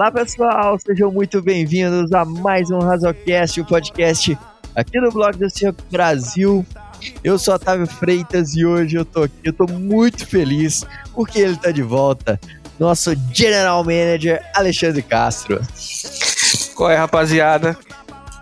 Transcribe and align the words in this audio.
Olá 0.00 0.10
pessoal, 0.10 0.78
sejam 0.78 1.12
muito 1.12 1.42
bem-vindos 1.42 2.10
a 2.12 2.24
mais 2.24 2.70
um 2.70 2.78
Razocast, 2.78 3.60
o 3.60 3.62
um 3.62 3.66
podcast 3.66 4.38
aqui 4.74 4.98
no 4.98 5.12
blog 5.12 5.36
do 5.36 5.50
Senhor 5.50 5.74
Brasil. 5.90 6.64
Eu 7.22 7.38
sou 7.38 7.52
Otávio 7.52 7.86
Freitas 7.86 8.56
e 8.56 8.64
hoje 8.64 8.96
eu 8.96 9.04
tô 9.04 9.24
aqui, 9.24 9.34
eu 9.44 9.52
tô 9.52 9.66
muito 9.66 10.26
feliz 10.26 10.86
porque 11.12 11.40
ele 11.40 11.54
tá 11.54 11.70
de 11.70 11.82
volta. 11.82 12.40
Nosso 12.78 13.14
General 13.30 13.84
Manager 13.84 14.42
Alexandre 14.54 15.02
Castro. 15.02 15.60
Qual 16.74 16.90
é, 16.90 16.96
rapaziada? 16.96 17.76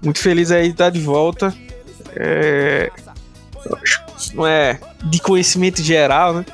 Muito 0.01 0.21
feliz 0.21 0.53
aí 0.53 0.67
de 0.67 0.75
estar 0.75 0.91
de 0.91 1.01
volta. 1.01 1.53
É... 2.15 2.89
Não 4.33 4.47
é 4.47 4.79
de 5.07 5.21
conhecimento 5.21 5.83
geral, 5.83 6.35
né? 6.35 6.45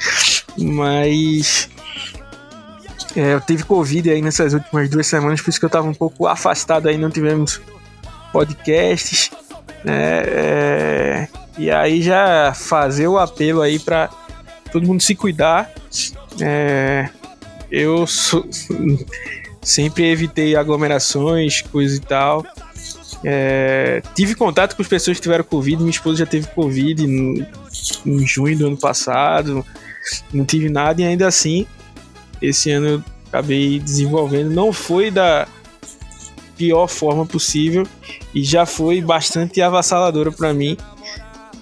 Mas 0.56 1.68
é, 3.16 3.34
eu 3.34 3.40
tive 3.40 3.64
Covid 3.64 4.10
aí 4.10 4.20
nessas 4.20 4.54
últimas 4.54 4.88
duas 4.88 5.06
semanas, 5.06 5.40
por 5.40 5.50
isso 5.50 5.58
que 5.58 5.64
eu 5.64 5.70
tava 5.70 5.88
um 5.88 5.94
pouco 5.94 6.26
afastado 6.26 6.88
aí, 6.88 6.98
não 6.98 7.10
tivemos 7.10 7.60
podcasts, 8.32 9.30
né? 9.84 10.22
É, 10.26 11.28
e 11.56 11.70
aí 11.70 12.02
já 12.02 12.52
fazer 12.52 13.06
o 13.06 13.18
apelo 13.18 13.62
aí 13.62 13.78
para 13.78 14.10
todo 14.72 14.86
mundo 14.86 15.02
se 15.02 15.14
cuidar. 15.14 15.70
É, 16.40 17.08
eu 17.70 18.06
sou, 18.06 18.44
sempre 19.62 20.10
evitei 20.10 20.56
aglomerações, 20.56 21.62
coisa 21.62 21.96
e 21.96 22.00
tal. 22.00 22.44
É, 23.22 24.02
tive 24.14 24.34
contato 24.34 24.74
com 24.74 24.82
as 24.82 24.88
pessoas 24.88 25.16
que 25.16 25.22
tiveram 25.22 25.44
Covid. 25.44 25.78
Minha 25.78 25.90
esposa 25.90 26.18
já 26.18 26.26
teve 26.26 26.48
Covid 26.48 27.06
no, 27.06 27.46
em 28.04 28.26
junho 28.26 28.58
do 28.58 28.66
ano 28.66 28.76
passado. 28.76 29.64
Não 30.32 30.44
tive 30.44 30.68
nada 30.68 31.00
e 31.00 31.04
ainda 31.04 31.26
assim, 31.26 31.66
esse 32.40 32.70
ano 32.70 32.86
eu 32.86 33.04
acabei 33.28 33.78
desenvolvendo. 33.78 34.50
Não 34.50 34.72
foi 34.72 35.10
da 35.10 35.46
pior 36.56 36.86
forma 36.86 37.26
possível 37.26 37.86
e 38.34 38.42
já 38.42 38.64
foi 38.64 39.00
bastante 39.00 39.60
avassaladora 39.60 40.30
para 40.30 40.52
mim. 40.54 40.76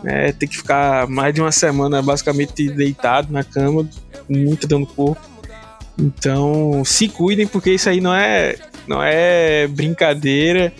É, 0.04 0.32
ter 0.32 0.48
que 0.48 0.56
ficar 0.56 1.06
mais 1.06 1.32
de 1.32 1.40
uma 1.40 1.52
semana 1.52 2.02
basicamente 2.02 2.68
deitado 2.68 3.32
na 3.32 3.44
cama, 3.44 3.88
dor 4.68 4.80
no 4.80 4.86
corpo. 4.86 5.32
Então, 5.96 6.82
se 6.84 7.08
cuidem, 7.08 7.46
porque 7.46 7.70
isso 7.70 7.88
aí 7.88 8.00
não 8.00 8.12
é, 8.12 8.56
não 8.88 9.02
é 9.02 9.68
brincadeira, 9.68 10.72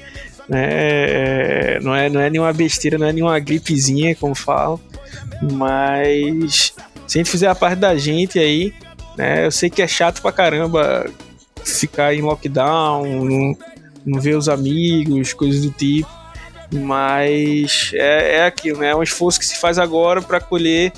né? 0.48 1.78
não, 1.80 1.94
é, 1.94 2.08
não 2.08 2.20
é 2.20 2.30
nenhuma 2.30 2.52
besteira, 2.52 2.98
não 2.98 3.06
é 3.06 3.12
nenhuma 3.12 3.38
gripezinha, 3.38 4.14
como 4.16 4.34
falam. 4.34 4.80
Mas 5.52 6.74
se 7.06 7.18
a 7.18 7.20
gente 7.20 7.30
fizer 7.30 7.48
a 7.48 7.54
parte 7.54 7.78
da 7.78 7.96
gente 7.96 8.38
aí, 8.38 8.72
né? 9.16 9.46
Eu 9.46 9.50
sei 9.50 9.70
que 9.70 9.82
é 9.82 9.86
chato 9.86 10.20
pra 10.20 10.32
caramba 10.32 11.08
ficar 11.64 12.14
em 12.14 12.22
lockdown, 12.22 13.24
não, 13.24 13.56
não 14.04 14.20
ver 14.20 14.36
os 14.36 14.48
amigos, 14.48 15.32
coisas 15.32 15.62
do 15.62 15.70
tipo. 15.70 16.08
Mas 16.72 17.90
é, 17.94 18.36
é 18.36 18.46
aquilo, 18.46 18.78
né? 18.78 18.90
É 18.90 18.96
um 18.96 19.02
esforço 19.02 19.38
que 19.38 19.44
se 19.44 19.56
faz 19.56 19.78
agora 19.78 20.22
para 20.22 20.40
colher 20.40 20.92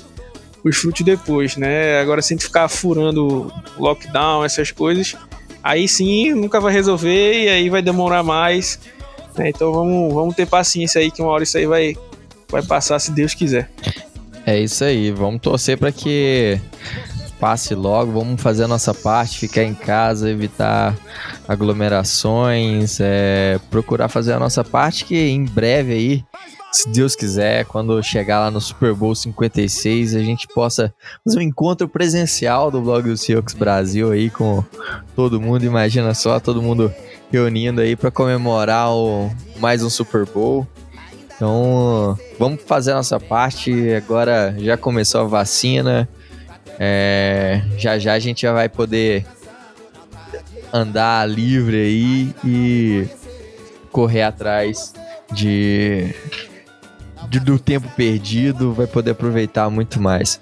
os 0.63 0.77
frutos 0.77 1.03
depois, 1.03 1.57
né? 1.57 1.99
Agora, 1.99 2.21
se 2.21 2.33
a 2.33 2.35
gente 2.35 2.45
ficar 2.45 2.67
furando 2.69 3.51
lockdown, 3.77 4.45
essas 4.45 4.71
coisas, 4.71 5.15
aí 5.61 5.87
sim 5.87 6.33
nunca 6.33 6.59
vai 6.59 6.71
resolver 6.71 7.43
e 7.43 7.49
aí 7.49 7.69
vai 7.69 7.81
demorar 7.81 8.23
mais. 8.23 8.79
Né? 9.37 9.49
Então 9.49 9.73
vamos, 9.73 10.13
vamos 10.13 10.35
ter 10.35 10.47
paciência 10.47 11.01
aí 11.01 11.11
que 11.11 11.21
uma 11.21 11.31
hora 11.31 11.43
isso 11.43 11.57
aí 11.57 11.65
vai, 11.65 11.95
vai 12.49 12.63
passar 12.63 12.97
se 12.99 13.11
Deus 13.11 13.33
quiser. 13.33 13.69
É 14.45 14.59
isso 14.59 14.83
aí, 14.83 15.11
vamos 15.11 15.41
torcer 15.41 15.77
para 15.77 15.91
que 15.91 16.59
passe 17.39 17.75
logo, 17.75 18.11
vamos 18.11 18.41
fazer 18.41 18.63
a 18.63 18.67
nossa 18.67 18.93
parte, 18.93 19.39
ficar 19.39 19.63
em 19.63 19.73
casa, 19.73 20.29
evitar 20.29 20.95
aglomerações, 21.47 22.99
é, 22.99 23.59
procurar 23.69 24.09
fazer 24.09 24.33
a 24.33 24.39
nossa 24.39 24.63
parte, 24.63 25.05
que 25.05 25.15
em 25.15 25.45
breve 25.45 25.93
aí, 25.93 26.23
se 26.71 26.89
Deus 26.89 27.15
quiser, 27.15 27.65
quando 27.65 28.01
chegar 28.03 28.39
lá 28.39 28.51
no 28.51 28.59
Super 28.59 28.93
Bowl 28.93 29.15
56, 29.15 30.15
a 30.15 30.19
gente 30.19 30.47
possa 30.47 30.93
fazer 31.23 31.39
um 31.39 31.41
encontro 31.41 31.87
presencial 31.87 32.69
do 32.69 32.81
blog 32.81 33.09
do 33.09 33.17
Seahawks 33.17 33.53
Brasil 33.53 34.11
aí 34.11 34.29
com 34.29 34.63
todo 35.15 35.39
mundo, 35.39 35.63
imagina 35.63 36.13
só, 36.13 36.39
todo 36.39 36.61
mundo 36.61 36.93
reunindo 37.31 37.81
aí 37.81 37.95
para 37.95 38.11
comemorar 38.11 38.91
o, 38.91 39.31
mais 39.57 39.83
um 39.83 39.89
Super 39.89 40.25
Bowl. 40.25 40.67
Então, 41.35 42.17
vamos 42.39 42.61
fazer 42.63 42.93
a 42.93 42.95
nossa 42.95 43.19
parte. 43.19 43.93
Agora 43.93 44.55
já 44.57 44.77
começou 44.77 45.21
a 45.21 45.25
vacina. 45.25 46.07
É, 46.79 47.61
já 47.77 47.97
já 47.97 48.13
a 48.13 48.19
gente 48.19 48.41
já 48.41 48.53
vai 48.53 48.67
poder 48.67 49.25
andar 50.73 51.27
livre 51.29 51.77
aí 51.77 52.35
e 52.43 53.07
correr 53.91 54.23
atrás 54.23 54.93
de, 55.31 56.13
de, 57.29 57.39
do 57.39 57.57
tempo 57.57 57.87
perdido, 57.95 58.73
vai 58.73 58.87
poder 58.87 59.11
aproveitar 59.11 59.69
muito 59.69 60.01
mais. 60.01 60.39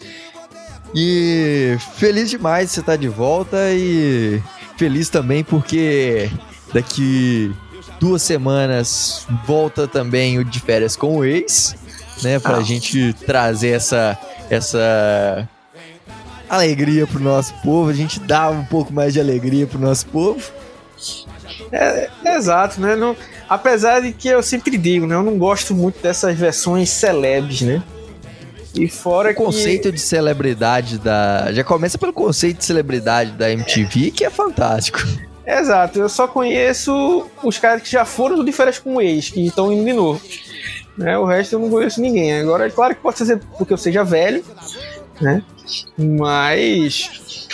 E 0.96 1.78
feliz 1.96 2.30
demais 2.30 2.70
de 2.70 2.74
você 2.76 2.80
estar 2.80 2.96
de 2.96 3.08
volta 3.08 3.58
e 3.72 4.42
feliz 4.78 5.10
também 5.10 5.44
porque 5.44 6.30
daqui 6.74 7.54
duas 8.00 8.22
semanas 8.22 9.26
volta 9.46 9.88
também 9.88 10.40
o 10.40 10.44
de 10.44 10.60
férias 10.60 10.96
com 10.96 11.18
o 11.18 11.26
ex, 11.26 11.76
né? 12.22 12.40
Pra 12.40 12.58
ah. 12.58 12.62
gente 12.62 13.14
trazer 13.26 13.70
essa, 13.70 14.18
essa 14.50 15.48
alegria 16.56 17.06
pro 17.08 17.20
nosso 17.20 17.54
povo, 17.64 17.90
a 17.90 17.94
gente 17.94 18.20
dá 18.20 18.50
um 18.50 18.66
pouco 18.66 18.94
mais 18.94 19.14
de 19.14 19.20
alegria 19.20 19.68
pro 19.68 19.80
nosso 19.80 20.06
povo. 20.08 20.42
É, 21.72 22.10
é 22.24 22.36
exato, 22.36 22.80
né? 22.80 22.96
Não, 22.96 23.16
apesar 23.50 24.00
de 24.02 24.12
que 24.12 24.28
eu 24.28 24.42
sempre 24.42 24.78
digo, 24.78 25.06
né? 25.06 25.16
Eu 25.16 25.24
não 25.24 25.38
gosto 25.38 25.74
muito 25.74 26.02
dessas 26.02 26.38
versões 26.38 26.90
celebres, 26.90 27.62
né? 27.62 27.84
E 28.76 28.88
fora 28.88 29.32
o 29.32 29.36
conceito 29.36 29.92
de 29.92 30.00
celebridade 30.00 30.98
da. 30.98 31.52
Já 31.52 31.64
começa 31.64 31.98
pelo 31.98 32.12
conceito 32.12 32.58
de 32.58 32.66
celebridade 32.66 33.32
da 33.32 33.52
MTV, 33.52 34.12
que 34.12 34.26
é 34.26 34.30
fantástico. 34.30 35.00
Exato, 35.46 36.00
eu 36.00 36.08
só 36.08 36.26
conheço 36.26 37.28
os 37.44 37.58
caras 37.58 37.84
que 37.84 37.92
já 37.92 38.06
foram 38.06 38.44
de 38.44 38.52
férias 38.52 38.80
com 38.80 38.96
o 38.96 39.02
ex, 39.02 39.30
que 39.30 39.46
estão 39.46 39.72
indo 39.72 39.86
de 39.86 39.94
novo. 39.94 40.22
Né? 40.98 41.18
O 41.18 41.26
resto 41.26 41.54
eu 41.54 41.60
não 41.60 41.70
conheço 41.70 42.02
ninguém. 42.02 42.40
Agora, 42.40 42.68
é 42.68 42.70
claro 42.70 42.96
que 42.96 43.02
pode 43.02 43.18
ser 43.18 43.40
porque 43.58 43.74
eu 43.74 43.78
seja 43.78 44.04
velho, 44.04 44.44
né? 45.22 45.44
Mas 45.98 47.48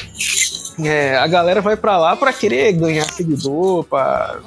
é, 0.79 1.17
a 1.17 1.27
galera 1.27 1.61
vai 1.61 1.75
para 1.75 1.97
lá 1.97 2.15
para 2.15 2.33
querer 2.33 2.73
ganhar 2.73 3.05
seguidor, 3.05 3.83
para 3.83 4.39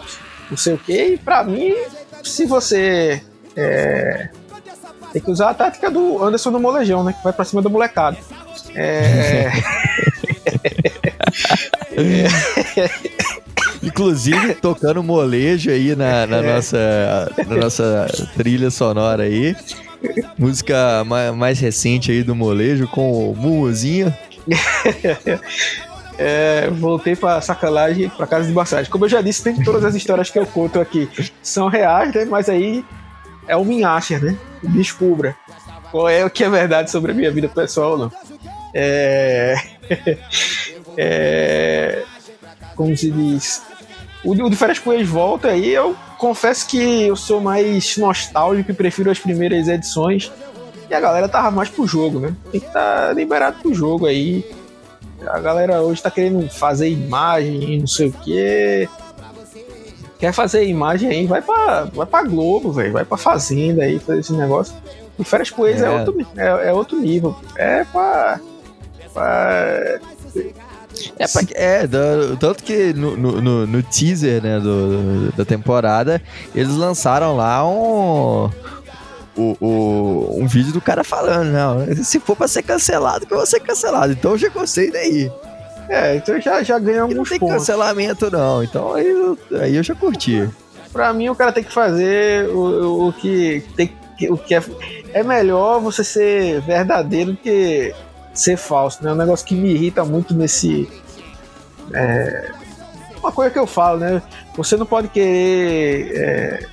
não 0.50 0.56
sei 0.56 0.74
o 0.74 0.78
que. 0.78 1.14
E 1.14 1.18
para 1.18 1.44
mim, 1.44 1.74
se 2.22 2.46
você 2.46 3.22
é, 3.56 4.28
tem 5.12 5.20
que 5.20 5.30
usar 5.30 5.50
a 5.50 5.54
tática 5.54 5.90
do 5.90 6.24
Anderson 6.24 6.50
do 6.50 6.58
Molejão, 6.58 7.04
né? 7.04 7.12
Que 7.12 7.22
vai 7.22 7.32
para 7.32 7.44
cima 7.44 7.60
do 7.60 7.68
molecado. 7.68 8.16
É... 8.74 9.50
Inclusive, 13.82 14.54
tocando 14.54 15.02
molejo 15.02 15.70
aí 15.70 15.94
na, 15.94 16.26
na 16.26 16.38
é. 16.38 16.54
nossa, 16.54 17.32
na 17.46 17.56
nossa 17.56 18.06
trilha 18.36 18.70
sonora 18.70 19.24
aí. 19.24 19.54
Música 20.38 21.04
mais 21.36 21.60
recente 21.60 22.10
aí 22.10 22.22
do 22.22 22.34
molejo 22.34 22.88
com 22.88 23.30
o 23.30 23.36
Mumuzinho. 23.36 24.14
É, 26.18 26.68
voltei 26.70 27.16
pra 27.16 27.40
sacanagem 27.40 28.08
pra 28.10 28.26
casa 28.26 28.46
de 28.46 28.52
massagem. 28.52 28.90
Como 28.90 29.06
eu 29.06 29.08
já 29.08 29.22
disse, 29.22 29.42
tem 29.42 29.60
todas 29.64 29.82
as 29.82 29.94
histórias 29.94 30.30
que 30.30 30.38
eu 30.38 30.46
conto 30.46 30.78
aqui 30.78 31.08
são 31.42 31.68
reais, 31.68 32.14
né? 32.14 32.26
Mas 32.26 32.50
aí 32.50 32.84
é 33.48 33.56
o 33.56 33.64
Minhacher, 33.64 34.22
né? 34.22 34.36
Descubra 34.62 35.34
qual 35.90 36.08
é 36.08 36.24
o 36.24 36.30
que 36.30 36.42
é 36.42 36.48
verdade 36.48 36.90
sobre 36.90 37.12
a 37.12 37.14
minha 37.14 37.30
vida 37.30 37.48
pessoal 37.48 37.98
não. 37.98 38.12
É... 38.74 39.54
é... 40.96 42.02
Como 42.74 42.96
se 42.96 43.10
diz? 43.10 43.62
O, 44.24 44.32
o 44.32 44.50
de 44.50 44.56
Férias 44.56 44.78
com 44.78 45.04
volta 45.04 45.48
aí, 45.48 45.70
eu 45.70 45.94
confesso 46.22 46.68
que 46.68 46.78
eu 46.78 47.16
sou 47.16 47.40
mais 47.40 47.96
nostálgico 47.96 48.70
e 48.70 48.74
prefiro 48.74 49.10
as 49.10 49.18
primeiras 49.18 49.66
edições. 49.66 50.30
E 50.88 50.94
a 50.94 51.00
galera 51.00 51.28
tava 51.28 51.50
mais 51.50 51.68
pro 51.68 51.84
jogo, 51.84 52.20
né? 52.20 52.32
Tem 52.52 52.60
que 52.60 52.66
estar 52.68 53.08
tá 53.08 53.12
liberado 53.12 53.58
pro 53.60 53.74
jogo 53.74 54.06
aí. 54.06 54.48
A 55.26 55.40
galera 55.40 55.82
hoje 55.82 56.00
tá 56.00 56.12
querendo 56.12 56.48
fazer 56.48 56.88
imagem, 56.88 57.80
não 57.80 57.88
sei 57.88 58.06
o 58.06 58.12
quê. 58.12 58.88
Quer 60.20 60.32
fazer 60.32 60.64
imagem 60.64 61.10
aí, 61.10 61.26
vai 61.26 61.42
pra, 61.42 61.84
vai 61.92 62.06
pra 62.06 62.22
Globo, 62.22 62.70
velho. 62.70 62.92
Vai 62.92 63.04
pra 63.04 63.16
Fazenda 63.16 63.82
aí, 63.82 63.98
fazer 63.98 64.20
esse 64.20 64.32
negócio. 64.32 64.76
E 65.18 65.24
Férias 65.24 65.52
Ex 65.58 65.82
é, 65.82 65.86
é 65.86 65.90
outro, 65.90 66.26
é, 66.36 66.68
é 66.68 66.72
outro 66.72 67.00
nível. 67.00 67.36
É 67.56 67.84
pra, 67.84 68.38
pra 69.12 69.98
é, 71.18 71.26
pra, 71.26 71.42
é 71.54 71.86
do, 71.86 72.36
tanto 72.36 72.62
que 72.62 72.92
no, 72.92 73.16
no, 73.16 73.66
no, 73.66 73.82
teaser 73.82 74.42
né, 74.42 74.60
do, 74.60 75.32
da 75.36 75.44
temporada, 75.44 76.22
eles 76.54 76.74
lançaram 76.74 77.36
lá 77.36 77.66
um, 77.66 78.50
o, 79.36 79.56
o, 79.60 80.38
um 80.40 80.46
vídeo 80.46 80.72
do 80.72 80.80
cara 80.80 81.02
falando, 81.02 81.50
não, 81.50 82.04
se 82.04 82.20
for 82.20 82.36
pra 82.36 82.48
ser 82.48 82.62
cancelado, 82.62 83.26
que 83.26 83.32
eu 83.32 83.38
vou 83.38 83.46
ser 83.46 83.60
cancelado. 83.60 84.12
Então 84.12 84.32
eu 84.32 84.38
já 84.38 84.48
gostei 84.48 84.90
daí. 84.90 85.30
É, 85.88 86.16
então 86.16 86.40
já, 86.40 86.62
já 86.62 86.78
ganha 86.78 87.02
alguns 87.02 87.16
não 87.16 87.24
tem 87.24 87.38
pontos. 87.38 87.56
cancelamento, 87.56 88.30
não. 88.30 88.62
Então 88.62 88.94
aí 88.94 89.08
eu, 89.08 89.38
aí 89.60 89.76
eu 89.76 89.82
já 89.82 89.94
curti. 89.94 90.48
Pra 90.92 91.12
mim, 91.12 91.28
o 91.28 91.34
cara 91.34 91.52
tem 91.52 91.64
que 91.64 91.72
fazer 91.72 92.48
o, 92.50 93.08
o 93.08 93.12
que 93.12 93.64
tem 93.76 93.92
o 94.30 94.36
que 94.36 94.54
é, 94.54 94.62
é 95.12 95.22
melhor 95.22 95.80
você 95.80 96.04
ser 96.04 96.60
verdadeiro 96.60 97.32
do 97.32 97.36
que 97.36 97.94
ser 98.32 98.56
falso, 98.56 99.02
né? 99.02 99.10
É 99.10 99.12
um 99.12 99.16
negócio 99.16 99.46
que 99.46 99.54
me 99.54 99.72
irrita 99.72 100.04
muito 100.04 100.34
nesse. 100.34 100.88
É, 101.92 102.50
uma 103.18 103.32
coisa 103.32 103.50
que 103.50 103.58
eu 103.58 103.66
falo, 103.66 103.98
né? 103.98 104.22
Você 104.56 104.76
não 104.76 104.86
pode 104.86 105.08
querer. 105.08 106.12
é, 106.16 106.66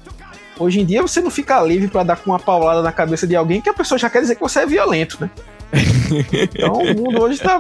hoje 0.57 0.81
em 0.81 0.85
dia 0.85 1.01
você 1.01 1.21
não 1.21 1.31
fica 1.31 1.61
livre 1.61 1.87
pra 1.87 2.03
dar 2.03 2.17
com 2.17 2.31
uma 2.31 2.39
paulada 2.39 2.81
na 2.81 2.91
cabeça 2.91 3.25
de 3.25 3.35
alguém 3.35 3.61
que 3.61 3.69
a 3.69 3.73
pessoa 3.73 3.97
já 3.97 4.09
quer 4.09 4.21
dizer 4.21 4.35
que 4.35 4.41
você 4.41 4.59
é 4.59 4.65
violento, 4.65 5.17
né? 5.21 5.29
Então 6.33 6.73
o 6.73 6.95
mundo 6.95 7.21
hoje 7.21 7.39
tá, 7.39 7.59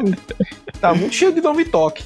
tá 0.81 0.93
muito 0.93 1.13
cheio 1.13 1.31
de 1.31 1.41
nome 1.41 1.65
toque. 1.65 2.03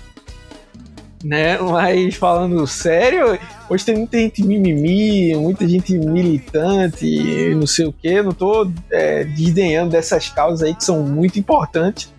Né? 1.24 1.58
Mas 1.58 2.16
falando 2.16 2.68
sério, 2.68 3.40
hoje 3.70 3.86
tem 3.86 3.96
muita 3.96 4.18
gente 4.18 4.44
mimimi, 4.46 5.34
muita 5.36 5.68
gente 5.68 5.98
militante, 5.98 7.56
não 7.56 7.66
sei 7.68 7.86
o 7.86 7.94
que. 7.94 8.22
Não 8.22 8.34
tô 8.34 8.70
é, 8.92 9.24
desdenhando 9.24 9.92
dessas 9.92 10.30
causas 10.30 10.64
aí 10.68 10.76
que 10.76 10.84
são 10.84 11.02
muito 11.04 11.40
importantes. 11.40 12.12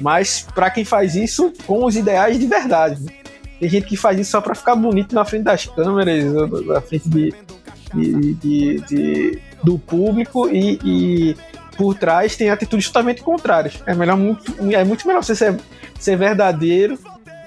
Mas 0.00 0.46
para 0.54 0.70
quem 0.70 0.84
faz 0.84 1.14
isso 1.14 1.52
com 1.66 1.84
os 1.84 1.96
ideais 1.96 2.38
de 2.38 2.46
verdade. 2.46 3.02
né? 3.04 3.12
Tem 3.60 3.68
gente 3.68 3.86
que 3.86 3.96
faz 3.96 4.18
isso 4.18 4.30
só 4.30 4.40
para 4.40 4.54
ficar 4.54 4.74
bonito 4.76 5.14
na 5.14 5.24
frente 5.24 5.44
das 5.44 5.64
câmeras, 5.66 6.24
na 6.66 6.80
frente 6.80 7.08
de, 7.08 7.34
de- 7.94 8.34
de- 8.34 8.80
de- 8.86 9.38
do 9.62 9.78
público 9.78 10.48
e, 10.48 10.78
e 10.84 11.36
por 11.76 11.94
trás 11.94 12.36
tem 12.36 12.50
atitudes 12.50 12.86
totalmente 12.86 13.22
contrárias. 13.22 13.82
É, 13.86 13.94
melhor 13.94 14.16
muito, 14.16 14.44
é 14.74 14.84
muito 14.84 15.06
melhor 15.06 15.22
você 15.24 15.34
ser, 15.34 15.56
ser 15.98 16.16
verdadeiro 16.16 16.98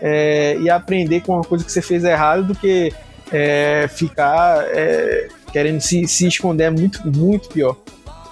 é, 0.02 0.58
e 0.60 0.70
aprender 0.70 1.22
com 1.22 1.34
uma 1.34 1.44
coisa 1.44 1.64
que 1.64 1.72
você 1.72 1.82
fez 1.82 2.04
errado 2.04 2.44
do 2.48 2.56
que 2.56 2.94
é, 3.32 3.88
ficar 3.90 4.64
é, 4.70 5.28
querendo 5.52 5.82
se, 5.82 6.08
se 6.08 6.28
esconder 6.28 6.66
é 6.66 6.70
muito, 6.70 7.06
muito 7.08 7.50
pior. 7.50 7.78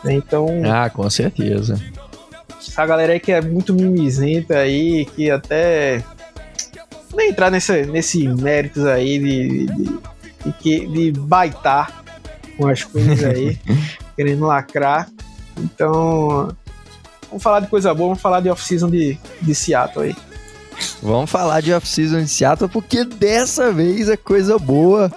né? 0.03 0.13
Então, 0.13 0.47
Ah, 0.65 0.89
com 0.89 1.09
certeza. 1.09 1.79
essa 2.59 2.85
galera 2.85 3.13
aí 3.13 3.19
que 3.19 3.31
é 3.31 3.41
muito 3.41 3.73
mimizenta 3.73 4.57
aí, 4.59 5.05
que 5.15 5.29
até 5.29 6.03
nem 7.15 7.29
entrar 7.29 7.49
nesse, 7.49 7.85
nesse 7.85 8.27
méritos 8.27 8.85
aí 8.85 9.17
de, 9.19 9.65
de, 9.65 9.99
de, 10.61 11.11
de 11.11 11.19
baitar 11.19 12.03
com 12.57 12.67
as 12.67 12.83
coisas 12.83 13.23
aí, 13.23 13.57
querendo 14.15 14.45
lacrar. 14.45 15.07
Então, 15.57 16.49
vamos 17.29 17.41
falar 17.43 17.59
de 17.61 17.67
coisa 17.67 17.93
boa, 17.93 18.09
vamos 18.09 18.21
falar 18.21 18.41
de 18.41 18.49
off-season 18.49 18.89
de, 18.89 19.17
de 19.41 19.55
Seattle 19.55 20.05
aí. 20.07 20.15
Vamos 21.01 21.29
falar 21.29 21.61
de 21.61 21.73
off-season 21.73 22.21
de 22.23 22.29
Seattle, 22.29 22.69
porque 22.69 23.03
dessa 23.03 23.71
vez 23.71 24.09
é 24.09 24.17
coisa 24.17 24.57
boa. 24.57 25.11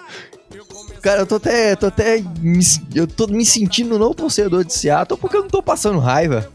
Cara, 1.00 1.22
eu 1.22 1.26
tô 1.26 1.36
até. 1.36 1.74
Tô 1.74 1.86
até 1.86 2.22
me, 2.40 2.60
eu 2.94 3.06
tô 3.06 3.26
me 3.26 3.44
sentindo 3.44 3.98
não 3.98 4.12
torcedor 4.12 4.64
de 4.64 4.74
Seattle 4.74 5.18
porque 5.18 5.36
eu 5.36 5.42
não 5.42 5.48
tô 5.48 5.62
passando 5.62 5.98
raiva. 5.98 6.48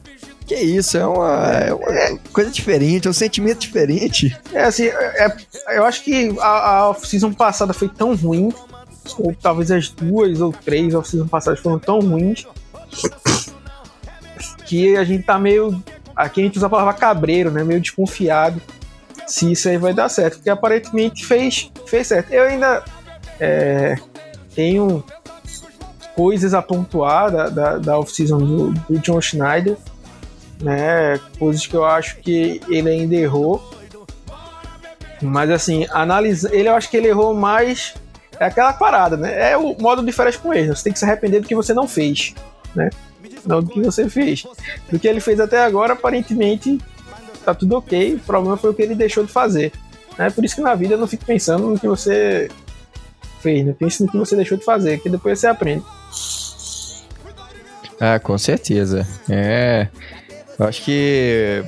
Que 0.46 0.54
isso, 0.54 0.96
é 0.96 1.08
uma, 1.08 1.42
é 1.54 1.74
uma 1.74 2.20
coisa 2.32 2.52
diferente, 2.52 3.08
é 3.08 3.10
um 3.10 3.14
sentimento 3.14 3.58
diferente. 3.62 4.38
É 4.54 4.66
assim, 4.66 4.84
é- 4.84 5.26
é- 5.26 5.78
eu 5.80 5.84
acho 5.86 6.04
que 6.04 6.36
a, 6.40 6.48
a 6.48 6.90
off-season 6.92 7.34
passada 7.34 7.74
foi 7.74 7.90
tão 7.90 8.16
ruim, 8.16 8.54
ou 9.18 9.34
talvez 9.42 9.72
as 9.72 9.90
duas 9.90 10.40
ou 10.42 10.54
três 10.54 10.94
off-season 10.94 11.28
passadas 11.28 11.60
foram 11.60 11.80
tão 11.80 12.00
ruins, 12.00 12.46
que 14.68 14.96
a 14.96 15.04
gente 15.04 15.24
tá 15.24 15.40
meio. 15.40 15.82
Aqui 16.16 16.42
a 16.42 16.44
gente 16.44 16.58
usa 16.58 16.68
a 16.68 16.70
palavra 16.70 16.94
cabreiro, 16.94 17.50
né? 17.50 17.64
Meio 17.64 17.82
desconfiado 17.82 18.62
se 19.28 19.52
isso 19.52 19.70
aí 19.70 19.78
vai 19.78 19.94
dar 19.94 20.10
certo, 20.10 20.36
porque 20.36 20.50
aparentemente 20.50 21.26
fez, 21.26 21.72
fez 21.88 22.08
certo. 22.08 22.32
Eu 22.32 22.44
ainda 22.44 22.84
é, 23.40 23.98
tenho 24.54 25.04
coisas 26.16 26.54
a 26.54 26.62
pontuar 26.62 27.32
da, 27.32 27.50
da, 27.50 27.78
da 27.78 28.00
off-season 28.00 28.38
do, 28.38 28.72
do 28.72 29.00
John 29.00 29.20
Schneider, 29.20 29.78
né? 30.62 31.20
Coisas 31.38 31.66
que 31.68 31.76
eu 31.76 31.86
acho 31.86 32.18
que 32.18 32.62
ele 32.70 32.90
ainda 32.90 33.16
errou. 33.16 33.74
Mas 35.22 35.50
assim, 35.50 35.86
analisa, 35.92 36.54
ele 36.56 36.70
eu 36.70 36.76
acho 36.76 36.90
que 36.90 36.98
ele 36.98 37.08
errou 37.08 37.34
mais 37.34 37.94
é 38.40 38.46
aquela 38.46 38.74
parada, 38.74 39.16
né? 39.16 39.52
É 39.52 39.58
o 39.58 39.76
modo 39.80 40.04
diferente 40.04 40.38
com 40.40 40.54
ele. 40.54 40.68
Você 40.68 40.84
tem 40.84 40.94
que 40.94 41.00
se 41.00 41.06
arrepender 41.06 41.42
do 41.42 41.48
que 41.48 41.56
você 41.56 41.74
não 41.74 41.88
fez, 41.88 42.34
né? 42.76 42.90
Não 43.46 43.62
do 43.62 43.70
que 43.70 43.82
você 43.82 44.10
fez. 44.10 44.44
Do 44.90 45.00
que 45.00 45.08
ele 45.08 45.20
fez 45.20 45.40
até 45.40 45.64
agora, 45.64 45.94
aparentemente 45.94 46.80
tá 47.46 47.54
tudo 47.54 47.78
ok. 47.78 48.16
O 48.16 48.20
problema 48.20 48.58
foi 48.58 48.72
o 48.72 48.74
que 48.74 48.82
ele 48.82 48.96
deixou 48.96 49.24
de 49.24 49.32
fazer. 49.32 49.72
Né? 50.18 50.30
Por 50.30 50.44
isso 50.44 50.56
que 50.56 50.62
na 50.62 50.76
vida 50.76 50.98
não 50.98 51.08
fico 51.08 51.26
pensando 51.26 51.68
no 51.68 51.80
que 51.80 51.88
você 51.88 52.50
fez, 53.42 53.66
né? 53.66 53.76
Pense 53.78 54.04
no 54.04 54.10
que 54.10 54.18
você 54.18 54.36
deixou 54.36 54.58
de 54.58 54.66
fazer, 54.66 55.00
que 55.00 55.10
depois 55.10 55.40
você 55.40 55.48
aprende. 55.48 55.84
Ah, 58.00 58.20
com 58.20 58.38
certeza. 58.38 59.08
É. 59.30 59.88
Eu 60.58 60.66
acho 60.66 60.84
que. 60.84 61.64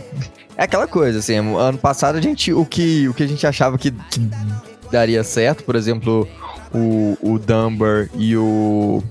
É 0.58 0.64
aquela 0.64 0.88
coisa, 0.88 1.20
assim, 1.20 1.36
ano 1.38 1.78
passado 1.78 2.18
a 2.18 2.22
gente. 2.22 2.52
O 2.52 2.66
que, 2.66 3.08
o 3.08 3.14
que 3.14 3.24
a 3.24 3.28
gente 3.28 3.46
achava 3.46 3.78
que, 3.78 3.92
que 3.92 4.30
daria 4.92 5.24
certo, 5.24 5.64
por 5.64 5.76
exemplo, 5.76 6.28
o, 6.74 7.18
o 7.22 7.40
Dunbar 7.40 8.10
e 8.16 8.36
o. 8.36 9.04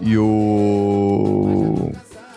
E 0.00 0.16
o. 0.16 1.92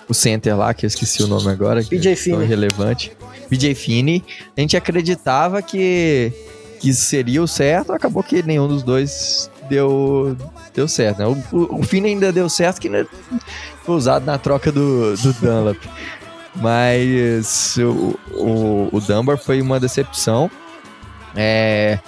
O 0.10 0.14
center 0.14 0.58
lá, 0.58 0.74
que 0.74 0.86
eu 0.86 0.88
esqueci 0.88 1.22
o 1.24 1.28
nome 1.28 1.50
agora. 1.50 1.84
que 1.84 1.90
PJ 1.90 2.12
é 2.12 2.16
tão 2.16 2.24
Finney. 2.24 2.44
irrelevante. 2.44 3.12
PJ 3.50 3.76
Finney. 3.76 4.24
A 4.56 4.62
gente 4.62 4.78
acreditava 4.78 5.62
que, 5.62 6.32
que 6.80 6.94
seria 6.94 7.44
o 7.44 7.48
certo, 7.48 7.92
acabou 7.92 8.24
que 8.24 8.42
nenhum 8.42 8.68
dos 8.68 8.84
dois 8.84 9.52
deu, 9.70 10.36
deu 10.74 10.88
certo. 10.88 11.20
Né? 11.20 11.28
O, 11.28 11.56
o, 11.56 11.80
o 11.80 11.84
Finney 11.84 12.14
ainda 12.14 12.32
deu 12.32 12.50
certo, 12.50 12.80
que 12.80 12.88
né, 12.88 13.06
foi 13.84 13.96
usado 13.96 14.26
na 14.26 14.38
troca 14.38 14.72
do, 14.72 15.16
do 15.18 15.34
Dunlap. 15.34 15.78
Mas 16.56 17.78
o, 17.78 18.18
o, 18.34 18.90
o 18.92 19.02
Dunbar 19.02 19.38
foi 19.38 19.62
uma 19.62 19.80
decepção. 19.80 20.50
É, 21.36 22.00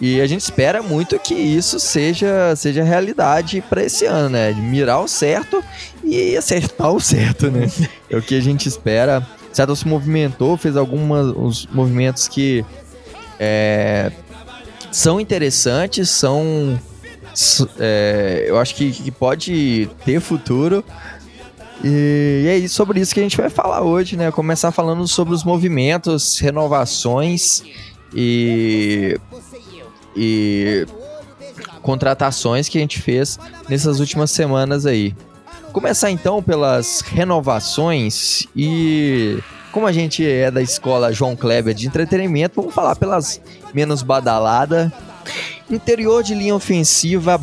e 0.00 0.20
a 0.20 0.26
gente 0.26 0.40
espera 0.40 0.82
muito 0.82 1.18
que 1.18 1.34
isso 1.34 1.78
seja, 1.78 2.54
seja 2.56 2.82
realidade 2.82 3.62
para 3.68 3.82
esse 3.84 4.04
ano, 4.06 4.28
né? 4.30 4.52
De 4.52 4.60
mirar 4.60 5.00
o 5.00 5.08
certo 5.08 5.62
e 6.02 6.36
acertar 6.36 6.90
o 6.92 7.00
certo, 7.00 7.50
né? 7.50 7.70
É 8.10 8.16
o 8.16 8.22
que 8.22 8.34
a 8.36 8.40
gente 8.40 8.68
espera. 8.68 9.26
O 9.52 9.54
Seattle 9.56 9.76
se 9.76 9.86
movimentou, 9.88 10.56
fez 10.56 10.76
alguns 10.76 11.66
movimentos 11.66 12.26
que 12.28 12.64
é, 13.38 14.10
são 14.90 15.20
interessantes, 15.20 16.10
são. 16.10 16.78
é, 17.78 18.44
eu 18.48 18.58
acho 18.58 18.74
que, 18.74 18.90
que 18.92 19.10
pode 19.10 19.88
ter 20.04 20.20
futuro. 20.20 20.84
E, 21.82 22.42
e 22.44 22.48
é 22.48 22.56
isso- 22.58 22.74
sobre 22.74 23.00
isso 23.00 23.12
que 23.14 23.20
a 23.20 23.22
gente 23.22 23.36
vai 23.36 23.48
falar 23.50 23.82
hoje, 23.82 24.16
né? 24.16 24.30
Começar 24.30 24.70
falando 24.72 25.06
sobre 25.08 25.34
os 25.34 25.44
movimentos, 25.44 26.38
renovações 26.38 27.62
e, 28.14 29.18
e 30.16 30.86
contratações 31.82 32.68
que 32.68 32.78
a 32.78 32.80
gente 32.80 33.00
fez 33.00 33.38
nessas 33.68 34.00
últimas 34.00 34.30
semanas 34.30 34.86
aí. 34.86 35.14
Começar 35.72 36.10
então 36.10 36.42
pelas 36.42 37.00
renovações 37.00 38.46
e 38.54 39.38
como 39.72 39.86
a 39.86 39.92
gente 39.92 40.24
é 40.24 40.50
da 40.50 40.62
escola 40.62 41.12
João 41.12 41.34
Kleber 41.34 41.74
de 41.74 41.86
entretenimento, 41.86 42.60
vamos 42.60 42.74
falar 42.74 42.94
pelas 42.94 43.40
menos 43.74 44.02
badalada. 44.02 44.92
Interior 45.68 46.22
de 46.22 46.34
linha 46.34 46.54
ofensiva, 46.54 47.40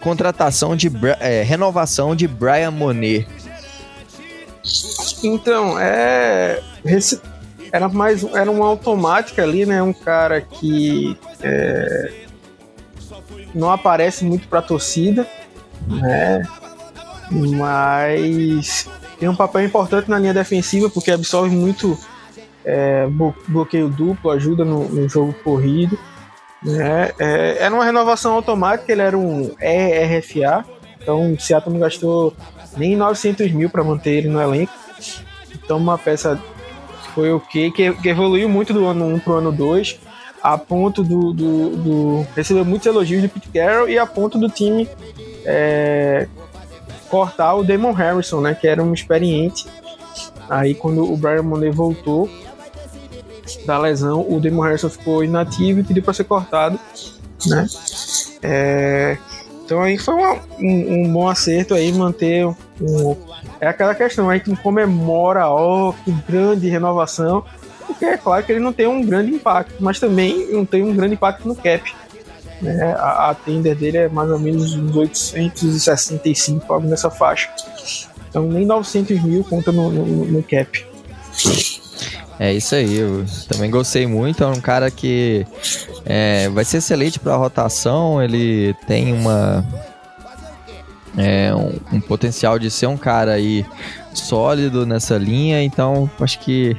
contratação 0.00 0.76
de 0.76 0.90
é, 1.20 1.42
renovação 1.42 2.14
de 2.14 2.28
Brian 2.28 2.70
Monet. 2.70 3.26
Então, 5.22 5.78
é. 5.78 6.62
Era 7.72 7.88
mais. 7.88 8.24
Era 8.24 8.50
uma 8.50 8.66
automática 8.66 9.42
ali, 9.42 9.64
né? 9.64 9.82
Um 9.82 9.92
cara 9.92 10.40
que. 10.40 11.16
É, 11.42 12.12
não 13.54 13.70
aparece 13.70 14.24
muito 14.24 14.48
pra 14.48 14.62
torcida, 14.62 15.26
né? 15.88 16.42
Mas 17.30 18.88
tem 19.18 19.28
um 19.28 19.36
papel 19.36 19.64
importante 19.64 20.08
na 20.10 20.18
linha 20.18 20.34
defensiva, 20.34 20.88
porque 20.90 21.10
absorve 21.10 21.54
muito 21.54 21.98
é, 22.64 23.06
blo- 23.06 23.34
bloqueio 23.48 23.88
duplo, 23.88 24.30
ajuda 24.30 24.64
no, 24.64 24.88
no 24.88 25.08
jogo 25.08 25.32
corrido. 25.44 25.98
Né? 26.62 27.10
É, 27.18 27.58
era 27.64 27.74
uma 27.74 27.84
renovação 27.84 28.34
automática, 28.34 28.90
ele 28.92 29.00
era 29.02 29.16
um 29.16 29.54
ERFA, 29.60 30.64
então 31.00 31.32
o 31.32 31.40
Seattle 31.40 31.72
não 31.72 31.80
gastou 31.80 32.34
nem 32.76 32.96
900 32.96 33.50
mil 33.52 33.70
para 33.70 33.82
manter 33.84 34.10
ele 34.10 34.28
no 34.28 34.40
elenco. 34.40 34.72
Então, 35.54 35.78
uma 35.78 35.96
peça 35.96 36.38
foi 37.14 37.32
ok, 37.32 37.70
que, 37.70 37.92
que 37.94 38.08
evoluiu 38.08 38.48
muito 38.48 38.72
do 38.72 38.84
ano 38.86 39.06
1 39.06 39.18
pro 39.20 39.36
ano 39.38 39.52
2, 39.52 39.98
a 40.42 40.56
ponto 40.56 41.02
do, 41.02 41.32
do, 41.32 41.76
do- 41.76 42.26
recebeu 42.34 42.64
muitos 42.64 42.86
elogios 42.86 43.22
do 43.22 43.28
Pete 43.28 43.48
Carroll 43.48 43.88
e 43.88 43.98
a 43.98 44.06
ponto 44.06 44.38
do 44.38 44.48
time 44.48 44.88
é, 45.44 46.26
cortar 47.08 47.54
o 47.54 47.62
Damon 47.64 47.92
Harrison, 47.92 48.40
né, 48.40 48.54
que 48.54 48.66
era 48.66 48.82
um 48.82 48.94
experiente. 48.94 49.66
Aí, 50.48 50.74
quando 50.74 51.10
o 51.10 51.16
Brian 51.16 51.42
Monet 51.42 51.70
voltou, 51.70 52.28
da 53.66 53.78
lesão, 53.78 54.24
o 54.28 54.40
Demo 54.40 54.62
Harrison 54.62 54.88
ficou 54.88 55.24
inativo 55.24 55.80
e 55.80 55.84
pediu 55.84 56.02
para 56.02 56.14
ser 56.14 56.24
cortado, 56.24 56.78
né? 57.46 57.66
É, 58.42 59.18
então 59.64 59.82
aí 59.82 59.98
foi 59.98 60.14
uma, 60.14 60.34
um, 60.58 60.94
um, 60.94 61.12
bom 61.12 61.28
acerto 61.28 61.74
aí 61.74 61.92
manter 61.92 62.46
um, 62.46 63.16
é 63.60 63.68
aquela 63.68 63.94
questão 63.94 64.30
aí 64.30 64.40
que 64.40 64.54
comemora, 64.56 65.48
ó, 65.48 65.92
que 65.92 66.10
grande 66.28 66.68
renovação, 66.68 67.44
porque 68.00 68.06
é 68.06 68.16
claro 68.16 68.42
que 68.42 68.50
ele 68.50 68.60
não 68.60 68.72
tem 68.72 68.86
um 68.86 69.04
grande 69.04 69.30
impacto, 69.30 69.74
mas 69.78 70.00
também 70.00 70.50
não 70.50 70.64
tem 70.64 70.82
um 70.82 70.96
grande 70.96 71.14
impacto 71.14 71.46
no 71.46 71.54
cap. 71.54 71.94
Né? 72.62 72.94
A, 72.94 73.28
a 73.28 73.34
tender 73.34 73.76
dele 73.76 73.98
é 73.98 74.08
mais 74.08 74.30
ou 74.30 74.38
menos 74.38 74.74
uns 74.74 74.96
865, 74.96 76.72
algo 76.72 76.88
nessa 76.88 77.10
faixa. 77.10 77.50
Então 78.30 78.48
nem 78.48 78.64
900 78.64 79.22
mil 79.22 79.44
conta 79.44 79.70
no, 79.70 79.90
no, 79.90 80.24
no 80.24 80.42
cap. 80.42 80.86
É 82.38 82.54
isso 82.54 82.74
aí, 82.74 82.96
eu 82.96 83.26
também 83.46 83.70
gostei 83.70 84.06
muito. 84.06 84.42
É 84.42 84.46
um 84.46 84.62
cara 84.62 84.90
que 84.90 85.46
é, 86.06 86.48
vai 86.48 86.64
ser 86.64 86.78
excelente 86.78 87.20
para 87.20 87.36
rotação. 87.36 88.22
Ele 88.22 88.74
tem 88.86 89.12
uma 89.12 89.62
é, 91.18 91.54
um, 91.54 91.78
um, 91.92 92.00
potencial 92.00 92.58
de 92.58 92.70
ser 92.70 92.86
um 92.86 92.96
cara 92.96 93.32
aí 93.32 93.66
sólido 94.14 94.86
nessa 94.86 95.18
linha. 95.18 95.62
Então 95.62 96.10
acho 96.18 96.38
que 96.40 96.74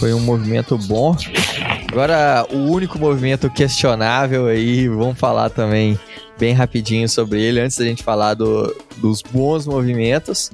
foi 0.00 0.14
um 0.14 0.20
movimento 0.20 0.78
bom. 0.78 1.14
Agora 1.92 2.46
o 2.50 2.72
único 2.72 2.98
movimento 2.98 3.50
questionável 3.50 4.46
aí, 4.46 4.88
vamos 4.88 5.18
falar 5.18 5.50
também 5.50 6.00
bem 6.38 6.54
rapidinho 6.54 7.06
sobre 7.06 7.42
ele 7.42 7.60
antes 7.60 7.76
da 7.76 7.84
gente 7.84 8.02
falar 8.02 8.32
do, 8.32 8.74
dos 8.96 9.20
bons 9.20 9.66
movimentos. 9.66 10.50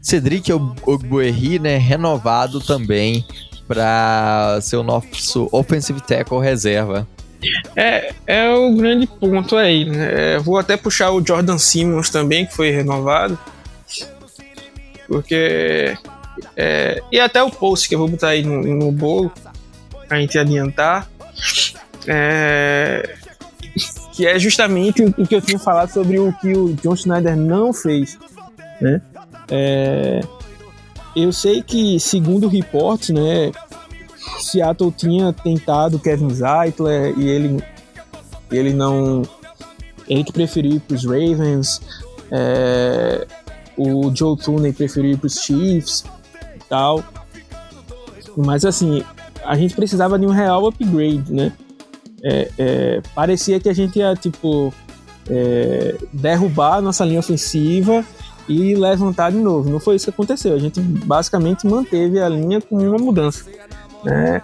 Cedric 0.00 0.50
Ogbuerri, 0.86 1.58
né, 1.58 1.76
renovado 1.76 2.60
também 2.60 3.26
para 3.66 4.58
ser 4.62 4.76
o 4.76 4.82
nosso 4.82 5.50
offensive 5.52 6.00
tackle 6.00 6.40
reserva. 6.40 7.06
É, 7.76 8.14
é 8.26 8.50
o 8.50 8.74
grande 8.74 9.06
ponto 9.06 9.54
aí, 9.54 9.84
né? 9.84 10.34
É, 10.34 10.38
vou 10.38 10.56
até 10.56 10.78
puxar 10.78 11.10
o 11.10 11.24
Jordan 11.24 11.58
Simmons 11.58 12.08
também, 12.08 12.46
que 12.46 12.56
foi 12.56 12.70
renovado. 12.70 13.38
Porque. 15.06 15.94
É, 16.56 17.02
e 17.10 17.20
até 17.20 17.42
o 17.42 17.50
post 17.50 17.88
que 17.88 17.94
eu 17.94 17.98
vou 17.98 18.08
botar 18.08 18.28
aí 18.28 18.42
no, 18.42 18.62
no 18.62 18.92
bolo, 18.92 19.32
pra 20.06 20.18
gente 20.20 20.38
adiantar. 20.38 21.08
É, 22.06 23.16
que 24.12 24.26
é 24.26 24.38
justamente 24.38 25.02
o 25.02 25.26
que 25.26 25.34
eu 25.34 25.40
tinha 25.40 25.58
falado 25.58 25.92
sobre 25.92 26.18
o 26.18 26.32
que 26.32 26.52
o 26.52 26.74
John 26.82 26.96
Schneider 26.96 27.36
não 27.36 27.72
fez. 27.72 28.18
Né? 28.80 29.00
É, 29.48 30.20
eu 31.14 31.32
sei 31.32 31.62
que, 31.62 32.00
segundo 32.00 32.48
reportes, 32.48 33.10
né, 33.10 33.52
Seattle 34.40 34.92
tinha 34.92 35.32
tentado 35.32 35.98
Kevin 35.98 36.30
Zeitler 36.30 37.14
e 37.16 37.28
ele, 37.28 37.64
ele 38.50 38.72
não. 38.72 39.22
Ele 40.08 40.24
que 40.24 40.32
preferiu 40.32 40.76
ir 40.76 40.80
para 40.80 40.96
os 40.96 41.04
Ravens, 41.04 41.80
é, 42.30 43.26
o 43.76 44.14
Joe 44.14 44.36
Tooney 44.36 44.72
preferiu 44.72 45.12
ir 45.12 45.18
para 45.18 45.26
os 45.26 45.40
Chiefs 45.40 46.04
tal. 46.68 47.02
Mas 48.36 48.64
assim, 48.64 49.02
a 49.44 49.56
gente 49.56 49.74
precisava 49.74 50.18
de 50.18 50.26
um 50.26 50.30
real 50.30 50.66
upgrade, 50.66 51.32
né? 51.32 51.52
É, 52.22 52.50
é, 52.58 53.02
parecia 53.14 53.60
que 53.60 53.68
a 53.68 53.72
gente 53.72 53.98
ia, 53.98 54.14
tipo, 54.14 54.72
é, 55.28 55.96
derrubar 56.12 56.76
a 56.76 56.80
nossa 56.80 57.04
linha 57.04 57.20
ofensiva 57.20 58.04
e 58.48 58.74
levantar 58.74 59.30
de 59.30 59.38
novo. 59.38 59.70
Não 59.70 59.78
foi 59.78 59.96
isso 59.96 60.06
que 60.06 60.10
aconteceu. 60.10 60.54
A 60.54 60.58
gente 60.58 60.80
basicamente 60.80 61.66
manteve 61.66 62.18
a 62.18 62.28
linha 62.28 62.60
com 62.60 62.76
uma 62.76 62.98
mudança, 62.98 63.44
né? 64.04 64.42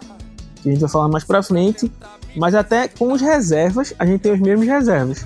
Que 0.63 0.69
a 0.69 0.73
gente 0.73 0.81
vai 0.81 0.91
falar 0.91 1.09
mais 1.09 1.25
pra 1.25 1.43
frente. 1.43 1.91
Mas 2.37 2.55
até 2.55 2.89
com 2.89 3.13
os 3.13 3.21
reservas, 3.21 3.95
a 3.99 4.05
gente 4.05 4.21
tem 4.21 4.33
os 4.33 4.41
mesmos 4.41 4.67
reservas, 4.67 5.25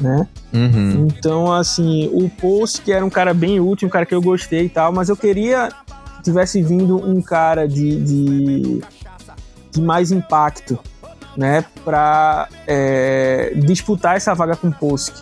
né? 0.00 0.26
Uhum. 0.52 1.08
Então, 1.08 1.52
assim, 1.52 2.08
o 2.12 2.28
Post, 2.30 2.80
que 2.80 2.92
era 2.92 3.04
um 3.04 3.10
cara 3.10 3.34
bem 3.34 3.60
útil, 3.60 3.88
um 3.88 3.90
cara 3.90 4.06
que 4.06 4.14
eu 4.14 4.22
gostei 4.22 4.64
e 4.64 4.68
tal, 4.68 4.92
mas 4.92 5.08
eu 5.08 5.16
queria 5.16 5.68
que 5.68 6.03
tivesse 6.24 6.62
vindo 6.62 6.96
um 6.96 7.20
cara 7.22 7.68
de, 7.68 8.00
de, 8.00 8.82
de 9.70 9.82
mais 9.82 10.10
impacto, 10.10 10.78
né, 11.36 11.64
para 11.84 12.48
é, 12.66 13.52
disputar 13.56 14.16
essa 14.16 14.34
vaga 14.34 14.56
com 14.56 14.68
o 14.68 14.72
Posk, 14.72 15.14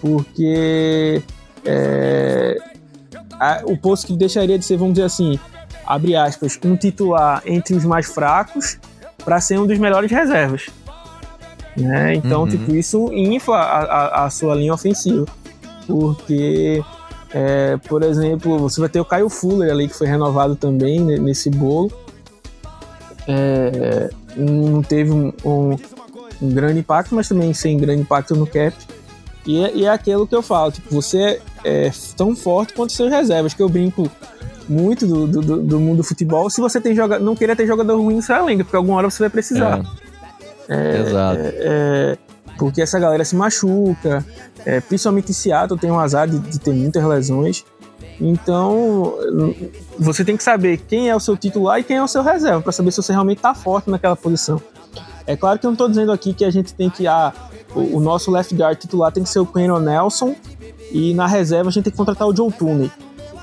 porque 0.00 1.22
é, 1.64 2.56
a, 3.38 3.62
o 3.64 3.76
Posk 3.76 4.10
deixaria 4.16 4.58
de 4.58 4.64
ser, 4.64 4.76
vamos 4.76 4.94
dizer 4.94 5.06
assim, 5.06 5.38
abre 5.86 6.16
aspas, 6.16 6.58
um 6.64 6.76
titular 6.76 7.42
entre 7.46 7.74
os 7.74 7.84
mais 7.84 8.06
fracos 8.06 8.78
para 9.24 9.40
ser 9.40 9.58
um 9.58 9.66
dos 9.66 9.78
melhores 9.78 10.10
reservas. 10.10 10.66
Né? 11.76 12.14
Então, 12.14 12.42
uhum. 12.42 12.48
tipo, 12.48 12.74
isso 12.74 13.12
infla 13.12 13.56
a, 13.56 13.78
a, 13.80 14.24
a, 14.24 14.30
sua 14.30 14.54
linha 14.54 14.74
ofensiva. 14.74 15.26
Porque, 15.86 16.82
é, 17.34 17.78
por 17.88 18.02
exemplo, 18.02 18.58
você 18.58 18.80
vai 18.80 18.88
ter 18.88 19.00
o 19.00 19.04
Caio 19.04 19.28
Fuller 19.28 19.70
ali, 19.70 19.88
que 19.88 19.96
foi 19.96 20.06
renovado 20.06 20.54
também 20.54 21.00
nesse 21.00 21.48
bolo. 21.48 21.90
É, 23.26 24.10
não 24.36 24.82
teve 24.82 25.10
um, 25.10 25.32
um, 25.44 25.76
um, 26.42 26.50
grande 26.50 26.80
impacto, 26.80 27.14
mas 27.14 27.28
também 27.28 27.54
sem 27.54 27.78
grande 27.78 28.02
impacto 28.02 28.34
no 28.34 28.46
cap. 28.46 28.76
E, 29.46 29.64
é, 29.64 29.74
e 29.74 29.84
é 29.86 29.88
aquilo 29.88 30.26
que 30.26 30.34
eu 30.34 30.42
falo, 30.42 30.72
tipo, 30.72 30.94
você 30.94 31.40
é, 31.64 31.86
é 31.86 31.92
tão 32.16 32.36
forte 32.36 32.74
quanto 32.74 32.92
seus 32.92 33.10
reservas, 33.10 33.54
que 33.54 33.62
eu 33.62 33.68
brinco 33.68 34.10
muito 34.68 35.06
do, 35.06 35.26
do, 35.26 35.62
do 35.62 35.80
mundo 35.80 35.98
do 35.98 36.04
futebol. 36.04 36.50
Se 36.50 36.60
você 36.60 36.80
tem 36.80 36.94
joga 36.94 37.18
não 37.18 37.34
queria 37.34 37.56
ter 37.56 37.66
jogador 37.66 37.96
ruim 38.00 38.16
no 38.16 38.22
seu 38.22 38.36
elenco, 38.36 38.64
porque 38.64 38.76
alguma 38.76 38.98
hora 38.98 39.10
você 39.10 39.22
vai 39.22 39.30
precisar. 39.30 39.82
É. 40.68 40.74
é 40.74 41.00
Exato. 41.00 41.40
É, 42.62 42.64
porque 42.64 42.82
essa 42.82 42.98
galera 42.98 43.24
se 43.24 43.34
machuca, 43.34 44.24
principalmente 44.88 45.30
em 45.30 45.34
Seattle 45.34 45.78
tem 45.78 45.90
um 45.90 45.98
azar 45.98 46.28
de, 46.28 46.38
de 46.38 46.58
ter 46.58 46.72
muitas 46.72 47.04
lesões. 47.04 47.64
Então, 48.20 49.14
você 49.98 50.24
tem 50.24 50.36
que 50.36 50.44
saber 50.44 50.78
quem 50.78 51.08
é 51.08 51.16
o 51.16 51.20
seu 51.20 51.36
titular 51.36 51.80
e 51.80 51.84
quem 51.84 51.96
é 51.96 52.02
o 52.02 52.08
seu 52.08 52.22
reserva, 52.22 52.60
para 52.60 52.72
saber 52.72 52.92
se 52.92 53.02
você 53.02 53.12
realmente 53.12 53.38
está 53.38 53.54
forte 53.54 53.90
naquela 53.90 54.14
posição. 54.14 54.60
É 55.26 55.36
claro 55.36 55.58
que 55.58 55.66
eu 55.66 55.68
não 55.68 55.74
estou 55.74 55.88
dizendo 55.88 56.12
aqui 56.12 56.32
que 56.32 56.44
a 56.44 56.50
gente 56.50 56.74
tem 56.74 56.90
que. 56.90 57.06
Ah, 57.06 57.32
o, 57.74 57.96
o, 57.96 58.00
nosso 58.00 58.30
left 58.30 58.54
guard 58.54 58.78
titular 58.78 59.12
tem 59.12 59.22
que 59.22 59.28
ser 59.28 59.38
o 59.38 59.46
Quentin 59.46 59.80
Nelson 59.80 60.34
e 60.90 61.14
na 61.14 61.26
reserva 61.26 61.68
a 61.68 61.72
gente 61.72 61.84
tem 61.84 61.90
que 61.90 61.96
contratar 61.96 62.28
o 62.28 62.34
Joe 62.34 62.52
Tooney. 62.52 62.90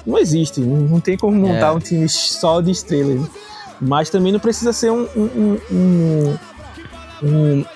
Não 0.05 0.17
existe, 0.17 0.61
não, 0.61 0.77
não 0.77 0.99
tem 0.99 1.17
como 1.17 1.35
montar 1.35 1.67
é. 1.67 1.71
um 1.71 1.79
time 1.79 2.07
só 2.07 2.61
de 2.61 2.71
estrelas. 2.71 3.27
Mas 3.81 4.09
também 4.09 4.31
não 4.31 4.39
precisa 4.39 4.73
ser 4.73 4.91
um, 4.91 5.07
um, 5.15 5.23
um, 5.23 5.59
um, 5.71 6.38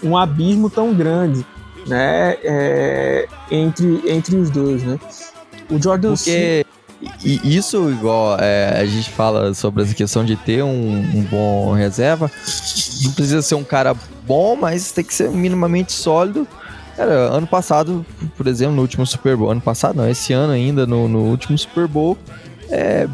um 0.04 0.18
abismo 0.18 0.70
tão 0.70 0.94
grande 0.94 1.46
né, 1.88 2.38
é, 2.44 3.28
entre, 3.52 4.02
entre 4.06 4.36
os 4.36 4.50
dois. 4.50 4.84
Né? 4.84 5.00
O 5.70 5.82
Jordan 5.82 6.14
Porque 6.14 6.66
e 7.24 7.58
isso, 7.58 7.90
igual 7.90 8.38
é, 8.40 8.80
a 8.80 8.86
gente 8.86 9.10
fala 9.10 9.54
sobre 9.54 9.84
essa 9.84 9.94
questão 9.94 10.24
de 10.24 10.36
ter 10.36 10.64
um, 10.64 10.70
um, 10.70 11.22
bom 11.30 11.74
reserva, 11.74 12.32
não 13.04 13.12
precisa 13.12 13.42
ser 13.42 13.56
um 13.56 13.64
cara 13.64 13.96
bom, 14.26 14.56
mas 14.56 14.92
tem 14.92 15.04
que 15.04 15.14
ser 15.14 15.30
minimamente 15.30 15.92
sólido. 15.92 16.48
Cara, 16.96 17.12
ano 17.12 17.48
passado, 17.48 18.06
por 18.38 18.48
exemplo, 18.48 18.76
no 18.76 18.82
último 18.82 19.06
Super 19.06 19.36
Bowl, 19.36 19.52
ano 19.52 19.62
passado 19.62 19.98
não, 19.98 20.10
esse 20.10 20.32
ano 20.32 20.54
ainda, 20.54 20.86
no, 20.86 21.08
no 21.08 21.24
último 21.24 21.58
Super 21.58 21.88
Bowl, 21.88 22.18
é, 22.70 23.08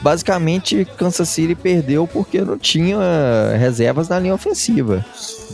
basicamente 0.00 0.86
Kansas 0.96 1.28
City 1.28 1.54
perdeu 1.54 2.06
porque 2.06 2.40
não 2.40 2.58
tinha 2.58 2.98
reservas 3.58 4.08
na 4.08 4.18
linha 4.18 4.34
ofensiva. 4.34 5.04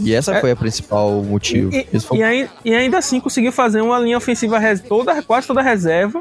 E 0.00 0.14
essa 0.14 0.34
é, 0.34 0.40
foi 0.40 0.50
a 0.50 0.56
principal 0.56 1.22
motivo. 1.22 1.72
E, 1.72 1.86
e, 2.12 2.22
ainda, 2.22 2.50
e, 2.64 2.74
ainda, 2.74 2.98
assim 2.98 3.20
conseguiu 3.20 3.52
fazer 3.52 3.80
uma 3.80 3.98
linha 3.98 4.16
ofensiva 4.16 4.58
toda, 4.88 5.22
quase 5.22 5.46
toda 5.46 5.62
reserva 5.62 6.20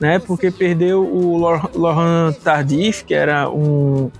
né? 0.00 0.18
Porque 0.18 0.50
perdeu 0.50 1.04
o 1.04 1.38
Laurent 1.38 2.34
Tardif, 2.42 3.04
que 3.04 3.14
era 3.14 3.48
um 3.48 4.10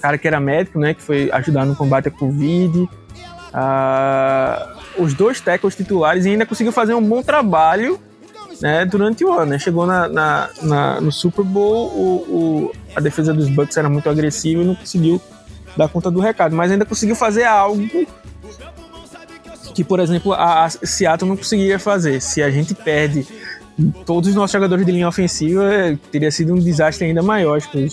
cara 0.00 0.18
que 0.18 0.28
era 0.28 0.38
médico, 0.38 0.78
né? 0.78 0.94
Que 0.94 1.02
foi 1.02 1.30
ajudar 1.32 1.64
no 1.64 1.74
combate 1.74 2.08
à 2.08 2.10
Covid. 2.10 2.88
Ah, 3.52 4.74
os 4.98 5.14
dois 5.14 5.40
tackles 5.40 5.74
titulares 5.74 6.26
e 6.26 6.30
ainda 6.30 6.46
conseguiu 6.46 6.72
fazer 6.72 6.94
um 6.94 7.02
bom 7.02 7.22
trabalho 7.22 7.98
né, 8.60 8.84
durante 8.84 9.24
o 9.24 9.32
ano. 9.32 9.52
Né? 9.52 9.58
Chegou 9.58 9.86
na, 9.86 10.08
na, 10.08 10.50
na, 10.62 11.00
no 11.00 11.12
Super 11.12 11.44
Bowl, 11.44 11.88
o, 11.88 12.14
o, 12.28 12.72
a 12.94 13.00
defesa 13.00 13.32
dos 13.32 13.48
Bucks 13.48 13.76
era 13.76 13.88
muito 13.88 14.08
agressiva 14.08 14.62
e 14.62 14.64
não 14.64 14.74
conseguiu 14.74 15.20
dar 15.76 15.88
conta 15.88 16.10
do 16.10 16.20
recado, 16.20 16.56
mas 16.56 16.70
ainda 16.70 16.84
conseguiu 16.84 17.14
fazer 17.14 17.44
algo 17.44 18.06
que, 19.74 19.84
por 19.84 20.00
exemplo, 20.00 20.32
a, 20.32 20.64
a 20.64 20.70
Seattle 20.70 21.28
não 21.28 21.36
conseguiria 21.36 21.78
fazer. 21.78 22.20
Se 22.22 22.42
a 22.42 22.50
gente 22.50 22.74
perde 22.74 23.26
todos 24.06 24.30
os 24.30 24.34
nossos 24.34 24.52
jogadores 24.52 24.86
de 24.86 24.92
linha 24.92 25.06
ofensiva 25.06 25.64
teria 26.10 26.30
sido 26.30 26.54
um 26.54 26.58
desastre 26.58 27.04
ainda 27.04 27.22
maior, 27.22 27.58
acho 27.58 27.70
que 27.70 27.90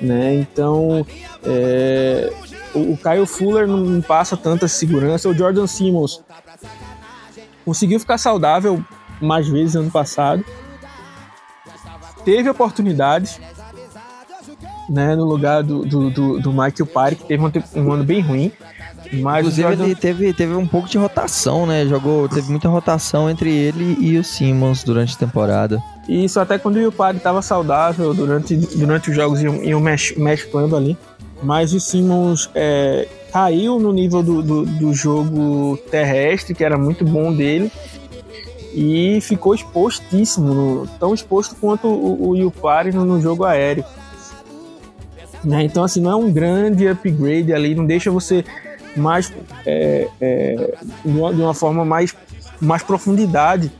né? 0.00 0.34
Então, 0.34 1.06
é, 1.42 2.32
o, 2.74 2.92
o 2.92 2.98
Kyle 2.98 3.26
Fuller 3.26 3.66
não 3.66 4.00
passa 4.02 4.36
tanta 4.36 4.68
segurança. 4.68 5.28
O 5.28 5.34
Jordan 5.34 5.66
Simmons 5.66 6.22
conseguiu 7.64 7.98
ficar 7.98 8.18
saudável 8.18 8.84
mais 9.20 9.48
vezes 9.48 9.76
ano 9.76 9.90
passado. 9.90 10.44
Teve 12.24 12.50
oportunidades, 12.50 13.40
né, 14.88 15.14
no 15.14 15.24
lugar 15.24 15.62
do, 15.62 15.84
do, 15.84 16.10
do, 16.10 16.40
do 16.40 16.50
Michael 16.50 16.86
Parry, 16.92 17.16
que 17.16 17.24
teve 17.24 17.42
um, 17.42 17.50
um 17.76 17.92
ano 17.92 18.04
bem 18.04 18.20
ruim. 18.20 18.52
Mas 19.12 19.40
Inclusive, 19.40 19.68
Jordan... 19.68 19.84
ele 19.84 19.94
teve, 19.94 20.32
teve 20.32 20.54
um 20.54 20.66
pouco 20.66 20.88
de 20.88 20.98
rotação, 20.98 21.66
né? 21.66 21.86
Jogou, 21.86 22.28
teve 22.28 22.50
muita 22.50 22.68
rotação 22.68 23.30
entre 23.30 23.50
ele 23.54 23.96
e 24.00 24.18
o 24.18 24.24
Simmons 24.24 24.82
durante 24.82 25.14
a 25.14 25.18
temporada. 25.18 25.82
Isso 26.08 26.38
até 26.40 26.58
quando 26.58 26.76
o 26.76 26.80
Yupari 26.80 27.16
estava 27.16 27.42
saudável 27.42 28.12
durante, 28.14 28.56
durante 28.56 29.10
os 29.10 29.16
jogos 29.16 29.40
iam, 29.40 29.62
iam 29.62 29.80
mesclando 29.80 30.76
ali. 30.76 30.96
Mas 31.42 31.72
o 31.72 31.80
Simmons 31.80 32.50
é, 32.54 33.06
caiu 33.32 33.78
no 33.78 33.92
nível 33.92 34.22
do, 34.22 34.42
do, 34.42 34.64
do, 34.64 34.94
jogo 34.94 35.76
terrestre, 35.90 36.54
que 36.54 36.64
era 36.64 36.78
muito 36.78 37.04
bom 37.04 37.32
dele, 37.32 37.70
e 38.78 39.22
ficou 39.22 39.54
expostíssimo, 39.54 40.86
tão 41.00 41.14
exposto 41.14 41.56
quanto 41.58 41.88
o, 41.88 42.28
o 42.28 42.36
Yupari 42.36 42.92
no, 42.92 43.06
no 43.06 43.18
jogo 43.22 43.42
aéreo. 43.42 43.82
Né? 45.42 45.64
Então, 45.64 45.82
assim, 45.82 45.98
não 45.98 46.10
é 46.10 46.16
um 46.16 46.30
grande 46.30 46.86
upgrade 46.86 47.54
ali, 47.54 47.74
não 47.74 47.86
deixa 47.86 48.10
você 48.10 48.44
mais 48.94 49.32
é, 49.64 50.08
é, 50.20 50.74
de, 51.02 51.10
uma, 51.10 51.32
de, 51.32 51.40
uma, 51.40 51.54
forma 51.54 51.86
mais, 51.86 52.14
mais 52.60 52.82
profundidade 52.82 53.72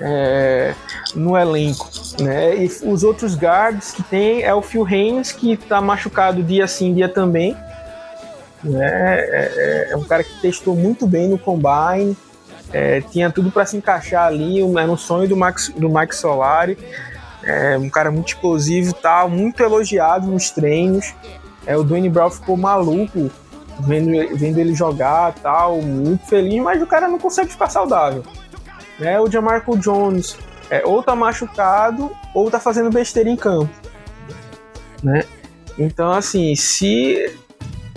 é, 0.00 0.74
no 1.14 1.36
elenco. 1.36 1.90
Né? 2.18 2.64
E 2.64 2.70
os 2.84 3.04
outros 3.04 3.36
guards 3.36 3.92
que 3.92 4.02
tem 4.02 4.42
é 4.42 4.54
o 4.54 4.62
Phil 4.62 4.86
Haynes, 4.86 5.30
que 5.30 5.52
está 5.52 5.78
machucado 5.82 6.42
dia 6.42 6.66
sim, 6.66 6.94
dia 6.94 7.08
também. 7.08 7.54
Né? 8.64 8.80
É, 8.80 9.88
é, 9.88 9.92
é, 9.92 9.96
um 9.96 10.04
cara 10.04 10.24
que 10.24 10.40
testou 10.40 10.74
muito 10.74 11.06
bem 11.06 11.28
no 11.28 11.36
combine, 11.36 12.16
é, 12.72 13.00
tinha 13.00 13.30
tudo 13.30 13.50
para 13.50 13.66
se 13.66 13.76
encaixar 13.76 14.26
ali, 14.26 14.60
era 14.60 14.90
um 14.90 14.96
sonho 14.96 15.28
do 15.28 15.36
Max, 15.36 15.72
do 15.76 15.90
Max 15.90 16.16
Solari. 16.16 16.78
É, 17.42 17.76
um 17.76 17.90
cara 17.90 18.10
muito 18.10 18.28
explosivo 18.28 18.94
tal, 18.94 19.28
muito 19.28 19.62
elogiado 19.62 20.26
nos 20.26 20.50
treinos. 20.50 21.14
É, 21.66 21.76
o 21.76 21.84
Dwayne 21.84 22.08
Brown 22.08 22.30
ficou 22.30 22.56
maluco 22.56 23.30
vendo, 23.80 24.36
vendo 24.36 24.58
ele 24.58 24.74
jogar 24.74 25.34
tal, 25.34 25.82
muito 25.82 26.24
feliz, 26.26 26.62
mas 26.62 26.80
o 26.80 26.86
cara 26.86 27.08
não 27.08 27.18
consegue 27.18 27.50
ficar 27.50 27.68
saudável. 27.68 28.22
Né? 28.98 29.20
O 29.20 29.30
Jamarco 29.30 29.76
Jones 29.76 30.38
é, 30.70 30.82
ou 30.84 31.02
tá 31.02 31.14
machucado 31.14 32.10
ou 32.34 32.50
tá 32.50 32.58
fazendo 32.58 32.90
besteira 32.90 33.28
em 33.28 33.36
campo. 33.36 33.70
Né? 35.02 35.24
Então, 35.78 36.12
assim, 36.12 36.54
se, 36.54 37.36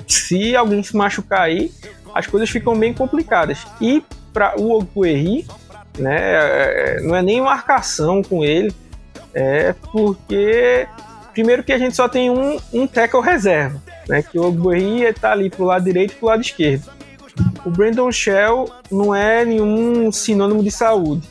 se 0.08 0.56
alguém 0.56 0.82
se 0.82 0.96
machucar 0.96 1.42
aí, 1.42 1.72
as 2.14 2.26
coisas 2.26 2.50
ficam 2.50 2.78
bem 2.78 2.94
complicadas. 2.94 3.66
E 3.80 4.04
para 4.36 4.60
o 4.60 4.72
Oguerri, 4.72 5.48
né, 5.98 6.18
é, 6.20 7.00
não 7.02 7.16
é 7.16 7.22
nem 7.22 7.42
marcação 7.42 8.22
com 8.22 8.44
ele, 8.44 8.76
é 9.34 9.74
porque 9.92 10.88
primeiro 11.34 11.64
que 11.64 11.74
a 11.74 11.78
gente 11.78 11.96
só 11.96 12.08
tem 12.08 12.30
um, 12.30 12.60
um 12.74 12.86
tackle 12.86 13.22
reserva 13.22 13.82
né? 14.08 14.22
Que 14.22 14.40
o 14.40 14.48
Ogbuerri 14.48 15.04
está 15.04 15.32
ali 15.32 15.50
pro 15.50 15.66
lado 15.66 15.84
direito 15.84 16.14
e 16.14 16.16
pro 16.16 16.28
lado 16.28 16.42
esquerdo. 16.42 16.90
O 17.66 17.70
Brandon 17.70 18.12
Shell 18.12 18.70
não 18.92 19.14
é 19.14 19.44
nenhum 19.44 20.12
sinônimo 20.12 20.64
de 20.64 20.72
saúde, 20.72 21.28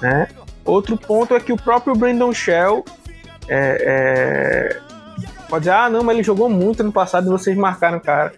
né? 0.00 0.28
Outro 0.64 0.96
ponto 0.96 1.34
é 1.34 1.40
que 1.40 1.52
o 1.52 1.56
próprio 1.56 1.94
Brandon 1.94 2.32
Shell 2.32 2.84
é, 3.48 4.78
é... 4.78 4.80
pode 5.48 5.64
dizer, 5.64 5.74
ah, 5.74 5.88
não, 5.88 6.02
mas 6.02 6.16
ele 6.16 6.24
jogou 6.24 6.48
muito 6.48 6.80
ano 6.80 6.92
passado 6.92 7.26
e 7.26 7.30
vocês 7.30 7.56
marcaram, 7.56 8.00
cara. 8.00 8.32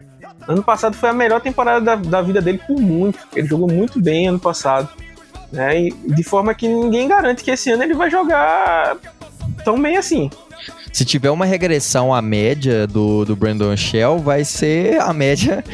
Ano 0.48 0.62
passado 0.62 0.96
foi 0.96 1.08
a 1.08 1.12
melhor 1.12 1.40
temporada 1.40 1.80
da, 1.80 1.96
da 1.96 2.22
vida 2.22 2.40
dele 2.40 2.60
por 2.66 2.80
muito. 2.80 3.18
Ele 3.34 3.46
jogou 3.46 3.70
muito 3.70 4.00
bem 4.00 4.28
ano 4.28 4.38
passado. 4.38 4.88
Né? 5.50 5.82
E 5.82 5.90
de 5.90 6.22
forma 6.22 6.54
que 6.54 6.66
ninguém 6.66 7.08
garante 7.08 7.44
que 7.44 7.50
esse 7.50 7.70
ano 7.70 7.82
ele 7.82 7.94
vai 7.94 8.10
jogar 8.10 8.96
tão 9.64 9.80
bem 9.80 9.96
assim. 9.96 10.30
Se 10.92 11.04
tiver 11.04 11.30
uma 11.30 11.46
regressão 11.46 12.14
à 12.14 12.20
média 12.20 12.86
do, 12.86 13.24
do 13.24 13.34
Brandon 13.34 13.74
Shell, 13.76 14.18
vai 14.18 14.44
ser 14.44 15.00
a 15.00 15.12
média. 15.12 15.64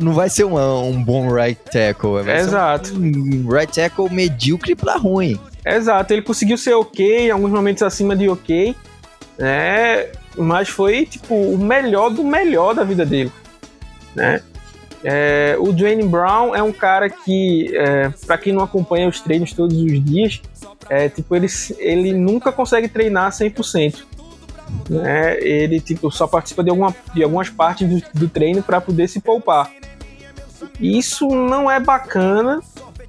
Não 0.00 0.14
vai 0.14 0.30
ser 0.30 0.44
um, 0.44 0.56
um 0.88 1.02
bom 1.02 1.28
right 1.28 1.60
tackle. 1.70 2.18
Exato. 2.28 2.94
Um, 2.94 3.44
um 3.44 3.48
right 3.50 3.72
tackle 3.72 4.10
medíocre 4.10 4.74
pra 4.74 4.96
ruim. 4.96 5.38
Exato, 5.64 6.12
ele 6.12 6.22
conseguiu 6.22 6.58
ser 6.58 6.74
ok, 6.74 7.26
em 7.26 7.30
alguns 7.30 7.50
momentos 7.50 7.82
acima 7.82 8.16
de 8.16 8.28
ok, 8.28 8.74
né? 9.38 10.08
Mas 10.36 10.68
foi, 10.68 11.06
tipo, 11.06 11.34
o 11.34 11.56
melhor 11.56 12.10
do 12.10 12.24
melhor 12.24 12.74
da 12.74 12.82
vida 12.82 13.06
dele, 13.06 13.30
né? 14.14 14.42
É, 15.04 15.56
o 15.58 15.72
Dwayne 15.72 16.04
Brown 16.04 16.54
é 16.54 16.62
um 16.62 16.72
cara 16.72 17.10
que, 17.10 17.76
é, 17.76 18.08
para 18.26 18.38
quem 18.38 18.52
não 18.52 18.62
acompanha 18.62 19.08
os 19.08 19.20
treinos 19.20 19.52
todos 19.52 19.76
os 19.76 20.04
dias, 20.04 20.40
é, 20.88 21.08
tipo, 21.08 21.34
ele, 21.34 21.48
ele 21.78 22.12
nunca 22.12 22.52
consegue 22.52 22.88
treinar 22.88 23.30
100% 23.32 24.12
né, 24.88 25.38
ele 25.40 25.80
tipo, 25.80 26.10
só 26.10 26.26
participa 26.26 26.62
de, 26.62 26.70
alguma, 26.70 26.94
de 27.14 27.22
algumas 27.22 27.48
partes 27.50 27.88
do, 27.88 28.20
do 28.20 28.28
treino 28.28 28.62
para 28.62 28.80
poder 28.80 29.08
se 29.08 29.20
poupar. 29.20 29.70
Isso 30.80 31.28
não 31.28 31.70
é 31.70 31.80
bacana, 31.80 32.60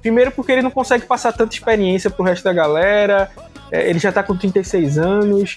primeiro 0.02 0.30
porque 0.30 0.52
ele 0.52 0.62
não 0.62 0.70
consegue 0.70 1.06
passar 1.06 1.32
tanta 1.32 1.54
experiência 1.54 2.10
pro 2.10 2.24
resto 2.24 2.44
da 2.44 2.52
galera, 2.52 3.30
é, 3.70 3.88
ele 3.88 3.98
já 3.98 4.08
está 4.10 4.22
com 4.22 4.36
36 4.36 4.98
anos, 4.98 5.56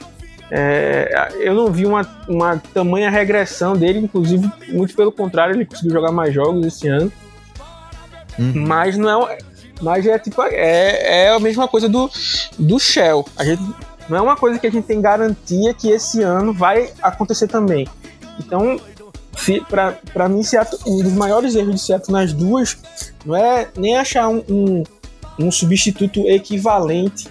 é, 0.50 1.30
eu 1.40 1.54
não 1.54 1.72
vi 1.72 1.86
uma, 1.86 2.08
uma 2.28 2.58
tamanha 2.74 3.10
regressão 3.10 3.76
dele, 3.76 4.00
inclusive, 4.00 4.50
muito 4.70 4.96
pelo 4.96 5.12
contrário, 5.12 5.56
ele 5.56 5.66
conseguiu 5.66 5.92
jogar 5.92 6.12
mais 6.12 6.34
jogos 6.34 6.66
esse 6.66 6.88
ano. 6.88 7.12
Uhum. 8.40 8.66
Mas 8.68 8.98
não 8.98 9.28
é. 9.28 9.38
Mas 9.82 10.06
é 10.08 10.18
tipo. 10.18 10.42
É, 10.44 11.26
é 11.26 11.30
a 11.30 11.40
mesma 11.40 11.68
coisa 11.68 11.90
do, 11.90 12.10
do 12.58 12.80
Shell. 12.80 13.26
A 13.36 13.44
gente 13.44 13.62
não 14.10 14.18
é 14.18 14.22
uma 14.22 14.36
coisa 14.36 14.58
que 14.58 14.68
a 14.68 14.72
gente 14.72 14.86
tem 14.86 15.02
garantia 15.02 15.74
que 15.74 15.90
esse 15.90 16.22
ano 16.22 16.54
vai 16.54 16.92
acontecer 17.02 17.48
também. 17.48 17.88
Então, 18.40 18.80
para 20.14 20.30
mim, 20.30 20.44
Seattle, 20.44 20.80
um 20.88 21.04
dos 21.04 21.14
maiores 21.14 21.56
erros 21.56 21.76
de 21.76 21.82
Seattle 21.82 22.14
nas 22.14 22.34
duas 22.34 22.78
não 23.26 23.36
é 23.36 23.68
nem 23.76 23.98
achar 23.98 24.30
um, 24.30 24.44
um, 24.50 24.84
um 25.40 25.52
substituto 25.52 26.28
equivalente 26.28 27.28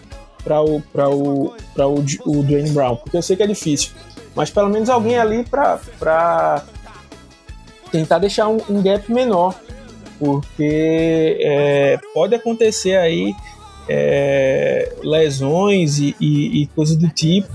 para 0.47 0.63
o, 0.63 0.81
pra 0.81 1.11
o, 1.11 1.57
pra 1.75 1.89
o, 1.89 1.99
o 1.99 2.43
Dwayne 2.45 2.71
Brown, 2.71 2.95
porque 2.95 3.17
eu 3.17 3.23
sei 3.23 3.35
que 3.35 3.43
é 3.43 3.47
difícil, 3.49 3.91
mas 4.33 4.49
pelo 4.49 4.69
menos 4.69 4.89
alguém 4.89 5.19
ali 5.19 5.43
para 5.43 6.63
tentar 7.91 8.21
deixar 8.21 8.47
um, 8.47 8.59
um, 8.71 8.81
gap 8.81 9.13
menor, 9.13 9.57
porque 10.21 11.37
é, 11.41 11.99
pode 12.15 12.37
acontecer 12.37 12.97
aí 12.97 13.35
é, 13.89 14.95
lesões 15.03 15.99
e, 15.99 16.15
e, 16.21 16.63
e, 16.63 16.67
coisas 16.69 16.95
do 16.95 17.09
tipo. 17.09 17.49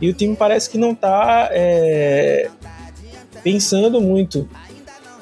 E 0.00 0.10
o 0.10 0.12
time 0.12 0.34
parece 0.34 0.68
que 0.68 0.76
não 0.76 0.92
está 0.92 1.48
é, 1.52 2.50
pensando 3.44 4.00
muito, 4.00 4.48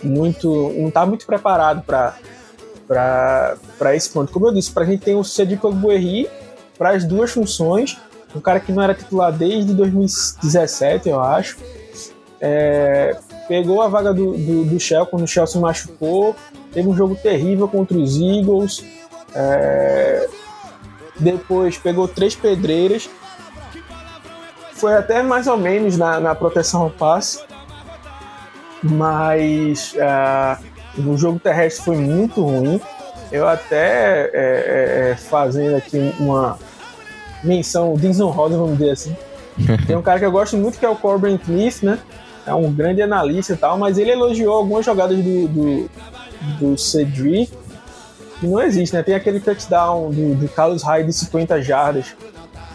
muito, 0.02 0.72
não 0.74 0.88
está 0.88 1.04
muito 1.04 1.26
preparado 1.26 1.82
para 1.82 2.16
para 3.78 3.94
esse 3.94 4.10
ponto. 4.10 4.32
Como 4.32 4.48
eu 4.48 4.52
disse, 4.52 4.72
para 4.72 4.82
a 4.82 4.86
gente 4.86 5.02
tem 5.04 5.14
o 5.14 5.22
Cedric 5.22 5.64
Ogbuerri 5.64 6.28
para 6.80 6.92
as 6.92 7.04
duas 7.04 7.30
funções, 7.30 7.98
um 8.34 8.40
cara 8.40 8.58
que 8.58 8.72
não 8.72 8.82
era 8.82 8.94
titular 8.94 9.30
desde 9.30 9.74
2017, 9.74 11.10
eu 11.10 11.20
acho. 11.20 11.58
É, 12.40 13.18
pegou 13.46 13.82
a 13.82 13.88
vaga 13.88 14.14
do, 14.14 14.32
do, 14.32 14.64
do 14.64 14.80
Shell 14.80 15.04
quando 15.04 15.24
o 15.24 15.26
Shell 15.26 15.46
se 15.46 15.58
machucou, 15.58 16.34
teve 16.72 16.88
um 16.88 16.96
jogo 16.96 17.14
terrível 17.16 17.68
contra 17.68 17.98
os 17.98 18.16
Eagles. 18.18 18.82
É, 19.34 20.26
depois 21.18 21.76
pegou 21.76 22.08
três 22.08 22.34
pedreiras. 22.34 23.10
Foi 24.72 24.94
até 24.94 25.22
mais 25.22 25.46
ou 25.46 25.58
menos 25.58 25.98
na, 25.98 26.18
na 26.18 26.34
proteção 26.34 26.80
ao 26.80 26.90
passe. 26.90 27.42
Mas 28.82 29.92
uh, 29.96 30.64
no 30.96 31.18
jogo 31.18 31.38
terrestre 31.38 31.84
foi 31.84 31.96
muito 31.98 32.40
ruim. 32.40 32.80
Eu 33.30 33.46
até 33.46 34.22
é, 34.22 34.30
é, 34.32 35.10
é 35.10 35.14
fazendo 35.16 35.76
aqui 35.76 36.14
uma 36.18 36.58
menção 37.42 37.94
desonrosa, 37.94 38.56
vamos 38.56 38.78
dizer 38.78 38.90
assim. 38.90 39.16
Tem 39.86 39.96
um 39.96 40.02
cara 40.02 40.18
que 40.18 40.24
eu 40.24 40.32
gosto 40.32 40.56
muito 40.56 40.78
que 40.78 40.84
é 40.84 40.88
o 40.88 40.96
Corbin 40.96 41.38
Smith, 41.42 41.82
né? 41.82 41.98
É 42.46 42.54
um 42.54 42.72
grande 42.72 43.02
analista 43.02 43.52
e 43.52 43.56
tal, 43.56 43.78
mas 43.78 43.98
ele 43.98 44.10
elogiou 44.10 44.54
algumas 44.54 44.84
jogadas 44.84 45.16
do, 45.16 45.48
do, 45.48 45.90
do 46.58 46.78
Cedric 46.78 47.52
que 48.40 48.46
não 48.46 48.60
existe, 48.60 48.94
né? 48.94 49.02
Tem 49.02 49.14
aquele 49.14 49.38
touchdown 49.38 50.10
do, 50.10 50.34
do 50.34 50.48
Carlos 50.48 50.82
Hyde 50.82 51.08
de 51.08 51.12
50 51.12 51.60
jardas 51.62 52.16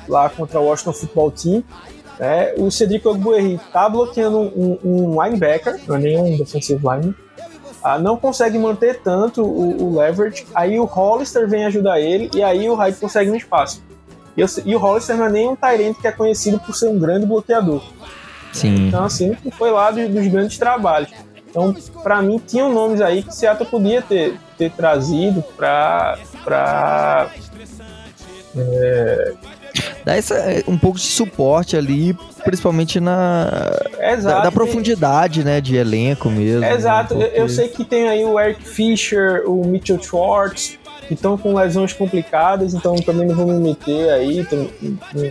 lá 0.08 0.30
contra 0.30 0.60
o 0.60 0.66
Washington 0.66 0.94
Football 0.94 1.32
Team. 1.32 1.64
Né? 2.20 2.54
O 2.58 2.70
Cedric 2.70 3.06
Ogbuerri 3.08 3.60
tá 3.74 3.90
bloqueando 3.90 4.40
um, 4.40 4.78
um 4.84 5.24
linebacker, 5.24 5.80
não 5.88 5.96
é 5.96 6.00
nenhum 6.00 6.38
defensive 6.38 6.80
lineman. 6.80 7.16
Ah, 7.84 8.00
não 8.00 8.18
consegue 8.18 8.58
manter 8.58 9.02
tanto 9.02 9.44
o, 9.44 9.84
o, 9.84 10.00
leverage. 10.00 10.46
Aí 10.56 10.80
o 10.80 10.86
Hollister 10.86 11.48
vem 11.48 11.66
ajudar 11.66 12.00
ele 12.00 12.32
e 12.34 12.42
aí 12.42 12.68
o 12.68 12.74
Hyde 12.74 12.98
consegue 12.98 13.30
um 13.30 13.36
espaço. 13.36 13.84
E, 14.36 14.42
eu, 14.42 14.48
e 14.66 14.76
o 14.76 14.80
Hollister 14.80 15.18
não 15.18 15.26
é 15.26 15.32
nem 15.32 15.48
um 15.48 15.56
Tyrant 15.56 15.96
que 16.00 16.08
é 16.08 16.12
conhecido 16.12 16.60
por 16.60 16.76
ser 16.76 16.90
um 16.90 17.00
grande 17.00 17.26
bloqueador. 17.26 17.82
Sim. 18.52 18.88
Então, 18.88 19.04
assim, 19.04 19.36
foi 19.58 19.72
lá 19.72 19.92
dos, 19.92 20.10
dos 20.10 20.28
grandes 20.28 20.58
trabalhos. 20.58 21.12
Então, 21.50 21.74
para 22.04 22.22
mim, 22.22 22.42
tinham 22.46 22.74
nomes 22.74 23.00
aí 23.00 23.24
que 23.24 23.34
Seattle 23.34 23.70
podia 23.70 24.02
ter, 24.02 24.38
ter 24.58 24.72
trazido 24.72 25.42
para. 25.56 26.18
É, 28.58 29.34
dar 30.06 30.18
essa, 30.18 30.36
um 30.68 30.78
pouco 30.78 30.98
de 30.98 31.06
suporte 31.06 31.76
ali, 31.76 32.16
principalmente 32.44 33.00
na 33.00 33.50
Exato, 34.00 34.36
da, 34.36 34.42
da 34.44 34.52
profundidade, 34.52 35.44
né, 35.44 35.60
de 35.60 35.76
elenco 35.76 36.30
mesmo. 36.30 36.64
Exato, 36.64 37.16
né, 37.16 37.26
eu, 37.34 37.44
eu, 37.44 37.50
sei 37.50 37.68
que 37.68 37.84
tem 37.84 38.08
aí 38.08 38.24
o 38.24 38.40
Eric 38.40 38.68
Fischer, 38.68 39.44
o 39.46 39.66
Mitchell 39.66 40.02
Schwartz, 40.02 40.78
que 41.08 41.14
estão 41.14 41.38
com 41.38 41.54
lesões 41.54 41.94
complicadas, 41.94 42.74
então 42.74 42.96
também 42.96 43.28
não 43.28 43.36
vou 43.36 43.48
me 43.48 43.60
meter 43.60 44.10
aí, 44.10 44.46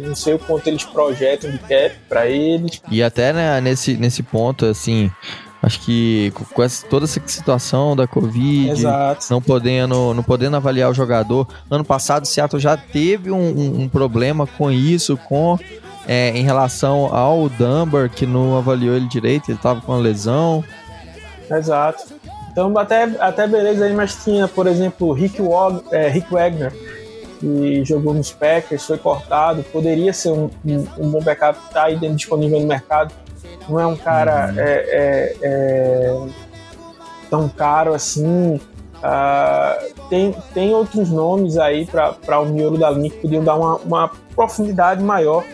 não 0.02 0.14
sei 0.14 0.34
o 0.34 0.38
quanto 0.38 0.66
eles 0.66 0.84
projetam 0.84 1.50
de 1.50 1.58
cap 1.58 1.94
para 2.08 2.26
eles. 2.26 2.80
E 2.90 3.02
até 3.02 3.32
né, 3.32 3.60
nesse, 3.60 3.96
nesse 3.96 4.22
ponto, 4.22 4.66
assim, 4.66 5.10
Acho 5.64 5.80
que 5.80 6.30
com 6.52 6.62
essa, 6.62 6.86
toda 6.86 7.06
essa 7.06 7.18
situação 7.24 7.96
da 7.96 8.06
Covid, 8.06 8.68
Exato. 8.68 9.24
não 9.30 9.40
podendo, 9.40 10.12
não 10.12 10.22
podendo 10.22 10.56
avaliar 10.56 10.90
o 10.90 10.94
jogador. 10.94 11.48
Ano 11.70 11.82
passado 11.82 12.24
o 12.24 12.26
Seattle 12.26 12.60
já 12.60 12.76
teve 12.76 13.30
um, 13.30 13.38
um, 13.38 13.80
um 13.80 13.88
problema 13.88 14.46
com 14.46 14.70
isso, 14.70 15.16
com 15.16 15.58
é, 16.06 16.36
em 16.36 16.42
relação 16.42 17.06
ao 17.14 17.48
Dunbar, 17.48 18.10
que 18.10 18.26
não 18.26 18.58
avaliou 18.58 18.94
ele 18.94 19.08
direito, 19.08 19.48
ele 19.48 19.56
estava 19.56 19.80
com 19.80 19.92
uma 19.92 20.00
lesão. 20.02 20.62
Exato. 21.50 22.12
Então 22.54 22.78
até, 22.78 23.02
até 23.18 23.46
beleza 23.46 23.84
aí, 23.84 23.92
mas 23.92 24.22
tinha, 24.22 24.46
por 24.46 24.66
exemplo, 24.66 25.12
Rick, 25.12 25.42
Wag, 25.42 25.82
é, 25.90 26.08
Rick 26.08 26.32
Wagner, 26.32 26.72
que 27.40 27.84
jogou 27.84 28.14
nos 28.14 28.30
Packers, 28.30 28.86
foi 28.86 28.96
cortado, 28.96 29.64
poderia 29.64 30.12
ser 30.12 30.30
um, 30.30 30.48
um, 30.64 30.86
um 30.98 31.10
bom 31.10 31.20
backup, 31.20 31.58
tá 31.72 31.84
aí 31.84 31.96
disponível 31.96 32.60
no 32.60 32.66
mercado 32.66 33.12
não 33.68 33.80
é 33.80 33.86
um 33.86 33.96
cara 33.96 34.52
uhum. 34.52 34.58
é, 34.58 34.72
é, 34.72 35.36
é, 35.42 36.26
tão 37.30 37.48
caro 37.48 37.94
assim. 37.94 38.60
Uh, 38.96 40.08
tem, 40.08 40.34
tem 40.54 40.74
outros 40.74 41.10
nomes 41.10 41.58
aí 41.58 41.86
para 41.86 42.40
o 42.40 42.46
miolo 42.46 42.78
da 42.78 42.90
linha 42.90 43.10
que 43.10 43.18
podiam 43.18 43.44
dar 43.44 43.54
uma, 43.54 43.76
uma 43.76 44.10
profundidade 44.34 45.02
maior 45.02 45.44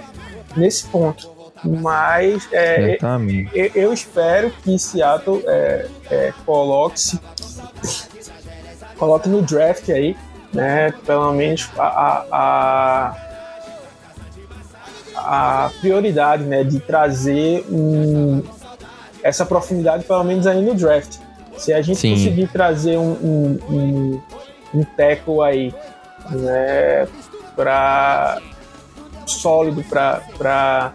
nesse 0.57 0.87
ponto. 0.87 1.31
Mas 1.65 2.49
é, 2.53 2.99
eu, 3.53 3.71
eu, 3.75 3.93
espero 3.93 4.51
que 4.63 4.79
Seattle 4.79 5.43
é, 5.47 5.87
é, 6.11 6.33
coloque-se 6.47 7.21
coloque 8.97 9.29
no 9.29 9.43
draft 9.43 9.89
aí, 9.89 10.17
né? 10.53 10.93
Pelo 11.07 11.33
menos 11.33 11.69
a, 11.79 12.27
a 12.31 13.31
a 15.17 15.71
prioridade 15.81 16.45
né, 16.45 16.65
de 16.65 16.81
trazer 16.81 17.65
um, 17.71 18.43
essa 19.23 19.45
profundidade, 19.45 20.05
pelo 20.05 20.25
menos 20.25 20.47
aí 20.47 20.63
no 20.63 20.75
draft. 20.75 21.19
Se 21.57 21.73
a 21.73 21.83
gente 21.83 21.99
Sim. 21.99 22.15
conseguir 22.15 22.49
trazer 22.49 22.97
um, 22.97 23.13
um, 23.13 23.59
um, 23.69 24.23
um 24.75 24.85
tackle 24.97 25.43
aí 25.43 25.75
né, 26.31 27.07
para 27.55 28.41
sólido 29.27 29.85
para 29.85 30.93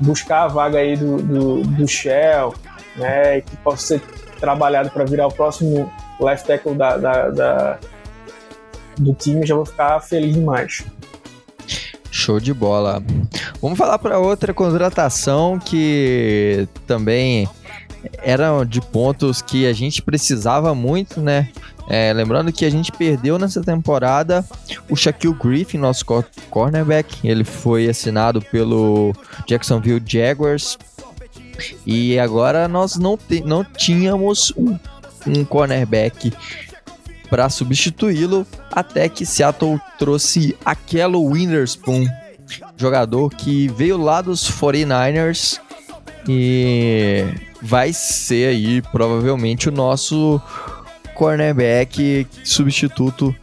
buscar 0.00 0.44
a 0.44 0.48
vaga 0.48 0.78
aí 0.78 0.96
do, 0.96 1.16
do, 1.18 1.62
do 1.62 1.88
Shell, 1.88 2.54
né, 2.96 3.40
que 3.40 3.56
possa 3.58 3.98
ser 3.98 4.00
trabalhado 4.40 4.90
para 4.90 5.04
virar 5.04 5.26
o 5.26 5.32
próximo 5.32 5.90
left 6.20 6.46
tackle 6.46 6.74
da, 6.74 6.96
da, 6.96 7.30
da, 7.30 7.78
do 8.98 9.14
time, 9.14 9.46
já 9.46 9.54
vou 9.54 9.64
ficar 9.64 10.00
feliz 10.00 10.34
demais. 10.34 10.84
Show 12.10 12.38
de 12.38 12.54
bola. 12.54 13.02
Vamos 13.60 13.76
falar 13.76 13.98
para 13.98 14.18
outra 14.18 14.54
contratação 14.54 15.58
que 15.58 16.68
também 16.86 17.48
era 18.22 18.64
de 18.64 18.80
pontos 18.80 19.42
que 19.42 19.66
a 19.66 19.72
gente 19.72 20.00
precisava 20.02 20.74
muito, 20.74 21.20
né? 21.20 21.48
É, 21.88 22.12
lembrando 22.12 22.52
que 22.52 22.64
a 22.64 22.70
gente 22.70 22.90
perdeu 22.90 23.38
nessa 23.38 23.62
temporada 23.62 24.44
o 24.88 24.96
Shaquille 24.96 25.34
Griffin, 25.34 25.78
nosso 25.78 26.04
cornerback. 26.50 27.26
Ele 27.26 27.44
foi 27.44 27.88
assinado 27.88 28.40
pelo 28.40 29.12
Jacksonville 29.46 30.02
Jaguars. 30.04 30.78
E 31.86 32.18
agora 32.18 32.66
nós 32.66 32.96
não, 32.96 33.18
não 33.44 33.64
tínhamos 33.64 34.52
um, 34.56 34.78
um 35.26 35.44
cornerback 35.44 36.32
para 37.28 37.48
substituí-lo, 37.48 38.46
até 38.70 39.08
que 39.08 39.26
Seattle 39.26 39.80
trouxe 39.98 40.56
aquelo 40.64 41.22
Witherspoon, 41.22 42.06
jogador 42.76 43.30
que 43.30 43.68
veio 43.68 43.96
lá 43.96 44.20
dos 44.20 44.50
49ers 44.50 45.58
e 46.28 47.24
vai 47.60 47.92
ser 47.92 48.48
aí 48.48 48.82
provavelmente 48.82 49.68
o 49.68 49.72
nosso 49.72 50.40
cornerback 51.14 52.26
substituto 52.44 53.34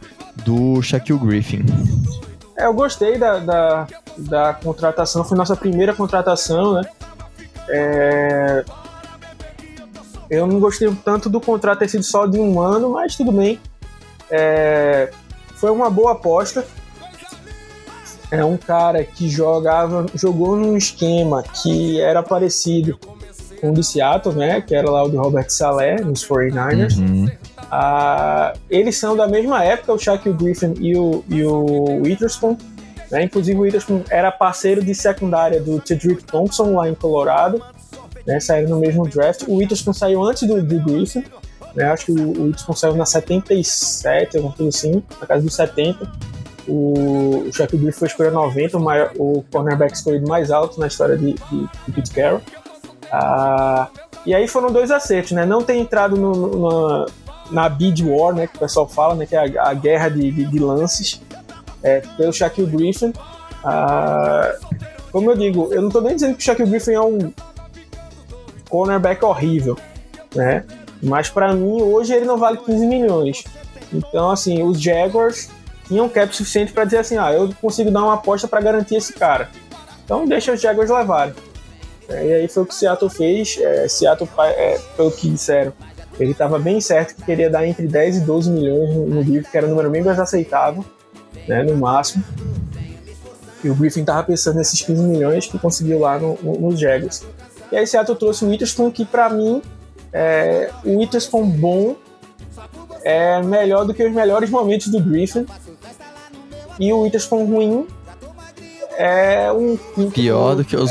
do 0.44 0.80
Shaquille 0.82 1.18
Griffin. 1.18 1.64
É, 2.56 2.66
eu 2.66 2.74
gostei 2.74 3.18
da, 3.18 3.38
da, 3.38 3.86
da, 4.18 4.54
contratação, 4.54 5.24
foi 5.24 5.36
nossa 5.36 5.56
primeira 5.56 5.94
contratação, 5.94 6.74
né? 6.74 6.82
É... 7.68 8.64
Eu 10.30 10.46
não 10.46 10.58
gostei 10.60 10.90
tanto 11.04 11.28
do 11.28 11.40
contrato 11.40 11.80
ter 11.80 11.88
sido 11.88 12.04
só 12.04 12.26
de 12.26 12.38
um 12.38 12.60
ano, 12.60 12.90
mas 12.90 13.16
tudo 13.16 13.32
bem. 13.32 13.60
É, 14.30 15.10
foi 15.56 15.70
uma 15.70 15.90
boa 15.90 16.12
aposta. 16.12 16.64
É 18.30 18.42
um 18.42 18.56
cara 18.56 19.04
que 19.04 19.28
jogava, 19.28 20.06
jogou 20.14 20.56
num 20.56 20.74
esquema 20.74 21.42
que 21.42 22.00
era 22.00 22.22
parecido 22.22 22.98
com 23.60 23.70
o 23.70 23.74
do 23.74 23.82
Seattle, 23.82 24.34
né? 24.34 24.62
Que 24.62 24.74
era 24.74 24.90
lá 24.90 25.04
o 25.04 25.10
de 25.10 25.16
Robert 25.16 25.50
Saleh, 25.50 26.00
nos 26.02 26.26
49ers. 26.26 26.96
Uhum. 26.96 27.28
Ah, 27.74 28.52
eles 28.68 28.98
são 28.98 29.16
da 29.16 29.26
mesma 29.26 29.64
época, 29.64 29.94
o 29.94 29.98
Shaquille 29.98 30.36
Griffin 30.36 30.74
e 30.78 30.94
o, 30.94 31.24
e 31.26 31.42
o 31.42 32.02
Witherspoon. 32.02 32.54
Né? 33.10 33.24
Inclusive 33.24 33.58
o 33.58 33.62
Witherspoon 33.62 34.02
era 34.10 34.30
parceiro 34.30 34.84
de 34.84 34.94
secundária 34.94 35.58
do 35.58 35.80
Tedrick 35.80 36.22
Thompson 36.24 36.74
lá 36.74 36.86
em 36.86 36.94
Colorado. 36.94 37.64
Né? 38.26 38.38
Saíram 38.40 38.68
no 38.68 38.78
mesmo 38.78 39.08
draft. 39.08 39.44
O 39.48 39.56
Witherspoon 39.56 39.94
saiu 39.94 40.22
antes 40.22 40.46
do, 40.46 40.62
do 40.62 40.80
Griffin. 40.80 41.24
Né? 41.74 41.84
Acho 41.84 42.06
que 42.06 42.12
o, 42.12 42.50
o 42.50 42.76
saiu 42.76 42.94
na 42.94 43.06
77, 43.06 44.36
alguma 44.36 44.54
coisa 44.54 44.68
assim, 44.68 45.02
na 45.18 45.26
casa 45.26 45.42
dos 45.42 45.54
70. 45.54 46.12
O, 46.68 47.44
o 47.48 47.52
Shaquille 47.54 47.84
Griffin 47.84 47.98
foi 48.00 48.08
escolher 48.08 48.32
90, 48.32 48.76
o, 48.76 48.80
maior, 48.82 49.12
o 49.16 49.42
cornerback 49.50 49.94
escolhido 49.94 50.28
mais 50.28 50.50
alto 50.50 50.78
na 50.78 50.88
história 50.88 51.16
de, 51.16 51.32
de, 51.32 51.68
de 51.86 51.92
Pete 51.92 52.10
Carroll. 52.10 52.42
Ah, 53.10 53.88
e 54.26 54.34
aí 54.34 54.46
foram 54.46 54.70
dois 54.70 54.90
acertos, 54.90 55.32
né? 55.32 55.46
Não 55.46 55.62
tem 55.62 55.80
entrado 55.80 56.16
no, 56.16 56.32
no, 56.32 57.06
na, 57.52 57.68
bid 57.68 58.04
war, 58.04 58.34
né? 58.34 58.46
Que 58.46 58.56
o 58.56 58.60
pessoal 58.60 58.88
fala, 58.88 59.14
né? 59.14 59.26
Que 59.26 59.36
é 59.36 59.58
a, 59.58 59.68
a 59.68 59.74
guerra 59.74 60.08
de, 60.08 60.30
de, 60.30 60.46
de 60.46 60.58
lances 60.58 61.20
é, 61.82 62.00
pelo 62.16 62.32
Shaquille 62.32 62.70
Griffin. 62.70 63.12
Ah, 63.64 64.54
como 65.10 65.30
eu 65.30 65.36
digo, 65.36 65.72
eu 65.72 65.80
não 65.80 65.88
estou 65.88 66.02
nem 66.02 66.14
dizendo 66.14 66.34
que 66.34 66.40
o 66.40 66.44
Shaquille 66.44 66.70
Griffin 66.70 66.92
é 66.92 67.00
um 67.00 67.32
cornerback 68.68 69.24
horrível, 69.24 69.76
né? 70.34 70.64
Mas 71.02 71.28
para 71.28 71.52
mim, 71.52 71.82
hoje 71.82 72.14
ele 72.14 72.24
não 72.24 72.38
vale 72.38 72.58
15 72.58 72.86
milhões. 72.86 73.44
Então, 73.92 74.30
assim, 74.30 74.62
os 74.62 74.80
Jaguars 74.80 75.50
tinham 75.86 76.08
cap 76.08 76.34
suficiente 76.34 76.72
para 76.72 76.84
dizer 76.84 76.98
assim: 76.98 77.18
ah, 77.18 77.32
eu 77.32 77.52
consigo 77.60 77.90
dar 77.90 78.04
uma 78.04 78.14
aposta 78.14 78.48
para 78.48 78.60
garantir 78.60 78.96
esse 78.96 79.12
cara. 79.12 79.50
Então, 80.04 80.26
deixa 80.26 80.52
os 80.52 80.60
Jaguars 80.60 80.90
levarem. 80.90 81.34
É, 82.08 82.26
e 82.26 82.32
aí 82.34 82.48
foi 82.48 82.62
o 82.62 82.66
que 82.66 82.74
Seattle 82.74 83.10
fez. 83.10 83.58
É, 83.60 83.88
Seattle, 83.88 84.28
é, 84.38 84.80
pelo 84.96 85.10
que 85.10 85.28
disseram, 85.28 85.72
ele 86.18 86.32
estava 86.32 86.58
bem 86.58 86.80
certo 86.80 87.14
que 87.14 87.22
queria 87.22 87.48
dar 87.48 87.66
entre 87.66 87.86
10 87.86 88.18
e 88.18 88.20
12 88.20 88.50
milhões 88.50 88.94
no, 88.94 89.06
no 89.06 89.24
Griffin, 89.24 89.50
que 89.50 89.56
era 89.56 89.66
o 89.66 89.70
número 89.70 89.90
bem 89.90 90.02
mais 90.02 90.18
aceitável, 90.18 90.84
né, 91.48 91.62
no 91.62 91.76
máximo. 91.76 92.22
E 93.64 93.70
o 93.70 93.74
Griffin 93.74 94.00
estava 94.00 94.22
pensando 94.24 94.56
nesses 94.56 94.82
15 94.82 95.02
milhões 95.02 95.46
que 95.46 95.58
conseguiu 95.58 96.00
lá 96.00 96.18
no, 96.18 96.38
no, 96.42 96.60
nos 96.60 96.78
Jaguars. 96.78 97.24
E 97.70 97.76
aí 97.76 97.86
Seattle 97.86 98.16
trouxe 98.16 98.44
o 98.44 98.48
Witherspoon, 98.48 98.90
que 98.90 99.04
para 99.04 99.30
mim 99.30 99.62
é, 100.12 100.70
o 100.84 100.98
Witherspoon 100.98 101.48
bom 101.48 101.96
é 103.02 103.42
melhor 103.42 103.84
do 103.84 103.94
que 103.94 104.04
os 104.04 104.12
melhores 104.12 104.50
momentos 104.50 104.88
do 104.88 105.00
Griffin. 105.00 105.46
E 106.78 106.92
o 106.92 107.00
Witherspoon 107.02 107.44
ruim 107.44 107.86
é 108.96 109.52
um. 109.52 109.76
Pior 110.10 110.56
do 110.56 110.64
que 110.64 110.76
os 110.76 110.90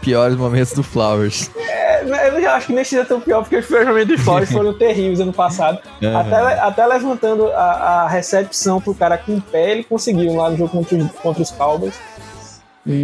piores 0.00 0.36
momentos 0.36 0.72
do 0.72 0.82
Flowers. 0.82 1.50
É, 1.56 2.28
eu 2.28 2.50
acho 2.50 2.68
que 2.68 2.72
nem 2.72 2.84
seja 2.84 3.04
tão 3.04 3.20
pior, 3.20 3.42
porque 3.42 3.56
os 3.56 3.66
piores 3.66 3.86
momentos 3.86 4.16
do 4.16 4.22
Flowers 4.22 4.50
foram 4.52 4.72
terríveis 4.74 5.20
ano 5.20 5.32
passado. 5.32 5.78
Uhum. 6.02 6.16
Até, 6.16 6.36
até 6.60 6.86
levantando 6.86 7.46
a, 7.48 8.02
a 8.04 8.08
recepção 8.08 8.80
pro 8.80 8.94
cara 8.94 9.18
com 9.18 9.36
o 9.36 9.40
pé, 9.40 9.72
ele 9.72 9.84
conseguiu 9.84 10.34
lá 10.34 10.50
no 10.50 10.56
jogo 10.56 10.70
contra, 10.70 10.98
contra 11.22 11.42
os 11.42 11.50
Cowboys. 11.50 11.94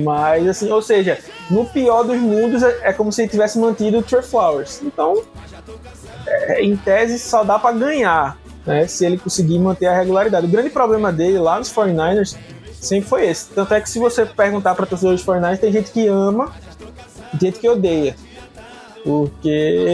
Mas, 0.02 0.48
assim, 0.48 0.70
ou 0.70 0.80
seja, 0.80 1.18
no 1.50 1.66
pior 1.66 2.04
dos 2.04 2.16
mundos 2.16 2.62
é, 2.62 2.88
é 2.88 2.92
como 2.92 3.12
se 3.12 3.20
ele 3.20 3.28
tivesse 3.28 3.58
mantido 3.58 3.98
o 3.98 4.02
Trey 4.02 4.22
Flowers. 4.22 4.80
Então, 4.82 5.22
é, 6.26 6.62
em 6.62 6.74
tese, 6.74 7.18
só 7.18 7.44
dá 7.44 7.58
para 7.58 7.76
ganhar, 7.76 8.38
né? 8.64 8.86
Se 8.86 9.04
ele 9.04 9.18
conseguir 9.18 9.58
manter 9.58 9.86
a 9.86 9.94
regularidade. 9.94 10.46
O 10.46 10.48
grande 10.48 10.70
problema 10.70 11.12
dele 11.12 11.38
lá 11.38 11.58
nos 11.58 11.70
49ers 11.70 12.34
sempre 12.84 13.08
foi 13.08 13.26
esse. 13.26 13.50
Tanto 13.50 13.74
é 13.74 13.80
que 13.80 13.88
se 13.88 13.98
você 13.98 14.24
perguntar 14.24 14.74
para 14.74 14.86
torcedores 14.86 15.24
dos 15.24 15.34
49ers, 15.34 15.58
tem 15.58 15.72
gente 15.72 15.90
que 15.90 16.06
ama 16.06 16.52
e 17.32 17.38
gente 17.38 17.58
que 17.58 17.68
odeia. 17.68 18.16
Porque 19.04 19.84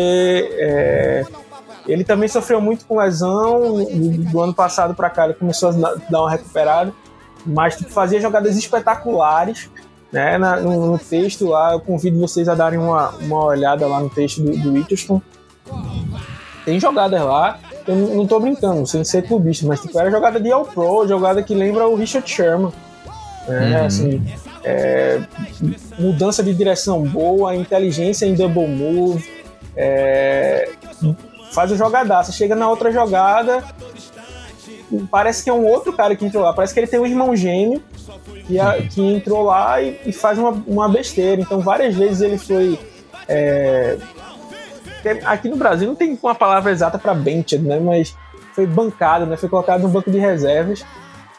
é, 0.59 1.25
ele 1.87 2.05
também 2.05 2.29
sofreu 2.29 2.61
muito 2.61 2.85
com 2.87 2.99
lesão. 2.99 3.85
Do 4.31 4.41
ano 4.41 4.55
passado 4.55 4.95
para 4.95 5.11
cá 5.11 5.25
ele 5.25 5.35
começou 5.35 5.71
a 5.71 5.73
dar 5.73 6.21
uma 6.21 6.31
recuperada. 6.31 6.93
mas 7.45 7.77
tipo, 7.77 7.91
fazia 7.91 8.21
jogadas 8.21 8.57
espetaculares. 8.57 9.71
Né? 10.13 10.39
Na, 10.39 10.57
no, 10.57 10.87
no, 10.87 10.99
texto 10.99 11.49
lá, 11.49 11.73
eu 11.73 11.81
convido 11.81 12.19
vocês 12.19 12.49
a 12.49 12.55
darem 12.55 12.79
uma, 12.79 13.11
uma 13.21 13.45
olhada 13.45 13.87
lá 13.87 14.01
no 14.01 14.11
texto 14.11 14.43
do, 14.43 14.57
do. 14.57 15.23
Tem 16.65 16.81
jogadas 16.81 17.23
lá, 17.23 17.59
eu 17.91 18.15
não, 18.15 18.27
tô 18.27 18.39
brincando, 18.39 18.87
sem 18.87 19.05
ser 19.05 19.27
clubista, 19.27 19.67
mas 19.67 19.81
tipo, 19.81 19.99
era 19.99 20.11
jogada 20.11 20.41
de 20.41 20.51
All-Pro, 20.51 21.09
jogada 21.09 21.43
que 21.43 21.55
lembra 21.55 21.87
o 21.89 21.95
Richard 21.95 22.29
Sherman. 22.29 22.73
Né? 23.49 23.85
Assim, 23.85 24.23
é, 24.63 25.21
mudança 25.99 26.43
de 26.43 26.55
direção 26.55 27.03
boa, 27.03 27.55
inteligência 27.55 28.27
em 28.27 28.35
double 28.35 28.69
move, 28.69 29.29
é, 29.77 30.71
faz 31.53 31.73
o 31.73 31.77
jogadaço. 31.77 32.33
Chega 32.33 32.55
na 32.55 32.69
outra 32.69 32.93
jogada, 32.93 33.65
parece 35.11 35.43
que 35.43 35.51
é 35.51 35.53
um 35.53 35.67
outro 35.67 35.93
cara 35.93 36.15
que 36.15 36.25
entrou 36.25 36.43
lá. 36.43 36.53
Parece 36.53 36.75
que 36.75 36.81
ele 36.81 36.87
tem 36.87 37.01
um 37.01 37.07
irmão 37.07 37.35
gêmeo 37.35 37.83
que, 38.47 38.59
a, 38.59 38.83
que 38.83 39.01
entrou 39.01 39.43
lá 39.43 39.81
e, 39.81 40.01
e, 40.07 40.13
faz 40.13 40.39
uma, 40.39 40.51
uma 40.67 40.89
besteira. 40.89 41.41
Então, 41.41 41.61
várias 41.61 41.95
vezes 41.95 42.21
ele 42.21 42.39
foi. 42.39 42.79
É, 43.29 43.97
aqui 45.25 45.49
no 45.49 45.57
Brasil 45.57 45.89
não 45.89 45.95
tem 45.95 46.19
uma 46.23 46.35
palavra 46.35 46.71
exata 46.71 46.99
para 46.99 47.15
bench, 47.15 47.59
né? 47.59 47.79
Mas 47.79 48.15
foi 48.55 48.67
bancado, 48.67 49.27
né? 49.27 49.37
Foi 49.37 49.49
colocado 49.49 49.83
no 49.83 49.89
banco 49.89 50.11
de 50.11 50.19
reservas. 50.19 50.85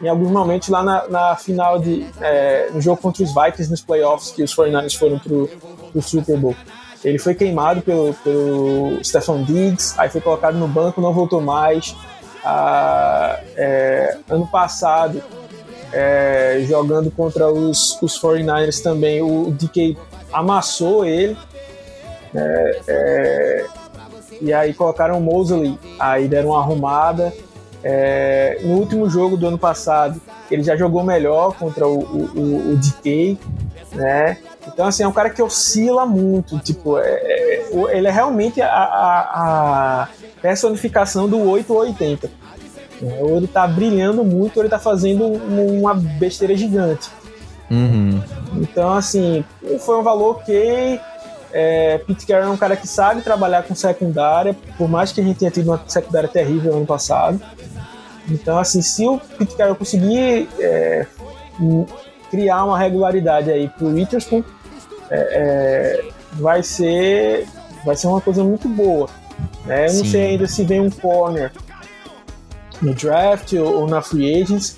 Em 0.01 0.07
alguns 0.07 0.31
momentos 0.31 0.69
lá 0.69 0.81
na, 0.81 1.07
na 1.07 1.35
final 1.35 1.77
de 1.77 2.05
é, 2.19 2.69
no 2.73 2.81
jogo 2.81 2.99
contra 2.99 3.23
os 3.23 3.33
Vikings 3.33 3.69
nos 3.69 3.81
playoffs 3.81 4.31
que 4.31 4.41
os 4.41 4.55
49ers 4.55 4.97
foram 4.97 5.19
pro, 5.19 5.47
pro 5.91 6.01
Super 6.01 6.37
Bowl. 6.37 6.55
Ele 7.03 7.17
foi 7.17 7.33
queimado 7.33 7.81
pelo, 7.81 8.13
pelo 8.15 9.03
Stefan 9.03 9.43
Diggs, 9.43 9.95
aí 9.97 10.09
foi 10.09 10.21
colocado 10.21 10.55
no 10.55 10.67
banco, 10.67 11.01
não 11.01 11.13
voltou 11.13 11.41
mais. 11.41 11.95
Ah, 12.43 13.39
é, 13.55 14.17
ano 14.29 14.47
passado, 14.47 15.21
é, 15.91 16.63
jogando 16.67 17.11
contra 17.11 17.51
os, 17.51 17.99
os 18.01 18.19
49ers 18.19 18.81
também, 18.81 19.21
o 19.21 19.51
DK 19.51 19.97
amassou 20.31 21.05
ele. 21.05 21.37
É, 22.33 22.81
é, 22.87 23.65
e 24.41 24.53
aí 24.53 24.73
colocaram 24.73 25.17
o 25.17 25.21
Mosley, 25.21 25.77
aí 25.99 26.27
deram 26.27 26.49
uma 26.49 26.59
arrumada. 26.59 27.33
É, 27.83 28.59
no 28.63 28.75
último 28.75 29.09
jogo 29.09 29.35
do 29.35 29.47
ano 29.47 29.57
passado, 29.57 30.21
ele 30.49 30.63
já 30.63 30.75
jogou 30.75 31.03
melhor 31.03 31.55
contra 31.55 31.87
o, 31.87 31.99
o, 31.99 32.73
o 32.73 32.77
DK, 32.77 33.37
né? 33.93 34.37
Então, 34.67 34.85
assim, 34.85 35.03
é 35.03 35.07
um 35.07 35.11
cara 35.11 35.29
que 35.29 35.41
oscila 35.41 36.05
muito. 36.05 36.59
Tipo, 36.59 36.99
é, 36.99 37.09
é, 37.09 37.69
ele 37.91 38.07
é 38.07 38.11
realmente 38.11 38.61
a, 38.61 38.67
a, 38.67 40.01
a 40.03 40.07
personificação 40.41 41.27
do 41.27 41.39
8 41.39 41.73
ou 41.73 41.79
80. 41.79 42.29
Ou 43.19 43.37
ele 43.37 43.47
tá 43.47 43.67
brilhando 43.67 44.23
muito, 44.23 44.57
ou 44.57 44.63
ele 44.63 44.69
tá 44.69 44.77
fazendo 44.77 45.25
uma 45.25 45.93
besteira 45.93 46.55
gigante. 46.55 47.09
Uhum. 47.69 48.21
Então, 48.57 48.93
assim, 48.93 49.43
foi 49.79 49.97
um 49.97 50.03
valor 50.03 50.43
que 50.43 50.99
é, 51.53 51.97
Pete 51.99 52.25
Carroll 52.25 52.47
é 52.47 52.49
um 52.49 52.57
cara 52.57 52.75
que 52.75 52.87
sabe 52.87 53.21
trabalhar 53.21 53.63
com 53.63 53.75
secundária, 53.75 54.55
por 54.77 54.89
mais 54.89 55.11
que 55.11 55.21
a 55.21 55.23
gente 55.23 55.37
tenha 55.37 55.51
tido 55.51 55.67
uma 55.67 55.81
secundária 55.87 56.29
terrível 56.29 56.75
ano 56.75 56.85
passado. 56.85 57.41
Então, 58.29 58.57
assim, 58.57 58.81
se 58.81 59.05
o 59.07 59.19
Pete 59.19 59.55
Carroll 59.55 59.75
conseguir 59.75 60.47
é, 60.59 61.05
criar 62.29 62.63
uma 62.63 62.77
regularidade 62.77 63.51
aí 63.51 63.67
pro 63.67 63.87
Witherspoon, 63.87 64.43
é, 65.09 65.15
é, 65.19 66.09
vai 66.33 66.63
ser 66.63 67.47
vai 67.85 67.95
ser 67.95 68.07
uma 68.07 68.21
coisa 68.21 68.43
muito 68.43 68.67
boa. 68.69 69.09
Né? 69.65 69.87
Eu 69.89 69.93
não 69.95 70.05
sei 70.05 70.21
ainda 70.27 70.47
se 70.47 70.63
vem 70.63 70.81
um 70.81 70.89
corner 70.89 71.51
no 72.81 72.93
draft 72.93 73.53
ou, 73.53 73.81
ou 73.81 73.87
na 73.87 74.01
free 74.01 74.41
agents, 74.41 74.77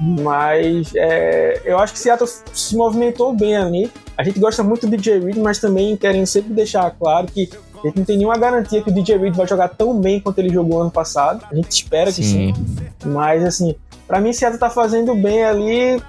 mas 0.00 0.92
é, 0.94 1.60
eu 1.64 1.78
acho 1.78 1.92
que 1.92 1.98
Seattle 1.98 2.28
se 2.54 2.76
movimentou 2.76 3.34
bem 3.34 3.56
ali. 3.56 3.92
A 4.16 4.24
gente 4.24 4.38
gosta 4.38 4.62
muito 4.62 4.86
do 4.86 4.96
DJ 4.96 5.20
Reed, 5.20 5.36
mas 5.36 5.58
também 5.58 5.96
querem 5.96 6.24
sempre 6.24 6.54
deixar 6.54 6.90
claro 6.92 7.26
que 7.26 7.50
a 7.82 7.86
gente 7.86 7.98
não 7.98 8.04
tem 8.04 8.16
nenhuma 8.16 8.38
garantia 8.38 8.82
que 8.82 8.90
o 8.90 8.94
DJ 8.94 9.18
Reed 9.18 9.34
vai 9.34 9.46
jogar 9.46 9.68
tão 9.68 9.98
bem 9.98 10.20
quanto 10.20 10.38
ele 10.38 10.50
jogou 10.50 10.80
ano 10.80 10.90
passado. 10.90 11.44
A 11.50 11.54
gente 11.54 11.70
espera 11.70 12.12
que 12.12 12.22
sim. 12.22 12.54
sim. 12.54 12.86
Mas, 13.04 13.44
assim, 13.44 13.74
para 14.06 14.20
mim, 14.20 14.32
Seattle 14.32 14.58
tá 14.58 14.70
fazendo 14.70 15.14
bem 15.14 15.44
ali 15.44 16.02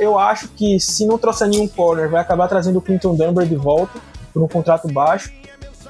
eu 0.00 0.18
acho 0.18 0.48
que 0.48 0.80
se 0.80 1.06
não 1.06 1.18
trouxer 1.18 1.46
nenhum 1.46 1.68
corner, 1.68 2.08
vai 2.08 2.22
acabar 2.22 2.48
trazendo 2.48 2.78
o 2.78 2.82
Clinton 2.82 3.14
Dunbar 3.14 3.46
de 3.46 3.54
volta 3.54 4.00
por 4.32 4.42
um 4.42 4.48
contrato 4.48 4.88
baixo. 4.88 5.30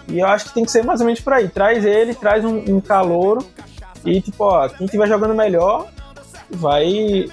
E 0.08 0.18
eu 0.18 0.26
acho 0.26 0.46
que 0.46 0.54
tem 0.54 0.64
que 0.64 0.70
ser 0.72 0.84
mais 0.84 1.00
ou 1.00 1.06
menos 1.06 1.20
por 1.20 1.32
aí. 1.32 1.48
Traz 1.48 1.84
ele, 1.84 2.12
traz 2.12 2.44
um, 2.44 2.76
um 2.76 2.80
calouro 2.80 3.46
e, 4.04 4.20
tipo, 4.20 4.42
ó, 4.42 4.68
quem 4.68 4.86
estiver 4.86 5.06
jogando 5.06 5.34
melhor 5.34 5.86
vai 6.52 7.26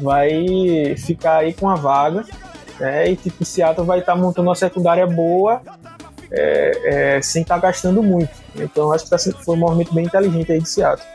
vai 0.00 0.96
ficar 0.96 1.38
aí 1.38 1.52
com 1.52 1.68
a 1.68 1.74
vaga. 1.74 2.24
Né? 2.80 3.10
E, 3.10 3.16
tipo, 3.16 3.42
o 3.42 3.46
Seattle 3.46 3.86
vai 3.86 4.00
estar 4.00 4.14
tá 4.14 4.18
montando 4.18 4.48
uma 4.48 4.54
secundária 4.54 5.06
boa 5.06 5.60
é, 6.30 7.16
é, 7.16 7.22
sem 7.22 7.42
estar 7.42 7.56
tá 7.56 7.68
gastando 7.68 8.02
muito. 8.02 8.30
Então, 8.56 8.92
acho 8.92 9.04
que 9.04 9.10
tá, 9.10 9.18
foi 9.18 9.54
um 9.54 9.58
movimento 9.58 9.94
bem 9.94 10.06
inteligente 10.06 10.50
aí 10.50 10.60
de 10.60 10.68
Seattle. 10.68 11.06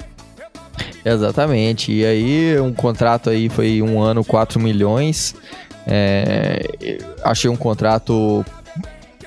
Exatamente. 1.04 1.92
E 1.92 2.06
aí, 2.06 2.60
um 2.60 2.74
contrato 2.74 3.30
aí 3.30 3.50
foi 3.50 3.82
um 3.82 4.00
ano, 4.00 4.24
4 4.24 4.60
milhões. 4.60 5.36
É, 5.86 6.62
achei 7.24 7.50
um 7.50 7.56
contrato 7.56 8.46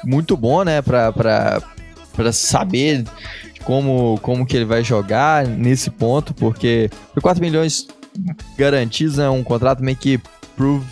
muito 0.05 0.37
bom, 0.37 0.63
né? 0.63 0.83
Pra 0.83 2.33
saber 2.33 3.05
como, 3.65 4.19
como 4.23 4.47
que 4.47 4.57
ele 4.57 4.65
vai 4.65 4.83
jogar 4.83 5.47
nesse 5.47 5.91
ponto, 5.91 6.35
porque 6.35 6.91
4 7.21 7.43
milhões 7.43 7.87
garantidos 8.57 9.19
é 9.19 9.29
um 9.29 9.43
contrato 9.43 9.83
meio 9.83 9.97
que 9.97 10.21
prove 10.57 10.85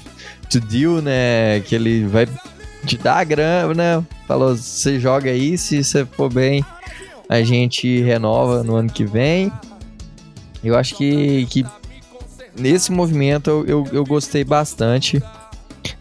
to 0.49 0.61
deal, 0.61 1.03
né? 1.03 1.61
Que 1.61 1.75
ele 1.75 2.07
vai 2.07 2.27
te 2.85 2.97
dar 2.97 3.19
a 3.19 3.25
grana, 3.25 3.75
né? 3.75 4.07
Falou, 4.27 4.57
você 4.57 4.99
joga 4.99 5.31
aí, 5.31 5.59
se 5.59 5.83
você 5.83 6.05
for 6.05 6.33
bem, 6.33 6.65
a 7.29 7.43
gente 7.43 8.01
renova 8.01 8.63
no 8.63 8.77
ano 8.77 8.91
que 8.91 9.05
vem. 9.05 9.53
Eu 10.63 10.77
acho 10.77 10.97
que, 10.97 11.47
que 11.47 11.65
nesse 12.59 12.91
movimento 12.91 13.51
eu, 13.51 13.67
eu, 13.67 13.89
eu 13.93 14.05
gostei 14.05 14.45
bastante. 14.45 15.23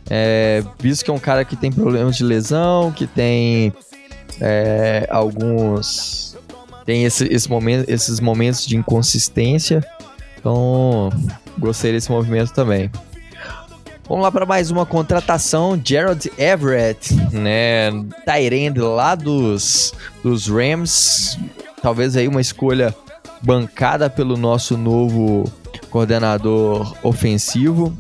É, 0.10 0.64
visto 0.80 1.04
que 1.04 1.12
é 1.12 1.14
um 1.14 1.20
cara 1.20 1.44
que 1.44 1.56
tem 1.56 1.72
problemas 1.72 2.16
de 2.16 2.24
lesão, 2.24 2.92
que 2.92 3.06
tem 3.06 3.74
é, 4.40 5.08
alguns. 5.10 6.27
Tem 6.88 7.04
esse, 7.04 7.26
esse 7.26 7.50
momento, 7.50 7.90
esses 7.90 8.22
momentos 8.22 8.66
de 8.66 8.78
inconsistência. 8.78 9.86
Então, 10.40 11.10
gostei 11.60 11.92
desse 11.92 12.10
movimento 12.10 12.54
também. 12.54 12.90
Vamos 14.08 14.24
lá 14.24 14.32
para 14.32 14.46
mais 14.46 14.72
uma 14.72 14.86
contratação, 14.86 15.80
Gerald 15.84 16.32
Everett, 16.38 17.14
né, 17.34 17.92
Tyrande 18.26 18.80
lá 18.80 19.16
dos, 19.16 19.94
dos 20.24 20.48
Rams, 20.48 21.38
talvez 21.82 22.16
aí 22.16 22.26
uma 22.26 22.40
escolha 22.40 22.96
bancada 23.42 24.10
pelo 24.10 24.38
nosso 24.38 24.78
novo 24.78 25.44
coordenador 25.90 26.96
ofensivo, 27.04 27.94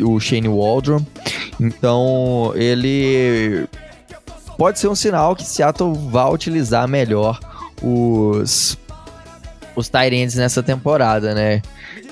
o 0.00 0.18
Shane 0.18 0.48
Waldron. 0.48 1.04
Então, 1.60 2.52
ele 2.54 3.68
pode 4.56 4.78
ser 4.78 4.88
um 4.88 4.94
sinal 4.94 5.36
que 5.36 5.44
Seattle 5.44 5.92
vai 5.92 6.32
utilizar 6.32 6.88
melhor 6.88 7.38
os 7.82 8.78
os 9.76 9.88
Tyrants 9.88 10.34
nessa 10.34 10.62
temporada, 10.62 11.34
né? 11.34 11.62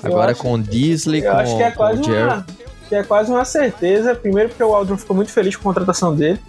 Agora 0.01 0.31
acho, 0.31 0.41
com 0.41 0.59
Disley, 0.59 1.21
com, 1.21 1.29
acho 1.29 1.57
que 1.57 1.63
é 1.63 1.71
quase 1.71 2.01
uma, 2.01 2.45
que 2.87 2.95
é 2.95 3.03
quase 3.03 3.31
uma 3.31 3.45
certeza. 3.45 4.15
Primeiro 4.15 4.49
porque 4.49 4.63
o 4.63 4.71
Waldron 4.71 4.97
ficou 4.97 5.15
muito 5.15 5.31
feliz 5.31 5.55
com 5.55 5.61
a 5.61 5.73
contratação 5.73 6.15
dele. 6.15 6.39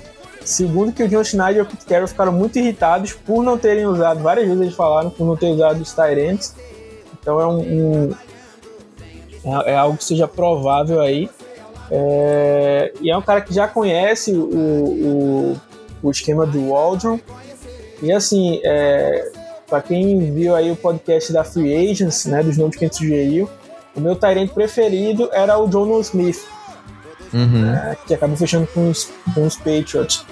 Segundo, 0.45 0.93
que 0.93 1.03
o 1.03 1.09
John 1.09 1.23
Schneider 1.23 1.59
e 1.59 1.61
o 1.61 1.67
Pete 1.67 1.85
Carroll 1.85 2.09
ficaram 2.09 2.33
muito 2.33 2.59
irritados 2.59 3.13
por 3.13 3.43
não 3.43 3.59
terem 3.59 3.87
usado, 3.87 4.21
várias 4.21 4.47
vezes 4.47 4.61
eles 4.63 4.75
falaram, 4.75 5.11
por 5.11 5.27
não 5.27 5.37
ter 5.37 5.47
usado 5.47 5.81
os 5.83 5.93
Tyrants. 5.93 6.55
Então 7.21 7.39
é 7.39 7.47
um, 7.47 7.61
um 7.61 8.15
é, 9.45 9.73
é, 9.73 9.77
algo 9.77 9.99
que 9.99 10.05
seja 10.05 10.27
provável 10.27 11.01
aí. 11.01 11.29
É, 11.91 12.93
e 13.01 13.11
é 13.11 13.17
um 13.17 13.23
cara 13.23 13.41
que 13.41 13.53
já 13.53 13.69
conhece 13.69 14.33
o, 14.33 14.45
o, 14.45 15.61
o 16.03 16.11
esquema 16.11 16.47
do 16.47 16.71
Waldron. 16.71 17.21
E 18.03 18.13
assim, 18.13 18.61
é, 18.65 19.31
para 19.69 19.83
quem 19.83 20.33
viu 20.33 20.55
aí 20.55 20.71
o 20.71 20.77
podcast 20.77 21.33
da 21.33 21.45
Free 21.45 21.91
Agents, 21.91 22.27
né, 22.27 22.43
dos 22.43 22.57
nomes 22.57 22.77
que 22.77 22.85
a 22.85 22.89
gente 22.89 22.97
sugeriu, 22.97 23.49
o 23.95 24.01
meu 24.01 24.17
Tyrant 24.17 24.51
preferido 24.51 25.29
era 25.33 25.59
o 25.59 25.69
John 25.69 26.01
Smith 26.01 26.45
uhum. 27.33 27.73
né, 27.73 27.97
que 28.07 28.15
acabou 28.15 28.37
fechando 28.37 28.67
com 28.69 28.91
os, 28.91 29.11
com 29.35 29.47
os 29.47 29.57
Patriots. 29.57 30.25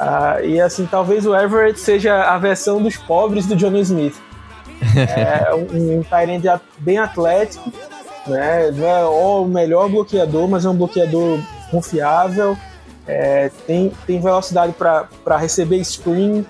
Uh, 0.00 0.44
e 0.44 0.60
assim, 0.60 0.86
talvez 0.86 1.26
o 1.26 1.34
Everett 1.34 1.78
seja 1.78 2.22
a 2.24 2.38
versão 2.38 2.82
dos 2.82 2.96
pobres 2.96 3.46
do 3.46 3.54
John 3.56 3.76
Smith. 3.78 4.16
é 4.96 5.54
um, 5.54 5.98
um 5.98 6.02
Tyrande 6.02 6.48
bem 6.78 6.98
atlético, 6.98 7.70
né? 8.26 8.70
não 8.72 8.86
é 8.86 9.04
o 9.04 9.44
melhor 9.44 9.88
bloqueador, 9.88 10.48
mas 10.48 10.64
é 10.64 10.68
um 10.68 10.76
bloqueador 10.76 11.38
confiável. 11.70 12.56
É, 13.06 13.50
tem, 13.66 13.92
tem 14.06 14.20
velocidade 14.20 14.72
para 14.72 15.36
receber 15.36 15.84
screen, 15.84 16.44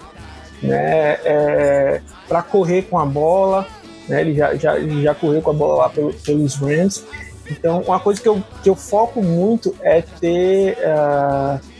né? 0.62 1.18
É, 1.24 2.00
para 2.28 2.42
correr 2.42 2.82
com 2.82 2.98
a 2.98 3.04
bola. 3.04 3.66
Né? 4.08 4.20
Ele 4.20 4.34
já, 4.34 4.54
já, 4.54 4.78
já 4.78 5.14
correu 5.14 5.42
com 5.42 5.50
a 5.50 5.54
bola 5.54 5.74
lá 5.74 5.88
pelo, 5.88 6.12
pelos 6.12 6.54
Rams. 6.54 7.04
Então, 7.50 7.80
uma 7.80 7.98
coisa 7.98 8.20
que 8.20 8.28
eu, 8.28 8.42
que 8.62 8.70
eu 8.70 8.76
foco 8.76 9.22
muito 9.22 9.74
é 9.82 10.02
ter. 10.02 10.78
Uh, 10.78 11.72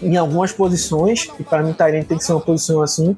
em 0.00 0.16
algumas 0.16 0.52
posições, 0.52 1.28
e 1.40 1.42
para 1.42 1.60
mim 1.62 1.72
Tyrant 1.72 2.06
tem 2.06 2.18
que 2.18 2.24
ser 2.24 2.32
uma 2.32 2.40
posição 2.40 2.80
assim, 2.80 3.16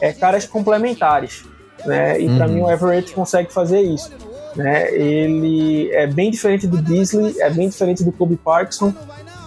é 0.00 0.12
caras 0.12 0.46
complementares. 0.46 1.44
Né? 1.84 2.20
E 2.20 2.26
uhum. 2.26 2.36
para 2.36 2.48
mim 2.48 2.60
o 2.62 2.70
Everett 2.70 3.12
consegue 3.12 3.52
fazer 3.52 3.80
isso. 3.80 4.10
Né? 4.56 4.92
Ele 4.94 5.90
é 5.92 6.06
bem 6.06 6.30
diferente 6.30 6.66
do 6.66 6.80
Beasley, 6.80 7.34
é 7.40 7.50
bem 7.50 7.68
diferente 7.68 8.02
do 8.02 8.12
Kobe 8.12 8.36
Parkinson, 8.36 8.94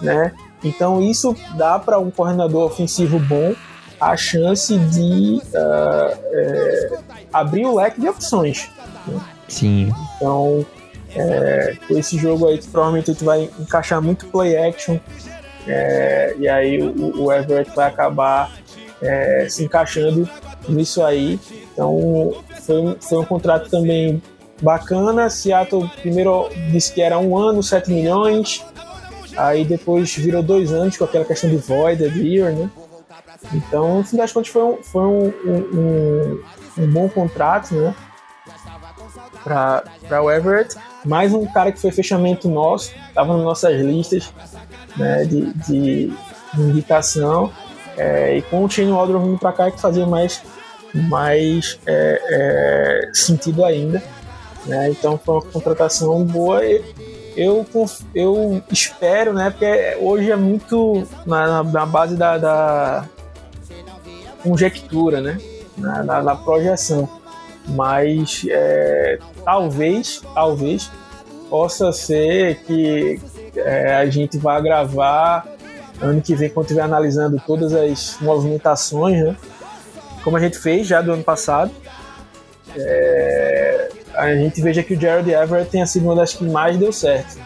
né? 0.02 0.32
Então 0.64 1.00
isso 1.00 1.36
dá 1.56 1.78
para 1.78 1.98
um 1.98 2.10
coordenador 2.10 2.64
ofensivo 2.64 3.18
bom 3.18 3.54
a 4.00 4.16
chance 4.16 4.76
de 4.78 5.40
uh, 5.54 6.18
é, 6.32 6.98
abrir 7.32 7.66
o 7.66 7.76
leque 7.76 8.00
de 8.00 8.08
opções. 8.08 8.68
Né? 9.06 9.20
Sim. 9.48 9.92
Então 10.16 10.66
é, 11.14 11.76
com 11.88 11.98
esse 11.98 12.18
jogo 12.18 12.46
aí, 12.46 12.60
provavelmente 12.70 13.14
tu 13.14 13.24
vai 13.24 13.50
encaixar 13.58 14.02
muito 14.02 14.26
play 14.26 14.56
action. 14.56 14.98
É, 15.66 16.34
e 16.38 16.48
aí 16.48 16.80
o, 16.80 17.24
o, 17.24 17.32
Everett 17.32 17.74
vai 17.74 17.88
acabar 17.88 18.52
é, 19.02 19.46
se 19.48 19.64
encaixando 19.64 20.28
nisso 20.68 21.02
aí. 21.02 21.40
Então 21.72 22.34
foi, 22.62 22.96
foi 23.00 23.18
um 23.18 23.24
contrato 23.24 23.70
também 23.70 24.22
bacana. 24.60 25.28
Seattle 25.30 25.90
primeiro 26.00 26.48
disse 26.70 26.92
que 26.92 27.00
era 27.00 27.18
um 27.18 27.36
ano, 27.36 27.62
7 27.62 27.90
milhões. 27.90 28.64
Aí 29.36 29.64
depois 29.64 30.14
virou 30.14 30.42
dois 30.42 30.72
anos 30.72 30.96
com 30.96 31.04
aquela 31.04 31.24
questão 31.24 31.50
de 31.50 31.56
void, 31.56 32.08
de 32.10 32.26
year, 32.26 32.52
né? 32.52 32.70
Então, 33.52 33.98
no 33.98 34.04
fim 34.04 34.16
das 34.16 34.32
contas, 34.32 34.50
foi 34.50 34.62
um, 34.62 34.82
foi 34.82 35.02
um, 35.02 35.28
um, 35.44 36.42
um 36.78 36.86
bom 36.90 37.08
contrato, 37.08 37.74
né? 37.74 37.94
Para 39.44 40.22
o 40.22 40.30
Everett 40.30 40.76
mais 41.06 41.32
um 41.32 41.46
cara 41.46 41.70
que 41.70 41.80
foi 41.80 41.92
fechamento 41.92 42.48
nosso, 42.48 42.92
estava 43.08 43.34
nas 43.36 43.44
nossas 43.44 43.80
listas 43.80 44.32
né, 44.96 45.24
de, 45.24 45.52
de, 45.54 46.12
indicação. 46.58 47.52
É, 47.96 48.36
e 48.36 48.42
com 48.42 48.64
o 48.64 48.68
Shane 48.68 48.90
Waldron 48.90 49.24
vindo 49.24 49.38
para 49.38 49.52
cá 49.52 49.68
é 49.68 49.70
que 49.70 49.80
fazia 49.80 50.04
mais, 50.04 50.42
mais 50.92 51.78
é, 51.86 52.20
é, 52.28 53.10
sentido 53.14 53.64
ainda. 53.64 54.02
Né? 54.66 54.90
Então 54.90 55.16
foi 55.16 55.36
uma 55.36 55.42
contratação 55.42 56.24
boa. 56.24 56.60
Eu, 57.36 57.64
eu 58.14 58.62
espero, 58.70 59.32
né? 59.32 59.50
Porque 59.50 59.96
hoje 60.00 60.30
é 60.30 60.36
muito 60.36 61.06
na, 61.24 61.62
na 61.62 61.86
base 61.86 62.16
da, 62.16 62.36
da 62.36 63.08
conjectura, 64.48 65.20
né? 65.20 65.38
Na, 65.76 66.02
na, 66.02 66.22
na 66.22 66.36
projeção 66.36 67.08
mas 67.68 68.46
é, 68.48 69.18
talvez, 69.44 70.22
talvez 70.34 70.90
possa 71.50 71.92
ser 71.92 72.60
que 72.64 73.20
é, 73.56 73.96
a 73.96 74.06
gente 74.06 74.38
vá 74.38 74.60
gravar 74.60 75.46
ano 76.00 76.20
que 76.20 76.34
vem 76.34 76.50
quando 76.50 76.66
estiver 76.66 76.82
analisando 76.82 77.42
todas 77.46 77.72
as 77.72 78.18
movimentações, 78.20 79.24
né? 79.24 79.36
Como 80.22 80.36
a 80.36 80.40
gente 80.40 80.58
fez 80.58 80.86
já 80.86 81.00
do 81.00 81.12
ano 81.12 81.24
passado. 81.24 81.70
É, 82.76 83.88
a 84.14 84.34
gente 84.34 84.60
veja 84.60 84.82
que 84.82 84.94
o 84.94 85.00
Jared 85.00 85.30
Everett 85.30 85.70
tenha 85.70 85.86
sido 85.86 86.04
uma 86.04 86.14
das 86.14 86.34
que 86.34 86.44
mais 86.44 86.76
deu 86.76 86.92
certo. 86.92 87.38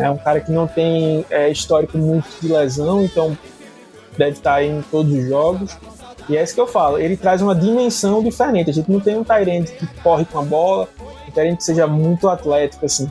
É 0.00 0.10
um 0.10 0.16
cara 0.16 0.40
que 0.40 0.50
não 0.50 0.66
tem 0.66 1.26
é, 1.30 1.50
histórico 1.50 1.98
muito 1.98 2.26
de 2.40 2.48
lesão, 2.48 3.04
então 3.04 3.36
deve 4.16 4.32
estar 4.32 4.62
em 4.64 4.82
todos 4.90 5.12
os 5.12 5.28
jogos. 5.28 5.76
E 6.28 6.36
é 6.36 6.42
isso 6.42 6.54
que 6.54 6.60
eu 6.60 6.66
falo, 6.66 6.98
ele 6.98 7.16
traz 7.16 7.42
uma 7.42 7.54
dimensão 7.54 8.22
diferente. 8.22 8.70
A 8.70 8.72
gente 8.72 8.90
não 8.90 9.00
tem 9.00 9.16
um 9.16 9.24
Tyrande 9.24 9.72
que 9.72 9.86
corre 10.02 10.24
com 10.24 10.38
a 10.38 10.42
bola, 10.42 10.88
um 11.28 11.30
Tyrande 11.30 11.58
que 11.58 11.64
seja 11.64 11.86
muito 11.86 12.28
atlético, 12.28 12.86
assim. 12.86 13.10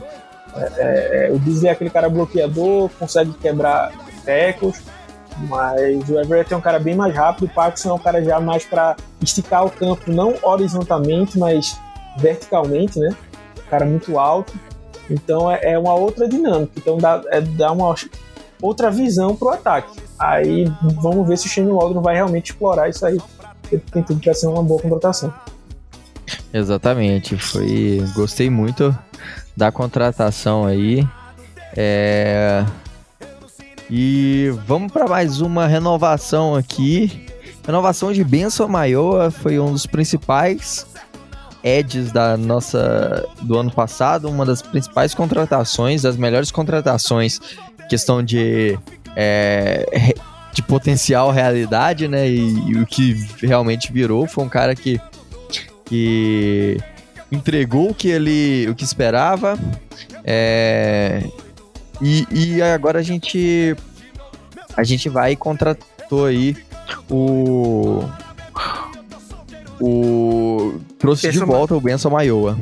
É, 0.56 0.72
é, 0.76 1.26
é, 1.26 1.32
o 1.32 1.38
Disney 1.38 1.68
é 1.68 1.72
aquele 1.72 1.90
cara 1.90 2.08
bloqueador, 2.08 2.88
consegue 2.98 3.32
quebrar 3.34 3.92
tecos, 4.24 4.80
mas 5.48 6.08
o 6.08 6.18
Everett 6.18 6.52
é 6.52 6.56
um 6.56 6.60
cara 6.60 6.78
bem 6.78 6.94
mais 6.94 7.14
rápido, 7.14 7.46
o 7.46 7.48
Parkinson 7.48 7.90
é 7.90 7.94
um 7.94 7.98
cara 7.98 8.22
já 8.22 8.40
mais 8.40 8.64
para 8.64 8.96
esticar 9.20 9.64
o 9.64 9.70
campo, 9.70 10.10
não 10.10 10.34
horizontalmente, 10.42 11.38
mas 11.38 11.76
verticalmente, 12.16 12.98
né? 12.98 13.14
Um 13.66 13.70
cara 13.70 13.84
muito 13.84 14.18
alto. 14.18 14.52
Então 15.10 15.50
é, 15.50 15.72
é 15.72 15.78
uma 15.78 15.94
outra 15.94 16.28
dinâmica. 16.28 16.72
Então 16.76 16.98
dá, 16.98 17.22
é, 17.28 17.40
dá 17.40 17.72
uma 17.72 17.94
outra 18.64 18.90
visão 18.90 19.36
pro 19.36 19.50
ataque. 19.50 20.00
Aí 20.18 20.72
vamos 21.02 21.28
ver 21.28 21.36
se 21.36 21.46
o 21.46 21.50
Shane 21.50 21.70
Waldron 21.70 22.00
vai 22.00 22.14
realmente 22.14 22.52
explorar 22.52 22.88
isso 22.88 23.04
aí. 23.04 23.20
Tem 23.92 24.02
tudo 24.02 24.20
para 24.20 24.32
ser 24.32 24.46
uma 24.46 24.62
boa 24.62 24.80
contratação. 24.80 25.32
Exatamente, 26.52 27.36
foi. 27.36 28.02
Gostei 28.14 28.48
muito 28.48 28.96
da 29.54 29.70
contratação 29.70 30.64
aí. 30.64 31.06
É... 31.76 32.64
E 33.90 34.50
vamos 34.66 34.90
para 34.90 35.06
mais 35.06 35.42
uma 35.42 35.66
renovação 35.66 36.54
aqui. 36.54 37.26
Renovação 37.66 38.12
de 38.12 38.24
Benção 38.24 38.66
Maior 38.66 39.30
foi 39.30 39.58
um 39.58 39.72
dos 39.72 39.84
principais 39.84 40.86
edges 41.62 42.12
da 42.12 42.36
nossa 42.36 43.26
do 43.42 43.58
ano 43.58 43.70
passado, 43.70 44.28
uma 44.28 44.44
das 44.44 44.60
principais 44.60 45.14
contratações, 45.14 46.02
das 46.02 46.16
melhores 46.16 46.50
contratações, 46.50 47.40
questão 47.88 48.22
de 48.22 48.78
é, 49.16 50.14
de 50.52 50.62
potencial 50.62 51.30
realidade, 51.30 52.06
né? 52.08 52.28
E, 52.28 52.70
e, 52.70 52.76
o 52.76 52.86
que 52.86 53.14
realmente 53.42 53.92
virou 53.92 54.26
foi 54.26 54.44
um 54.44 54.48
cara 54.48 54.74
que, 54.74 55.00
que 55.84 56.78
entregou 57.30 57.90
o 57.90 57.94
que 57.94 58.08
ele 58.08 58.68
o 58.68 58.74
que 58.74 58.84
esperava. 58.84 59.58
É, 60.24 61.22
e, 62.00 62.26
e 62.30 62.62
agora 62.62 63.00
a 63.00 63.02
gente 63.02 63.76
a 64.76 64.84
gente 64.84 65.08
vai 65.08 65.32
e 65.32 65.36
contratou 65.36 66.26
aí 66.26 66.56
o 67.10 68.04
o 69.80 70.80
trouxe 70.98 71.30
de 71.30 71.38
volta 71.40 71.74
o 71.74 71.80
Benson 71.80 72.10
Maioa. 72.10 72.56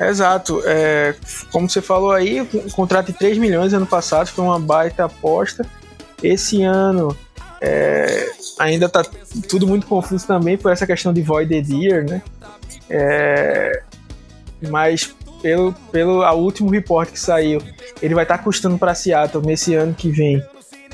Exato. 0.00 0.62
É, 0.64 1.14
como 1.52 1.68
você 1.68 1.82
falou 1.82 2.10
aí, 2.10 2.40
um 2.40 2.70
contrato 2.70 3.08
de 3.08 3.12
3 3.12 3.38
milhões 3.38 3.74
ano 3.74 3.86
passado 3.86 4.28
foi 4.28 4.44
uma 4.44 4.58
baita 4.58 5.04
aposta. 5.04 5.66
Esse 6.22 6.62
ano 6.62 7.16
é, 7.60 8.30
ainda 8.58 8.88
tá 8.88 9.04
tudo 9.48 9.66
muito 9.66 9.86
confuso 9.86 10.26
também 10.26 10.56
por 10.56 10.72
essa 10.72 10.86
questão 10.86 11.12
de 11.12 11.22
Voided 11.22 11.70
Year, 11.72 12.08
né? 12.08 12.22
É, 12.88 13.82
mas 14.68 15.14
pelo, 15.42 15.72
pelo 15.92 16.22
a 16.22 16.32
último 16.32 16.70
report 16.70 17.10
que 17.10 17.20
saiu, 17.20 17.60
ele 18.00 18.14
vai 18.14 18.24
estar 18.24 18.38
tá 18.38 18.44
custando 18.44 18.78
para 18.78 18.94
Seattle 18.94 19.44
nesse 19.44 19.74
ano 19.74 19.94
que 19.94 20.10
vem, 20.10 20.42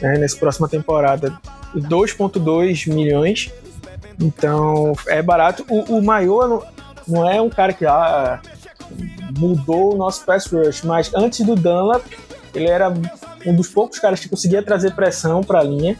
né, 0.00 0.18
nessa 0.18 0.36
próxima 0.36 0.68
temporada, 0.68 1.36
2,2 1.74 2.92
milhões. 2.92 3.52
Então 4.20 4.94
é 5.08 5.22
barato. 5.22 5.64
O, 5.68 5.98
o 5.98 6.02
Maior 6.02 6.48
não, 6.48 6.62
não, 7.06 7.30
é 7.30 7.40
um 7.40 7.50
cara 7.50 7.72
que 7.72 7.84
ah, 7.84 8.40
mudou 9.38 9.94
o 9.94 9.96
nosso 9.96 10.24
pass 10.24 10.46
rush, 10.46 10.82
mas 10.82 11.12
antes 11.14 11.44
do 11.44 11.54
Dunlap, 11.54 12.04
ele 12.54 12.68
era 12.68 12.92
um 13.44 13.54
dos 13.54 13.68
poucos 13.68 13.98
caras 13.98 14.20
que 14.20 14.28
conseguia 14.28 14.62
trazer 14.62 14.94
pressão 14.94 15.42
para 15.42 15.60
a 15.60 15.62
linha. 15.62 15.96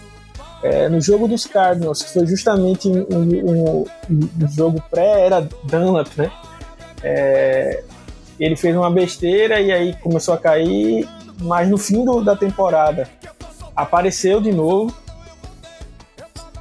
É, 0.63 0.89
no 0.89 1.01
jogo 1.01 1.29
dos 1.29 1.47
Cardinals, 1.47 2.03
que 2.03 2.13
foi 2.13 2.27
justamente 2.27 2.89
um, 2.89 3.07
um, 3.11 3.85
um 4.11 4.49
jogo 4.49 4.83
pré, 4.91 5.27
era 5.27 5.47
Dunlap, 5.65 6.09
né? 6.17 6.33
É, 7.03 7.85
ele 8.41 8.57
fez 8.57 8.75
uma 8.77 8.91
besteira 8.91 9.61
e 9.61 9.71
aí 9.71 9.95
começou 9.95 10.35
a 10.35 10.39
cair, 10.39 11.09
mas 11.41 11.69
no 11.69 11.79
fim 11.79 12.05
do, 12.05 12.23
da 12.23 12.35
temporada 12.35 13.09
apareceu 13.75 14.41
de 14.41 14.53
novo. 14.53 14.95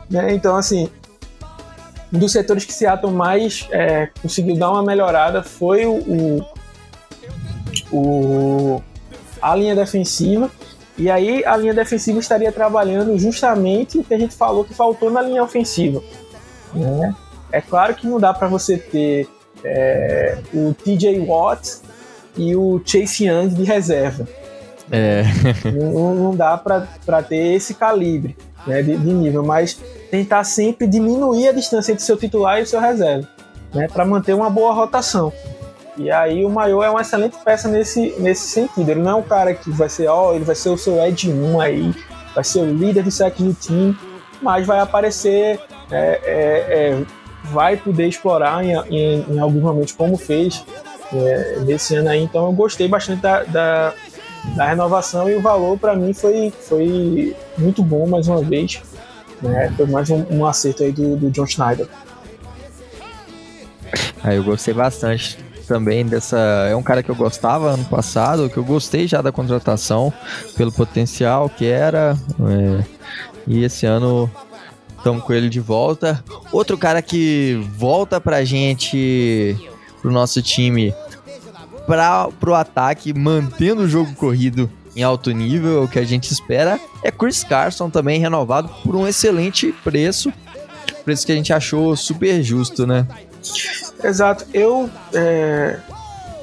Né? 0.09 0.33
Então, 0.33 0.55
assim, 0.55 0.89
um 2.15 2.19
dos 2.19 2.31
setores 2.31 2.63
que 2.63 2.73
Seattle 2.73 3.11
mais 3.11 3.67
é, 3.71 4.09
conseguiu 4.21 4.55
dar 4.55 4.71
uma 4.71 4.81
melhorada 4.81 5.43
foi 5.43 5.85
o, 5.85 5.97
o, 5.97 6.45
o, 7.91 8.83
a 9.41 9.55
linha 9.55 9.75
defensiva. 9.75 10.49
E 10.97 11.11
aí 11.11 11.43
a 11.43 11.57
linha 11.57 11.73
defensiva 11.73 12.19
estaria 12.19 12.51
trabalhando 12.53 13.17
justamente 13.17 13.97
o 13.97 14.03
que 14.03 14.13
a 14.13 14.17
gente 14.17 14.33
falou 14.33 14.63
que 14.63 14.73
faltou 14.73 15.11
na 15.11 15.21
linha 15.21 15.43
ofensiva. 15.43 16.01
Né? 16.73 17.13
É 17.51 17.59
claro 17.59 17.93
que 17.95 18.07
não 18.07 18.17
dá 18.17 18.33
para 18.33 18.47
você 18.47 18.77
ter 18.77 19.27
é, 19.61 20.37
o 20.53 20.73
TJ 20.73 21.19
Watt 21.19 21.81
e 22.37 22.55
o 22.55 22.81
Chase 22.85 23.25
Young 23.25 23.49
de 23.49 23.63
reserva. 23.65 24.25
É. 24.89 25.23
não, 25.73 26.15
não 26.15 26.35
dá 26.35 26.57
para 26.57 27.23
ter 27.23 27.55
esse 27.55 27.73
calibre 27.73 28.37
né, 28.65 28.81
de, 28.81 28.97
de, 28.97 29.13
nível, 29.13 29.43
mas 29.43 29.79
tentar 30.09 30.43
sempre 30.43 30.87
diminuir 30.87 31.49
a 31.49 31.51
distância 31.51 31.91
entre 31.91 32.03
seu 32.03 32.17
titular 32.17 32.59
e 32.59 32.63
o 32.63 32.65
seu 32.65 32.79
reserva, 32.79 33.27
né, 33.73 33.87
para 33.87 34.05
manter 34.05 34.33
uma 34.33 34.49
boa 34.49 34.73
rotação. 34.73 35.31
E 35.97 36.11
aí 36.11 36.45
o 36.45 36.49
Maior 36.49 36.83
é 36.83 36.89
uma 36.89 37.01
excelente 37.01 37.37
peça 37.43 37.69
nesse, 37.69 38.13
nesse 38.19 38.49
sentido. 38.49 38.89
Ele 38.89 39.01
não 39.01 39.11
é 39.11 39.15
um 39.15 39.23
cara 39.23 39.53
que 39.53 39.71
vai 39.71 39.87
ser, 39.87 40.07
ó, 40.07 40.33
ele 40.33 40.43
vai 40.43 40.55
ser 40.55 40.69
o 40.69 40.77
seu 40.77 41.01
Ed 41.01 41.31
1 41.31 41.61
aí, 41.61 41.95
vai 42.33 42.43
ser 42.43 42.59
o 42.59 42.65
líder 42.65 43.03
do 43.03 43.11
sec 43.11 43.37
do 43.37 43.53
time, 43.53 43.97
mas 44.41 44.65
vai 44.67 44.79
aparecer, 44.79 45.59
é, 45.89 46.21
é, 46.23 46.23
é, 46.25 47.05
vai 47.45 47.77
poder 47.77 48.07
explorar 48.07 48.63
em, 48.63 48.73
em, 48.89 49.25
em, 49.29 49.39
alguns 49.39 49.61
momentos 49.61 49.93
como 49.93 50.17
fez 50.17 50.65
é, 51.13 51.59
nesse 51.61 51.95
ano 51.95 52.09
aí. 52.09 52.21
Então 52.21 52.45
eu 52.45 52.51
gostei 52.51 52.89
bastante 52.89 53.21
da, 53.21 53.43
da, 53.43 53.93
da 54.55 54.67
renovação 54.67 55.29
e 55.29 55.35
o 55.35 55.41
valor 55.41 55.77
para 55.77 55.95
mim 55.95 56.13
foi, 56.13 56.51
foi 56.51 57.35
muito 57.57 57.83
bom 57.83 58.07
mais 58.07 58.27
uma 58.27 58.41
vez. 58.41 58.81
Né? 59.41 59.73
Foi 59.75 59.85
mais 59.85 60.09
um, 60.09 60.25
um 60.31 60.45
acerto 60.45 60.83
aí 60.83 60.91
do, 60.91 61.17
do 61.17 61.29
John 61.31 61.45
Schneider. 61.45 61.87
Ah, 64.23 64.33
eu 64.33 64.43
gostei 64.43 64.73
bastante 64.73 65.37
também 65.67 66.05
dessa. 66.05 66.37
É 66.69 66.75
um 66.75 66.83
cara 66.83 67.03
que 67.03 67.09
eu 67.09 67.15
gostava 67.15 67.71
ano 67.71 67.85
passado, 67.85 68.49
que 68.49 68.57
eu 68.57 68.63
gostei 68.63 69.07
já 69.07 69.21
da 69.21 69.31
contratação 69.31 70.11
pelo 70.55 70.71
potencial 70.71 71.49
que 71.49 71.65
era. 71.65 72.17
É, 72.49 72.85
e 73.47 73.63
esse 73.63 73.85
ano 73.85 74.29
estamos 74.97 75.23
com 75.23 75.33
ele 75.33 75.49
de 75.49 75.59
volta. 75.59 76.23
Outro 76.51 76.77
cara 76.77 77.01
que 77.01 77.61
volta 77.77 78.19
pra 78.19 78.43
gente, 78.43 79.55
pro 80.01 80.11
nosso 80.11 80.41
time, 80.41 80.93
para 81.85 82.29
pro 82.39 82.53
ataque, 82.53 83.13
mantendo 83.13 83.83
o 83.83 83.87
jogo 83.87 84.13
corrido 84.15 84.69
em 84.95 85.03
alto 85.03 85.31
nível, 85.31 85.83
o 85.83 85.87
que 85.87 85.99
a 85.99 86.05
gente 86.05 86.31
espera, 86.31 86.79
é 87.03 87.11
Chris 87.11 87.43
Carson 87.43 87.89
também 87.89 88.19
renovado 88.19 88.69
por 88.83 88.95
um 88.95 89.07
excelente 89.07 89.73
preço. 89.83 90.31
Preço 91.03 91.25
que 91.25 91.31
a 91.31 91.35
gente 91.35 91.51
achou 91.51 91.95
super 91.95 92.41
justo, 92.41 92.87
né? 92.87 93.05
Exato. 94.03 94.45
Eu. 94.53 94.89
É, 95.13 95.79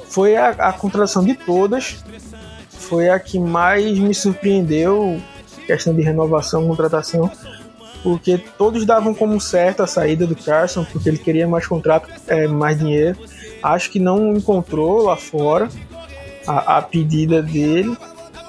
foi 0.07 0.35
a, 0.35 0.49
a 0.49 0.73
contratação 0.73 1.23
de 1.23 1.33
todas. 1.33 2.03
Foi 2.69 3.09
a 3.09 3.19
que 3.19 3.39
mais 3.39 3.97
me 3.97 4.13
surpreendeu. 4.13 5.19
Questão 5.65 5.93
de 5.93 6.01
renovação, 6.01 6.67
contratação. 6.67 7.31
Porque 8.03 8.37
todos 8.57 8.85
davam 8.85 9.13
como 9.13 9.39
certo 9.39 9.81
a 9.81 9.87
saída 9.87 10.27
do 10.27 10.35
Carson, 10.35 10.85
porque 10.85 11.07
ele 11.07 11.17
queria 11.17 11.47
mais 11.47 11.65
contrato, 11.65 12.09
é, 12.27 12.47
mais 12.47 12.77
dinheiro. 12.77 13.17
Acho 13.63 13.89
que 13.89 13.99
não 13.99 14.35
encontrou 14.35 15.03
lá 15.03 15.15
fora 15.15 15.69
a, 16.45 16.77
a 16.77 16.81
pedida 16.81 17.41
dele. 17.41 17.97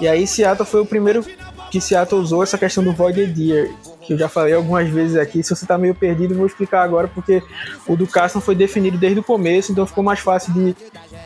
E 0.01 0.09
aí 0.09 0.27
Seattle 0.27 0.67
foi 0.67 0.81
o 0.81 0.87
primeiro 0.87 1.25
que 1.71 1.81
Seattle 1.81 2.21
usou 2.21 2.43
essa 2.43 2.59
questão 2.59 2.83
do 2.83 2.93
Void 2.93 3.27
Deer 3.29 3.71
que 4.05 4.13
eu 4.13 4.19
já 4.19 4.29
falei 4.29 4.55
algumas 4.55 4.89
vezes 4.89 5.17
aqui. 5.17 5.43
Se 5.43 5.55
você 5.55 5.65
está 5.65 5.77
meio 5.79 5.95
perdido, 5.95 6.35
vou 6.35 6.47
explicar 6.47 6.83
agora, 6.83 7.09
porque 7.09 7.43
o 7.87 7.97
do 7.97 8.07
Carson 8.07 8.41
foi 8.41 8.55
definido 8.55 8.99
desde 8.99 9.21
o 9.21 9.25
começo, 9.25 9.73
então 9.73 9.87
ficou 9.87 10.05
mais 10.05 10.21
fácil 10.21 10.53
de, 10.53 10.77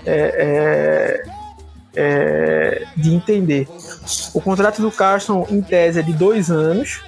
é, 0.06 1.22
é, 1.26 1.30
é, 1.96 2.84
de 2.96 3.14
entender. 3.14 3.68
O 4.32 4.40
contrato 4.40 4.80
do 4.80 4.90
Carson, 4.90 5.46
em 5.50 5.60
tese, 5.60 5.98
é 5.98 6.02
de 6.02 6.12
dois 6.12 6.50
anos, 6.50 7.00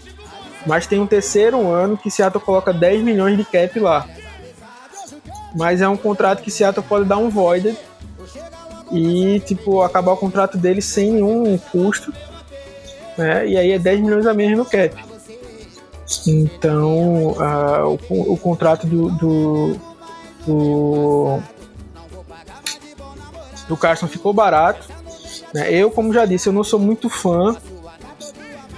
mas 0.66 0.87
tem 0.87 1.01
um 1.01 1.07
terceiro 1.07 1.70
ano 1.70 1.97
que 1.97 2.11
Seattle 2.11 2.45
coloca 2.45 2.72
10 2.72 3.03
milhões 3.03 3.37
de 3.37 3.45
cap 3.45 3.78
lá. 3.78 4.07
Mas 5.55 5.80
é 5.80 5.88
um 5.88 5.96
contrato 5.96 6.42
que 6.42 6.51
Seattle 6.51 6.84
pode 6.86 7.07
dar 7.07 7.18
um 7.18 7.28
void 7.28 7.76
e 8.92 9.40
tipo 9.40 9.82
acabar 9.82 10.12
o 10.12 10.16
contrato 10.16 10.59
dele 10.59 10.82
sem 10.82 11.12
nenhum 11.12 11.59
custo, 11.59 12.12
né? 13.16 13.46
E 13.46 13.57
aí 13.57 13.72
é 13.72 13.78
10 13.78 14.01
milhões 14.01 14.26
a 14.26 14.34
menos 14.34 14.59
no 14.59 14.64
cap. 14.64 14.94
Então, 16.26 17.28
uh, 17.30 17.98
o, 18.09 18.32
o, 18.32 18.36
contrato 18.36 18.86
do, 18.86 19.11
do, 19.11 19.76
do, 20.44 21.38
do 23.68 23.76
Carson 23.76 24.09
ficou 24.09 24.32
barato. 24.32 24.88
Né? 25.55 25.72
Eu, 25.72 25.90
como 25.90 26.12
já 26.12 26.26
disse, 26.26 26.48
eu 26.48 26.53
não 26.53 26.64
sou 26.64 26.80
muito 26.80 27.09
fã 27.09 27.57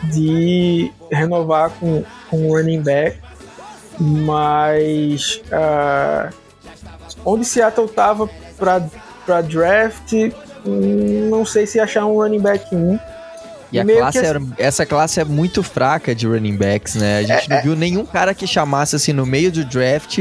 de 0.04 0.92
renovar 1.10 1.70
com, 1.70 2.04
com 2.28 2.52
running 2.52 2.82
back, 2.82 3.18
mas 3.98 5.40
uh, 5.46 6.34
onde 7.24 7.44
Seattle 7.44 7.86
estava 7.86 8.28
para 8.58 9.40
draft, 9.42 10.12
hum, 10.66 11.28
não 11.30 11.44
sei 11.44 11.66
se 11.66 11.80
achar 11.80 12.06
um 12.06 12.14
running 12.14 12.40
back 12.40 12.74
1. 12.74 12.98
E 13.72 13.80
a 13.80 13.86
classe 13.86 14.20
que... 14.20 14.26
era, 14.26 14.40
essa 14.58 14.84
classe 14.84 15.18
é 15.18 15.24
muito 15.24 15.62
fraca 15.62 16.14
de 16.14 16.26
running 16.26 16.56
backs, 16.56 16.94
né? 16.94 17.18
A 17.18 17.22
gente 17.22 17.46
é, 17.46 17.48
não 17.48 17.56
é... 17.56 17.62
viu 17.62 17.74
nenhum 17.74 18.04
cara 18.04 18.34
que 18.34 18.46
chamasse 18.46 18.94
assim 18.94 19.14
no 19.14 19.24
meio 19.24 19.50
do 19.50 19.64
draft 19.64 20.18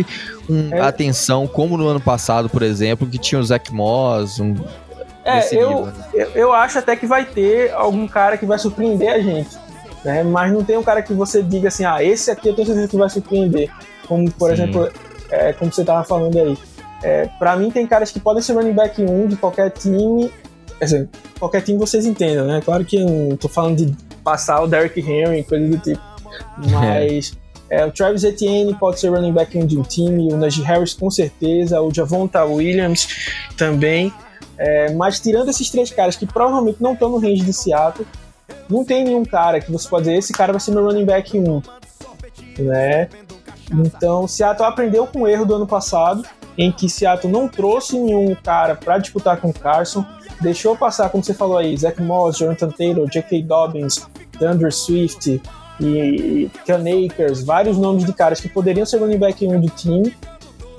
um, 0.49 0.73
é... 0.73 0.79
atenção, 0.79 1.45
como 1.47 1.77
no 1.77 1.85
ano 1.85 1.99
passado, 1.99 2.49
por 2.49 2.61
exemplo, 2.61 3.05
que 3.05 3.17
tinha 3.17 3.39
o 3.39 3.43
Zach 3.43 3.73
Moss, 3.73 4.39
um, 4.39 4.55
é, 5.23 5.53
eu, 5.53 5.69
nível, 5.69 5.85
né? 5.85 5.93
eu, 6.13 6.29
eu, 6.31 6.53
acho 6.53 6.79
até 6.79 6.95
que 6.95 7.05
vai 7.05 7.25
ter 7.25 7.71
algum 7.73 8.07
cara 8.07 8.37
que 8.37 8.45
vai 8.45 8.57
surpreender 8.57 9.11
a 9.11 9.19
gente. 9.19 9.49
Né? 10.03 10.23
Mas 10.23 10.51
não 10.51 10.63
tem 10.63 10.77
um 10.77 10.83
cara 10.83 11.01
que 11.01 11.13
você 11.13 11.43
diga 11.43 11.67
assim, 11.67 11.85
ah, 11.85 12.03
esse 12.03 12.31
aqui 12.31 12.49
eu 12.49 12.55
tenho 12.55 12.65
certeza 12.65 12.87
que 12.87 12.97
vai 12.97 13.09
surpreender. 13.09 13.69
Como, 14.07 14.31
por 14.31 14.47
Sim. 14.47 14.53
exemplo, 14.53 14.89
é, 15.29 15.53
como 15.53 15.71
você 15.71 15.83
tava 15.83 16.03
falando 16.03 16.37
aí. 16.39 16.57
É, 17.03 17.27
para 17.39 17.55
mim 17.55 17.71
tem 17.71 17.87
caras 17.87 18.11
que 18.11 18.19
podem 18.19 18.43
ser 18.43 18.53
running 18.53 18.73
back 18.73 19.01
1 19.01 19.27
de 19.27 19.35
qualquer 19.35 19.71
time 19.71 20.31
assim, 20.79 21.07
qualquer 21.39 21.61
time 21.61 21.77
vocês 21.77 22.05
entendam, 22.05 22.45
né? 22.45 22.61
Claro 22.63 22.83
que 22.83 22.99
não 23.03 23.37
tô 23.37 23.47
falando 23.47 23.85
de 23.85 23.95
passar 24.23 24.61
o 24.61 24.67
Derrick 24.67 24.99
Henry, 24.99 25.43
coisa 25.43 25.67
do 25.67 25.77
tipo. 25.77 26.01
Mas 26.69 27.33
é. 27.69 27.85
O 27.85 27.91
Travis 27.91 28.23
Etienne 28.25 28.75
pode 28.75 28.99
ser 28.99 29.09
running 29.09 29.31
back 29.31 29.57
de 29.65 29.77
um 29.77 29.83
time, 29.83 30.33
o 30.33 30.37
Najee 30.37 30.63
Harris 30.63 30.93
com 30.93 31.09
certeza, 31.09 31.81
o 31.81 31.93
Javonta 31.93 32.43
Williams 32.43 33.07
também. 33.55 34.11
É, 34.57 34.91
mas 34.91 35.19
tirando 35.19 35.49
esses 35.49 35.69
três 35.69 35.89
caras 35.89 36.17
que 36.17 36.25
provavelmente 36.25 36.81
não 36.81 36.93
estão 36.93 37.09
no 37.09 37.17
range 37.17 37.43
de 37.43 37.53
Seattle, 37.53 38.05
não 38.69 38.83
tem 38.83 39.05
nenhum 39.05 39.23
cara 39.23 39.61
que 39.61 39.71
você 39.71 39.87
pode 39.87 40.03
dizer, 40.03 40.17
esse 40.17 40.33
cara 40.33 40.51
vai 40.51 40.59
ser 40.59 40.71
meu 40.71 40.83
running 40.83 41.05
back 41.05 41.39
1. 41.39 41.61
Né? 42.59 43.07
Então, 43.71 44.27
Seattle 44.27 44.67
aprendeu 44.67 45.07
com 45.07 45.21
o 45.21 45.27
erro 45.27 45.45
do 45.45 45.55
ano 45.55 45.65
passado, 45.65 46.23
em 46.61 46.71
que 46.71 46.87
Seattle 46.87 47.31
não 47.31 47.47
trouxe 47.47 47.99
nenhum 47.99 48.35
cara 48.35 48.75
para 48.75 48.99
disputar 48.99 49.37
com 49.37 49.49
o 49.49 49.53
Carson, 49.53 50.05
deixou 50.39 50.77
passar, 50.77 51.09
como 51.09 51.23
você 51.23 51.33
falou 51.33 51.57
aí, 51.57 51.75
Zach 51.75 51.99
Moss, 51.99 52.37
Jonathan 52.37 52.69
Taylor, 52.69 53.09
J.K. 53.09 53.41
Dobbins, 53.41 54.07
DeAndre 54.39 54.71
Swift 54.71 55.41
e 55.79 56.51
Ken 56.63 56.83
Akers, 57.07 57.43
vários 57.43 57.79
nomes 57.79 58.05
de 58.05 58.13
caras 58.13 58.39
que 58.39 58.47
poderiam 58.47 58.85
ser 58.85 58.99
running 58.99 59.17
back 59.17 59.43
1 59.43 59.59
do 59.59 59.69
time. 59.69 60.15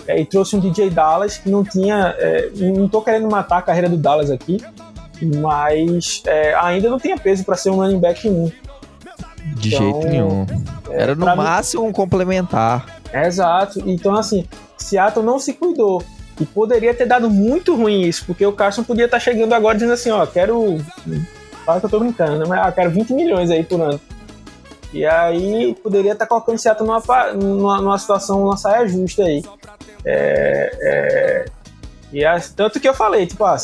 É, 0.06 0.20
e 0.20 0.24
trouxe 0.24 0.54
um 0.54 0.60
DJ 0.60 0.90
Dallas 0.90 1.38
que 1.38 1.48
não 1.48 1.64
tinha. 1.64 2.14
É, 2.18 2.50
não 2.54 2.88
tô 2.88 3.02
querendo 3.02 3.28
matar 3.28 3.58
a 3.58 3.62
carreira 3.62 3.88
do 3.88 3.96
Dallas 3.96 4.30
aqui, 4.30 4.58
mas 5.40 6.22
é, 6.26 6.54
ainda 6.54 6.90
não 6.90 6.98
tinha 6.98 7.18
peso 7.18 7.44
para 7.44 7.56
ser 7.56 7.70
um 7.70 7.76
running 7.76 7.98
back 7.98 8.28
1. 8.28 8.52
De 9.56 9.74
então, 9.74 9.92
jeito 9.92 10.08
nenhum. 10.08 10.46
É, 10.90 11.02
Era 11.02 11.14
no 11.16 11.26
máximo 11.36 11.82
mim, 11.82 11.88
um 11.90 11.92
complementar. 11.92 13.01
Exato. 13.12 13.82
Então, 13.86 14.14
assim, 14.14 14.46
Seattle 14.76 15.24
não 15.24 15.38
se 15.38 15.52
cuidou. 15.52 16.02
E 16.40 16.46
poderia 16.46 16.94
ter 16.94 17.06
dado 17.06 17.28
muito 17.28 17.76
ruim 17.76 18.02
isso, 18.02 18.24
porque 18.26 18.44
o 18.44 18.52
Carson 18.52 18.82
podia 18.82 19.04
estar 19.04 19.18
tá 19.18 19.22
chegando 19.22 19.52
agora 19.52 19.74
dizendo 19.74 19.92
assim, 19.92 20.10
ó, 20.10 20.24
quero. 20.26 20.78
Fala 21.64 21.78
que 21.78 21.86
eu 21.86 21.90
tô 21.90 22.00
brincando, 22.00 22.38
né? 22.38 22.44
Mas 22.48 22.66
ah, 22.66 22.72
quero 22.72 22.90
20 22.90 23.12
milhões 23.12 23.50
aí 23.50 23.62
por 23.62 23.80
ano. 23.80 24.00
E 24.92 25.06
aí 25.06 25.74
poderia 25.82 26.12
estar 26.12 26.24
tá 26.24 26.28
colocando 26.28 26.56
o 26.56 26.58
Seattle 26.58 26.86
numa, 26.86 27.32
numa, 27.32 27.80
numa 27.80 27.98
situação, 27.98 28.44
uma 28.44 28.56
saia 28.56 28.86
justa 28.88 29.22
aí. 29.22 29.44
É, 30.04 30.70
é, 30.82 31.44
e 32.12 32.22
tanto 32.54 32.78
que 32.80 32.88
eu 32.88 32.94
falei, 32.94 33.26
tipo, 33.26 33.44
ah, 33.44 33.56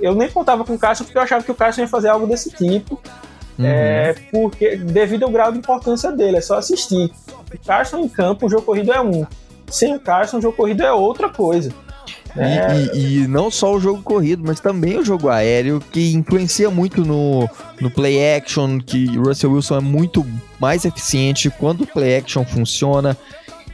eu 0.00 0.14
nem 0.14 0.30
contava 0.30 0.64
com 0.64 0.74
o 0.74 0.78
Carson 0.78 1.04
porque 1.04 1.18
eu 1.18 1.22
achava 1.22 1.42
que 1.42 1.50
o 1.50 1.54
Carson 1.54 1.82
ia 1.82 1.88
fazer 1.88 2.08
algo 2.08 2.26
desse 2.26 2.50
tipo. 2.50 3.00
Uhum. 3.58 3.66
É, 3.66 4.14
porque 4.30 4.76
devido 4.76 5.24
ao 5.24 5.30
grau 5.30 5.52
de 5.52 5.58
importância 5.58 6.12
dele, 6.12 6.38
é 6.38 6.40
só 6.40 6.58
assistir. 6.58 7.10
Carson 7.58 7.98
em 7.98 8.08
campo, 8.08 8.46
o 8.46 8.50
jogo 8.50 8.62
corrido 8.62 8.92
é 8.92 9.00
um. 9.00 9.26
Sem 9.68 9.94
o 9.94 10.00
Carson, 10.00 10.38
o 10.38 10.42
jogo 10.42 10.56
corrido 10.56 10.82
é 10.82 10.92
outra 10.92 11.28
coisa. 11.28 11.72
É. 12.36 12.74
E, 12.94 12.98
e, 12.98 13.18
e, 13.18 13.28
não 13.28 13.50
só 13.50 13.74
o 13.74 13.80
jogo 13.80 14.02
corrido, 14.02 14.42
mas 14.46 14.58
também 14.58 14.98
o 14.98 15.04
jogo 15.04 15.28
aéreo, 15.28 15.80
que 15.92 16.12
influencia 16.14 16.70
muito 16.70 17.04
no, 17.04 17.48
no 17.80 17.90
play 17.90 18.36
action, 18.36 18.78
que 18.78 19.06
Russell 19.18 19.52
Wilson 19.52 19.76
é 19.76 19.80
muito 19.80 20.26
mais 20.58 20.84
eficiente 20.84 21.50
quando 21.50 21.82
o 21.82 21.86
play 21.86 22.16
action 22.16 22.44
funciona. 22.44 23.16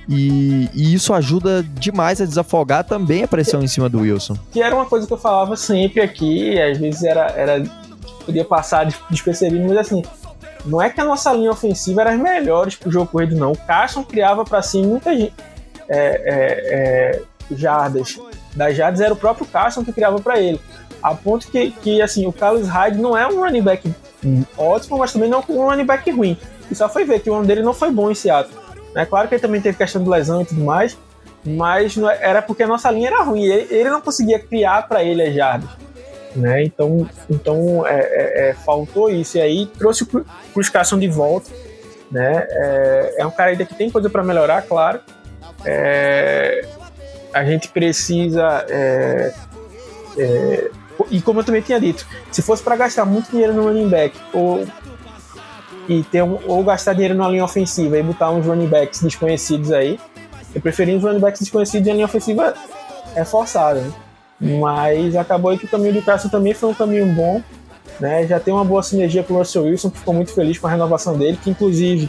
E, 0.09 0.69
e, 0.73 0.95
isso 0.95 1.13
ajuda 1.13 1.63
demais 1.63 2.21
a 2.21 2.25
desafogar 2.25 2.83
também 2.83 3.23
a 3.23 3.29
pressão 3.29 3.63
em 3.63 3.67
cima 3.67 3.89
do 3.89 4.01
Wilson. 4.01 4.37
Que 4.51 4.63
era 4.63 4.75
uma 4.75 4.87
coisa 4.87 5.07
que 5.07 5.13
eu 5.13 5.19
falava 5.19 5.55
sempre 5.55 6.01
aqui, 6.01 6.59
às 6.61 6.79
vezes 6.79 7.03
era, 7.05 7.27
era 7.33 7.63
podia 8.25 8.45
passar 8.45 8.87
despercebido, 9.11 9.67
mas 9.67 9.79
assim, 9.79 10.03
não 10.69 10.81
é 10.81 10.91
que 10.91 11.01
a 11.01 11.05
nossa 11.05 11.33
linha 11.33 11.51
ofensiva 11.51 12.03
era 12.03 12.13
as 12.13 12.19
melhores 12.19 12.77
pro 12.77 12.91
jogo 12.91 13.11
corrido, 13.11 13.37
não. 13.37 13.53
O 13.53 13.59
Carson 13.59 14.05
criava 14.05 14.45
para 14.45 14.63
si 14.63 14.83
muita 14.83 15.17
gente. 15.17 15.35
É, 15.89 15.97
é, 15.97 17.21
é, 17.21 17.23
jardas 17.57 18.19
das 18.55 18.77
jardas 18.77 19.01
era 19.01 19.15
o 19.15 19.17
próprio 19.17 19.47
Carson 19.47 19.85
que 19.85 19.93
criava 19.93 20.21
para 20.21 20.39
ele. 20.39 20.61
A 21.03 21.15
ponto 21.15 21.49
que, 21.51 21.71
que, 21.71 22.03
assim, 22.03 22.27
o 22.27 22.33
Carlos 22.33 22.69
Hyde 22.69 22.99
não 22.99 23.17
é 23.17 23.27
um 23.27 23.41
running 23.41 23.63
back 23.63 23.95
ótimo, 24.57 24.99
mas 24.99 25.13
também 25.13 25.31
não 25.31 25.39
é 25.39 25.53
um 25.53 25.65
running 25.65 25.87
back 25.87 26.11
ruim. 26.11 26.37
E 26.71 26.75
só 26.75 26.89
foi 26.89 27.05
ver 27.05 27.21
que 27.21 27.31
o 27.31 27.35
ano 27.35 27.47
dele 27.47 27.63
não 27.63 27.73
foi 27.73 27.91
bom 27.91 28.11
em 28.11 28.15
Seattle. 28.15 28.59
É 28.95 29.07
claro 29.07 29.29
que 29.29 29.35
ele 29.35 29.43
também 29.43 29.61
teve 29.61 29.79
questão 29.79 30.03
de 30.03 30.09
lesão 30.09 30.43
e 30.43 30.45
tudo 30.45 30.63
mais, 30.63 30.99
mas 31.45 31.97
é, 31.97 32.19
era 32.21 32.43
porque 32.43 32.65
a 32.65 32.67
nossa 32.67 32.91
linha 32.91 33.09
era 33.09 33.23
ruim. 33.23 33.45
Ele, 33.45 33.67
ele 33.71 33.91
não 33.91 34.01
conseguia 34.01 34.39
criar 34.39 34.89
para 34.89 35.05
ele 35.05 35.23
as 35.23 35.35
jardas. 35.35 35.71
Né? 36.39 36.65
Então, 36.65 37.09
então 37.29 37.87
é, 37.87 37.99
é, 37.99 38.49
é, 38.49 38.55
faltou 38.55 39.11
isso. 39.11 39.39
E 39.39 39.41
aí 39.41 39.67
trouxe 39.67 40.05
o 40.05 40.25
Chris 40.55 40.69
Carson 40.69 40.99
de 40.99 41.09
volta. 41.09 41.51
Né? 42.11 42.47
É, 42.49 43.15
é 43.19 43.27
um 43.27 43.31
cara 43.31 43.51
ainda 43.51 43.65
que 43.65 43.75
tem 43.75 43.91
coisa 43.91 44.09
para 44.09 44.23
melhorar, 44.23 44.63
claro. 44.63 45.01
É, 45.65 46.67
a 47.33 47.45
gente 47.45 47.69
precisa 47.69 48.65
é, 48.69 49.33
e 51.11 51.21
como 51.21 51.41
eu 51.41 51.45
também 51.45 51.63
tinha 51.63 51.81
dito, 51.81 52.07
se 52.31 52.43
fosse 52.43 52.63
para 52.63 52.77
gastar 52.77 53.05
muito 53.05 53.31
dinheiro 53.31 53.53
no 53.53 53.65
running 53.65 53.89
back 53.89 54.19
ou 54.33 54.67
e 55.89 56.03
ter 56.03 56.23
um, 56.23 56.39
ou 56.47 56.63
gastar 56.63 56.93
dinheiro 56.93 57.15
na 57.15 57.29
linha 57.29 57.45
ofensiva 57.45 57.99
e 57.99 58.03
botar 58.03 58.31
uns 58.31 58.45
running 58.45 58.67
backs 58.67 59.01
desconhecidos 59.01 59.73
aí, 59.73 59.99
eu 60.55 60.61
preferi 60.61 60.95
uns 60.95 61.03
running 61.03 61.21
backs 61.21 61.41
desconhecidos 61.41 61.87
e 61.87 61.91
a 61.91 61.95
linha 61.95 62.05
ofensiva 62.05 62.55
reforçada. 63.15 63.81
Né? 63.81 63.93
Mas 64.41 65.17
acabou 65.17 65.51
aí 65.51 65.59
que 65.59 65.65
o 65.65 65.69
caminho 65.69 65.95
do 65.95 66.03
Carson 66.03 66.29
também 66.29 66.55
foi 66.55 66.69
um 66.69 66.75
caminho 66.75 67.07
bom. 67.13 67.43
Né? 67.99 68.27
Já 68.27 68.39
tem 68.39 68.55
uma 68.55 68.65
boa 68.65 68.83
sinergia 68.83 69.23
com 69.25 69.35
o 69.35 69.39
Russell 69.39 69.65
Wilson, 69.65 69.91
que 69.91 69.99
ficou 69.99 70.15
muito 70.15 70.33
feliz 70.33 70.59
com 70.59 70.67
a 70.69 70.71
renovação 70.71 71.19
dele, 71.19 71.39
que 71.43 71.51
inclusive 71.51 72.09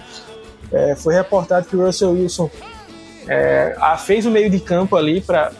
é, 0.71 0.95
foi 0.95 1.15
reportado 1.15 1.65
que 1.65 1.75
o 1.75 1.85
Russell 1.85 2.11
Wilson 2.11 2.49
é, 3.27 3.75
fez 4.05 4.25
o 4.25 4.31
meio 4.31 4.49
de 4.49 4.59
campo 4.59 4.95
ali 4.95 5.21
para 5.21 5.51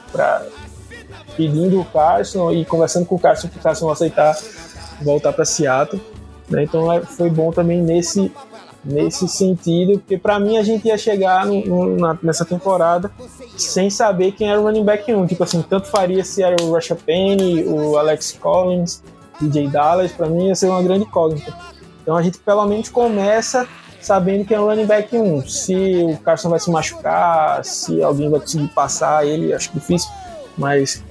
pedindo 1.36 1.80
o 1.80 1.86
Carson 1.86 2.52
e 2.52 2.66
conversando 2.66 3.06
com 3.06 3.16
o 3.16 3.20
Carson 3.20 3.48
para 3.48 3.60
o 3.60 3.64
Carson 3.64 3.90
aceitar 3.90 4.38
voltar 5.02 5.34
para 5.34 5.46
Seattle. 5.46 6.02
Né? 6.50 6.64
Então 6.64 6.92
é, 6.92 7.02
foi 7.02 7.30
bom 7.30 7.52
também 7.52 7.82
nesse, 7.82 8.32
nesse 8.84 9.28
sentido, 9.28 10.00
porque 10.00 10.18
para 10.18 10.40
mim 10.40 10.58
a 10.58 10.64
gente 10.64 10.88
ia 10.88 10.98
chegar 10.98 11.46
no, 11.46 11.66
no, 11.66 11.98
na, 11.98 12.18
nessa 12.24 12.46
temporada 12.46 13.12
sem 13.58 13.90
saber 13.90 14.32
quem 14.32 14.50
era 14.50 14.60
o 14.60 14.64
running 14.64 14.86
back 14.86 15.14
1. 15.14 15.28
Tipo 15.28 15.44
assim, 15.44 15.62
tanto 15.62 15.88
faria 15.88 16.24
se 16.24 16.42
era 16.42 16.62
o 16.62 16.72
Rasha 16.72 16.96
Penny, 16.96 17.64
o 17.64 17.98
Alex 17.98 18.38
Collins, 18.40 19.04
DJ 19.42 19.68
Dallas, 19.68 20.12
para 20.12 20.28
mim 20.28 20.48
ia 20.48 20.56
ser 20.56 20.68
uma 20.68 20.82
grande 20.82 21.06
incógnita. 21.06 21.54
Então 22.02 22.16
a 22.16 22.22
gente 22.22 22.40
pelo 22.40 22.66
menos 22.66 22.90
começa 22.90 23.68
sabendo 24.02 24.46
que 24.46 24.54
é 24.54 24.60
o 24.60 24.66
running 24.66 24.86
back 24.86 25.16
1. 25.16 25.48
Se 25.48 25.76
o 26.04 26.18
Carson 26.20 26.50
vai 26.50 26.60
se 26.60 26.72
machucar, 26.72 27.64
se 27.66 28.02
alguém 28.02 28.30
vai 28.30 28.40
conseguir 28.40 28.70
passar 28.70 29.26
ele, 29.26 29.54
acho 29.54 29.72
difícil, 29.74 30.10
mas 30.58 31.04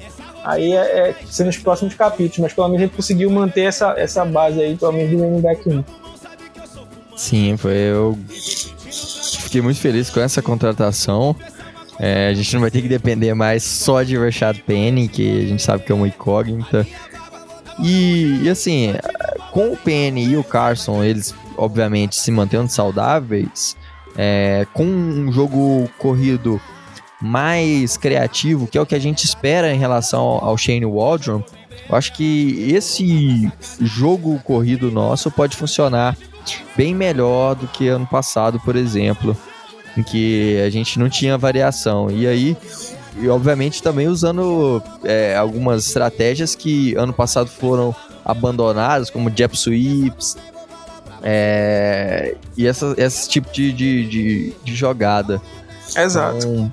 aí 0.42 0.72
é, 0.72 1.10
é 1.10 1.14
ser 1.26 1.62
próximos 1.62 1.94
capítulos, 1.94 2.38
mas 2.38 2.52
pelo 2.54 2.68
menos 2.68 2.82
a 2.82 2.86
gente 2.86 2.96
conseguiu 2.96 3.30
manter 3.30 3.64
essa, 3.64 3.94
essa 3.98 4.24
base 4.24 4.60
aí, 4.60 4.76
pelo 4.76 4.92
menos 4.92 5.10
do 5.10 5.22
running 5.22 5.40
back 5.40 5.68
1. 5.68 5.84
Sim, 7.18 7.56
foi, 7.56 7.72
eu 7.72 8.16
fiquei 9.40 9.60
muito 9.60 9.80
feliz 9.80 10.08
com 10.08 10.20
essa 10.20 10.40
contratação. 10.40 11.34
É, 11.98 12.28
a 12.28 12.32
gente 12.32 12.54
não 12.54 12.60
vai 12.60 12.70
ter 12.70 12.80
que 12.80 12.88
depender 12.88 13.34
mais 13.34 13.64
só 13.64 14.04
de 14.04 14.16
Rashad 14.16 14.60
Penny, 14.60 15.08
que 15.08 15.42
a 15.42 15.46
gente 15.48 15.62
sabe 15.62 15.82
que 15.82 15.90
é 15.90 15.94
uma 15.94 16.06
incógnita. 16.06 16.86
E, 17.82 18.40
e 18.44 18.48
assim, 18.48 18.94
com 19.50 19.72
o 19.72 19.76
Penny 19.76 20.26
e 20.26 20.36
o 20.36 20.44
Carson, 20.44 21.02
eles 21.02 21.34
obviamente 21.56 22.14
se 22.14 22.30
mantendo 22.30 22.70
saudáveis, 22.70 23.76
é, 24.16 24.64
com 24.72 24.84
um 24.84 25.32
jogo 25.32 25.90
corrido 25.98 26.60
mais 27.20 27.96
criativo, 27.96 28.68
que 28.68 28.78
é 28.78 28.80
o 28.80 28.86
que 28.86 28.94
a 28.94 29.00
gente 29.00 29.24
espera 29.24 29.74
em 29.74 29.78
relação 29.78 30.22
ao 30.22 30.56
Shane 30.56 30.86
Waldron, 30.86 31.42
eu 31.88 31.96
acho 31.96 32.12
que 32.12 32.70
esse 32.72 33.50
jogo 33.80 34.38
corrido 34.44 34.90
nosso 34.92 35.32
pode 35.32 35.56
funcionar 35.56 36.16
bem 36.76 36.94
melhor 36.94 37.54
do 37.54 37.66
que 37.66 37.88
ano 37.88 38.06
passado, 38.06 38.60
por 38.60 38.76
exemplo, 38.76 39.36
em 39.96 40.02
que 40.02 40.60
a 40.64 40.70
gente 40.70 40.98
não 40.98 41.08
tinha 41.08 41.36
variação. 41.36 42.10
E 42.10 42.26
aí, 42.26 42.56
e 43.16 43.28
obviamente 43.28 43.82
também 43.82 44.08
usando 44.08 44.82
é, 45.04 45.36
algumas 45.36 45.86
estratégias 45.86 46.54
que 46.54 46.94
ano 46.96 47.12
passado 47.12 47.48
foram 47.48 47.94
abandonadas, 48.24 49.10
como 49.10 49.32
jab 49.34 49.54
sweeps, 49.56 50.36
é, 51.22 52.36
e 52.56 52.66
essa, 52.66 52.94
esse 52.96 53.28
tipo 53.28 53.50
de, 53.52 53.72
de, 53.72 54.08
de, 54.08 54.54
de 54.62 54.74
jogada. 54.74 55.40
Exato. 55.96 56.36
Então, 56.38 56.72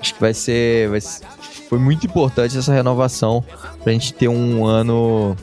acho 0.00 0.14
que 0.14 0.20
vai 0.20 0.34
ser, 0.34 0.88
vai 0.88 1.00
ser, 1.00 1.24
Foi 1.68 1.78
muito 1.78 2.06
importante 2.06 2.56
essa 2.56 2.72
renovação 2.72 3.44
pra 3.82 3.92
gente 3.92 4.12
ter 4.12 4.28
um 4.28 4.66
ano 4.66 5.36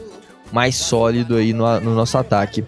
mais 0.52 0.76
sólido 0.76 1.36
aí 1.36 1.54
no, 1.54 1.80
no 1.80 1.96
nosso 1.96 2.18
ataque. 2.18 2.66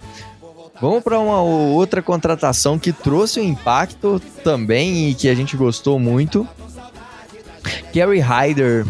Vamos 0.79 1.03
para 1.03 1.19
uma 1.19 1.41
outra 1.41 2.01
contratação 2.01 2.77
que 2.77 2.93
trouxe 2.93 3.39
um 3.39 3.43
impacto 3.43 4.21
também 4.43 5.09
e 5.09 5.15
que 5.15 5.27
a 5.27 5.33
gente 5.33 5.57
gostou 5.57 5.99
muito. 5.99 6.47
Gary 7.93 8.19
Hyder, 8.19 8.85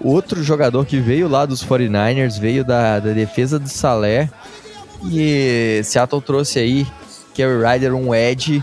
outro 0.00 0.42
jogador 0.42 0.84
que 0.84 1.00
veio 1.00 1.26
lá 1.26 1.46
dos 1.46 1.64
49ers, 1.64 2.38
veio 2.38 2.64
da, 2.64 3.00
da 3.00 3.12
defesa 3.12 3.58
do 3.58 3.68
Salé. 3.68 4.28
E 5.10 5.80
Seattle 5.84 6.20
trouxe 6.20 6.58
aí 6.58 6.86
Gary 7.36 7.62
Ryder, 7.64 7.94
um 7.94 8.14
edge, 8.14 8.62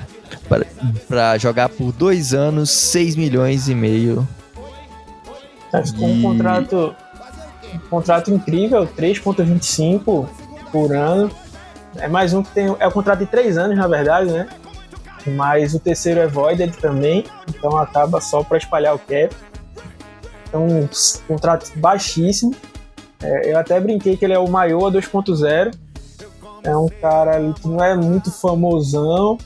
para 1.07 1.37
jogar 1.37 1.69
por 1.69 1.91
dois 1.91 2.33
anos, 2.33 2.69
6 2.69 3.15
milhões 3.15 3.67
e 3.67 3.75
meio. 3.75 4.27
Tá, 5.71 5.83
ficou 5.83 6.07
um 6.07 6.21
contrato, 6.21 6.95
um 7.73 7.79
contrato 7.89 8.31
incrível, 8.31 8.87
3,25 8.87 10.27
por 10.71 10.95
ano. 10.95 11.31
É 11.97 12.07
mais 12.07 12.33
um 12.33 12.43
que 12.43 12.51
tem. 12.51 12.75
É 12.79 12.87
um 12.87 12.91
contrato 12.91 13.19
de 13.19 13.25
três 13.25 13.57
anos, 13.57 13.77
na 13.77 13.87
verdade, 13.87 14.31
né? 14.31 14.47
Mas 15.35 15.73
o 15.73 15.79
terceiro 15.79 16.19
é 16.19 16.27
voided 16.27 16.75
também, 16.77 17.23
então 17.47 17.77
acaba 17.77 18.19
só 18.19 18.43
para 18.43 18.57
espalhar 18.57 18.93
o 18.93 18.99
cap. 18.99 19.29
Então, 20.47 20.67
um 20.67 20.87
contrato 21.27 21.71
baixíssimo. 21.77 22.53
É, 23.21 23.51
eu 23.51 23.57
até 23.57 23.79
brinquei 23.79 24.17
que 24.17 24.25
ele 24.25 24.33
é 24.33 24.39
o 24.39 24.49
maior 24.49 24.91
2.0 24.91 25.71
é 26.63 26.75
um 26.75 26.87
cara 26.87 27.53
que 27.53 27.67
não 27.67 27.83
é 27.83 27.93
muito 27.93 28.31
famosão, 28.31 29.37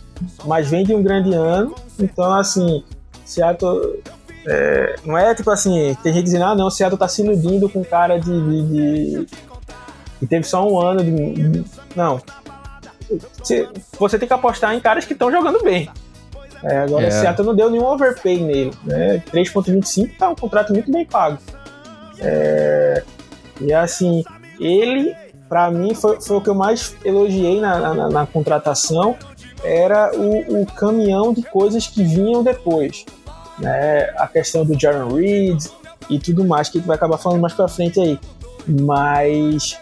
mas 0.45 0.69
vem 0.69 0.85
de 0.85 0.93
um 0.93 1.01
grande 1.01 1.33
ano. 1.33 1.75
Então, 1.99 2.31
assim, 2.33 2.83
Seattle. 3.25 3.99
É, 4.49 4.95
não 5.03 5.17
é 5.17 5.35
tipo 5.35 5.49
assim, 5.51 5.97
tem 6.01 6.13
gente 6.13 6.23
dizendo, 6.23 6.45
ah, 6.45 6.55
não, 6.55 6.69
Seattle 6.69 6.97
tá 6.97 7.07
se 7.07 7.21
iludindo 7.21 7.67
com 7.67 7.83
cara 7.83 8.17
de. 8.17 8.31
de, 8.31 9.25
de 9.25 9.27
que 10.19 10.27
teve 10.27 10.45
só 10.45 10.67
um 10.67 10.79
ano 10.79 11.03
de. 11.03 11.63
não. 11.95 12.21
Você 13.99 14.19
tem 14.19 14.27
que 14.27 14.33
apostar 14.33 14.75
em 14.75 14.79
caras 14.79 15.05
que 15.05 15.13
estão 15.13 15.31
jogando 15.31 15.63
bem. 15.63 15.89
É, 16.63 16.79
agora, 16.79 17.05
é. 17.05 17.11
Seattle 17.11 17.47
não 17.47 17.55
deu 17.55 17.69
nenhum 17.69 17.85
overpay 17.85 18.41
nele. 18.41 18.73
Né? 18.83 19.23
3,25 19.31 20.17
tá 20.17 20.29
um 20.29 20.35
contrato 20.35 20.73
muito 20.73 20.91
bem 20.91 21.05
pago. 21.05 21.37
É, 22.19 23.03
e 23.61 23.71
assim, 23.73 24.23
ele 24.59 25.15
para 25.47 25.71
mim 25.71 25.93
foi, 25.93 26.19
foi 26.19 26.37
o 26.37 26.41
que 26.41 26.49
eu 26.49 26.55
mais 26.55 26.95
elogiei 27.05 27.61
na, 27.61 27.93
na, 27.93 28.09
na 28.09 28.25
contratação 28.25 29.15
era 29.63 30.11
o, 30.15 30.61
o, 30.61 30.65
caminhão 30.65 31.33
de 31.33 31.41
coisas 31.41 31.87
que 31.87 32.03
vinham 32.03 32.43
depois, 32.43 33.05
né? 33.57 34.13
A 34.17 34.27
questão 34.27 34.63
do 34.63 34.79
Jaron 34.79 35.15
Reed 35.15 35.63
e 36.09 36.19
tudo 36.19 36.45
mais 36.45 36.69
que 36.69 36.77
a 36.77 36.79
gente 36.79 36.87
vai 36.87 36.95
acabar 36.95 37.17
falando 37.17 37.41
mais 37.41 37.53
para 37.53 37.67
frente 37.67 37.99
aí, 37.99 38.19
mas 38.67 39.79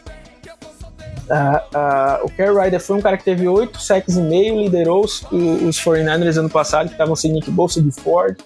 uh, 1.29 2.21
uh, 2.21 2.25
o 2.25 2.29
Kerry 2.29 2.55
Ryder 2.55 2.79
foi 2.79 2.97
um 2.97 3.01
cara 3.01 3.17
que 3.17 3.23
teve 3.23 3.47
8 3.47 3.81
sacks 3.81 4.15
e 4.15 4.21
meio, 4.21 4.59
liderou 4.59 5.03
os, 5.03 5.21
os 5.31 5.79
49ers 5.79 6.37
ano 6.37 6.49
passado, 6.49 6.87
que 6.87 6.93
estavam 6.93 7.15
sem 7.15 7.31
Nick 7.31 7.49
Bolsa 7.51 7.81
de 7.81 7.91
Ford, 7.91 8.37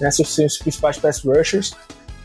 né, 0.00 0.10
seus, 0.10 0.34
seus 0.34 0.58
principais 0.58 0.98
pass 0.98 1.22
rushers. 1.24 1.74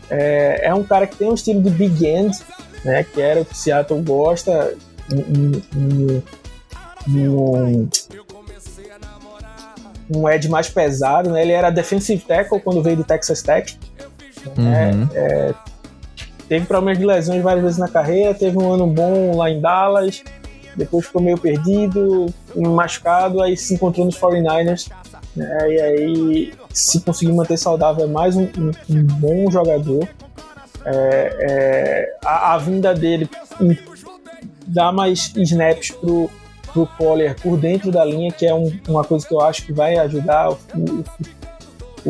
É, 0.09 0.67
é 0.67 0.73
um 0.73 0.83
cara 0.83 1.05
que 1.05 1.15
tem 1.15 1.29
um 1.29 1.33
estilo 1.33 1.61
de 1.61 1.69
big 1.69 2.05
end, 2.05 2.37
né, 2.83 3.03
que 3.03 3.21
era 3.21 3.41
o 3.41 3.45
que 3.45 3.57
Seattle 3.57 4.01
gosta, 4.01 4.73
um, 5.11 6.23
um, 7.09 7.89
um, 10.13 10.29
edge 10.29 10.49
mais 10.49 10.69
pesado, 10.69 11.31
né? 11.31 11.41
Ele 11.41 11.51
era 11.51 11.69
defensive 11.69 12.21
tackle 12.23 12.59
quando 12.59 12.83
veio 12.83 12.97
do 12.97 13.03
Texas 13.03 13.41
Tech. 13.41 13.77
Né? 14.57 14.91
Uhum. 14.91 15.09
É, 15.13 15.53
teve 16.47 16.65
problemas 16.65 16.97
de 16.97 17.05
lesões 17.05 17.41
várias 17.41 17.63
vezes 17.63 17.77
na 17.77 17.87
carreira, 17.87 18.33
teve 18.33 18.57
um 18.57 18.71
ano 18.71 18.87
bom 18.87 19.35
lá 19.35 19.49
em 19.49 19.59
Dallas, 19.59 20.23
depois 20.75 21.05
ficou 21.05 21.21
meio 21.21 21.37
perdido, 21.37 22.27
machucado, 22.55 23.41
aí 23.41 23.57
se 23.57 23.73
encontrou 23.73 24.05
nos 24.05 24.17
49ers, 24.17 24.89
né? 25.35 25.71
e 25.71 25.81
aí 25.81 26.53
se 26.71 27.01
conseguir 27.01 27.31
manter 27.31 27.57
saudável 27.57 28.05
é 28.05 28.07
mais 28.07 28.35
um, 28.35 28.43
um, 28.89 29.03
bom 29.19 29.49
jogador. 29.49 30.07
É, 30.85 31.37
é, 31.39 32.17
a, 32.23 32.53
a, 32.53 32.57
vinda 32.59 32.93
dele 32.93 33.27
dá 34.65 34.91
mais 34.91 35.33
snaps 35.35 35.91
pro, 35.91 36.29
pro 36.71 36.87
Poller 36.97 37.35
por 37.41 37.57
dentro 37.57 37.91
da 37.91 38.05
linha, 38.05 38.31
que 38.31 38.45
é 38.45 38.53
um, 38.53 38.71
uma 38.87 39.03
coisa 39.03 39.27
que 39.27 39.33
eu 39.33 39.41
acho 39.41 39.65
que 39.65 39.73
vai 39.73 39.97
ajudar 39.97 40.51
o, 40.51 40.57
o, 40.75 41.03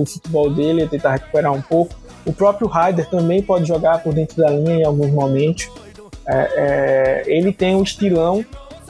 o, 0.01 0.05
futebol 0.05 0.53
dele 0.53 0.83
a 0.83 0.87
tentar 0.87 1.13
recuperar 1.13 1.53
um 1.53 1.61
pouco. 1.61 1.95
O 2.27 2.33
próprio 2.33 2.67
Ryder 2.67 3.09
também 3.09 3.41
pode 3.41 3.65
jogar 3.65 4.03
por 4.03 4.13
dentro 4.13 4.35
da 4.35 4.49
linha 4.49 4.81
em 4.81 4.83
alguns 4.83 5.09
momentos. 5.09 5.69
É, 6.27 6.35
é 6.35 7.23
ele 7.25 7.53
tem 7.53 7.73
um 7.73 7.81
estilão, 7.81 8.45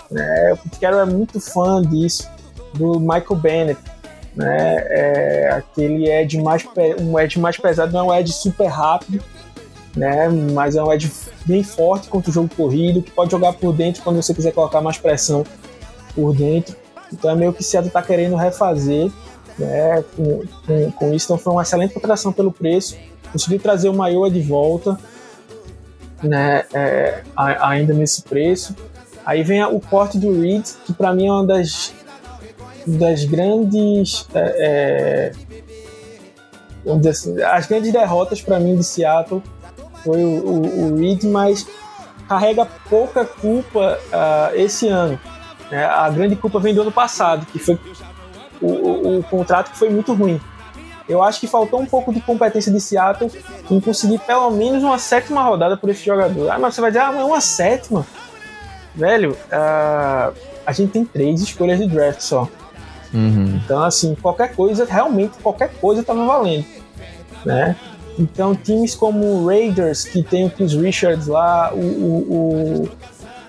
né, 0.10 0.54
o 0.54 0.80
Quero 0.80 0.98
é 0.98 1.06
muito 1.06 1.40
fã 1.40 1.82
disso, 1.82 2.28
do 2.74 3.00
Michael 3.00 3.36
Bennett. 3.36 3.80
Né, 4.36 4.76
é, 4.90 5.50
aquele 5.52 6.10
edge 6.10 6.42
mais, 6.42 6.64
um 7.00 7.18
edge 7.20 7.40
mais 7.40 7.58
pesado, 7.58 7.94
não 7.94 8.00
é 8.00 8.04
um 8.04 8.20
edge 8.20 8.34
super 8.34 8.68
rápido, 8.68 9.24
né? 9.96 10.30
Mas 10.30 10.76
é 10.76 10.84
um 10.84 10.92
edge 10.94 11.12
bem 11.46 11.64
forte 11.64 12.08
contra 12.08 12.30
o 12.30 12.34
jogo 12.34 12.50
corrido, 12.56 13.02
que 13.02 13.12
pode 13.12 13.32
jogar 13.32 13.54
por 13.54 13.74
dentro 13.74 14.04
quando 14.04 14.18
você 14.18 14.34
quiser 14.34 14.52
colocar 14.52 14.82
mais 14.82 14.98
pressão 14.98 15.44
por 16.14 16.36
dentro. 16.36 16.76
Então 17.12 17.32
é 17.32 17.36
meio 17.36 17.54
que 17.54 17.64
Seattle 17.64 17.88
está 17.88 18.02
querendo 18.02 18.36
refazer 18.36 19.12
né, 19.58 20.04
com, 20.16 20.44
com, 20.66 20.92
com, 20.92 21.14
isso. 21.14 21.26
Então 21.26 21.38
foi 21.38 21.54
uma 21.54 21.64
excelente 21.64 21.94
contratação 21.94 22.32
pelo 22.32 22.52
preço. 22.52 22.98
Conseguiu 23.32 23.60
trazer 23.60 23.90
o 23.90 23.94
Maioa 23.94 24.30
de 24.30 24.42
volta. 24.42 24.98
né, 26.24 26.66
é, 26.74 27.24
ainda 27.36 27.94
nesse 27.94 28.24
preço. 28.24 28.76
Aí 29.26 29.44
vem 29.44 29.64
o 29.64 29.80
corte 29.80 30.18
do 30.18 30.40
Reed, 30.42 30.66
que 30.86 30.94
para 30.94 31.14
mim 31.14 31.28
é 31.28 31.32
uma 31.32 31.46
das, 31.46 31.94
das 32.86 33.26
grandes. 33.26 34.28
É, 34.34 35.34
é, 36.86 37.10
assim, 37.10 37.42
as 37.42 37.68
grandes 37.68 37.92
derrotas 37.92 38.42
para 38.42 38.60
mim 38.60 38.78
de 38.78 38.84
Seattle 38.84 39.44
foi 40.04 40.24
o, 40.24 40.46
o, 40.46 40.94
o 40.94 40.96
Reed, 40.98 41.24
mas 41.26 41.68
carrega 42.28 42.66
pouca 42.90 43.26
culpa 43.26 44.00
uh, 44.08 44.56
esse 44.56 44.88
ano. 44.88 45.20
Né? 45.70 45.84
A 45.84 46.10
grande 46.10 46.36
culpa 46.36 46.60
vem 46.60 46.74
do 46.74 46.82
ano 46.82 46.92
passado, 46.92 47.46
que 47.48 47.60
foi 47.60 47.80
o, 48.62 48.68
o, 48.68 49.20
o 49.20 49.24
contrato 49.24 49.72
que 49.72 49.78
foi 49.78 49.90
muito 49.90 50.14
ruim. 50.14 50.40
Eu 51.08 51.24
acho 51.24 51.40
que 51.40 51.48
faltou 51.48 51.80
um 51.80 51.86
pouco 51.86 52.14
de 52.14 52.20
competência 52.20 52.72
de 52.72 52.82
Seattle 52.82 53.32
em 53.72 53.80
conseguir 53.80 54.20
pelo 54.20 54.52
menos 54.52 54.84
uma 54.84 55.00
sétima 55.00 55.42
rodada 55.42 55.78
por 55.78 55.90
esse 55.90 56.04
jogador. 56.04 56.50
Ah, 56.52 56.60
mas 56.60 56.76
você 56.76 56.82
vai 56.82 56.92
dizer, 56.92 57.02
ah, 57.02 57.12
mas 57.12 57.24
uma 57.24 57.42
sétima? 57.42 58.06
Velho, 58.94 59.32
uh, 59.32 60.36
a 60.66 60.72
gente 60.74 60.92
tem 60.92 61.06
três 61.06 61.42
escolhas 61.42 61.80
de 61.80 61.88
draft 61.88 62.20
só. 62.20 62.48
Uhum. 63.14 63.60
Então, 63.64 63.84
assim, 63.84 64.16
qualquer 64.16 64.54
coisa, 64.54 64.86
realmente 64.86 65.38
qualquer 65.42 65.72
coisa 65.80 66.04
tava 66.04 66.26
valendo. 66.26 66.66
Né? 67.46 67.76
Então, 68.20 68.56
times 68.56 68.96
como 68.96 69.26
o 69.26 69.48
Raiders, 69.48 70.04
que 70.04 70.24
tem 70.24 70.48
o 70.48 70.50
Chris 70.50 70.74
Richards 70.74 71.28
lá, 71.28 71.72
o, 71.74 71.80
o, 71.80 72.90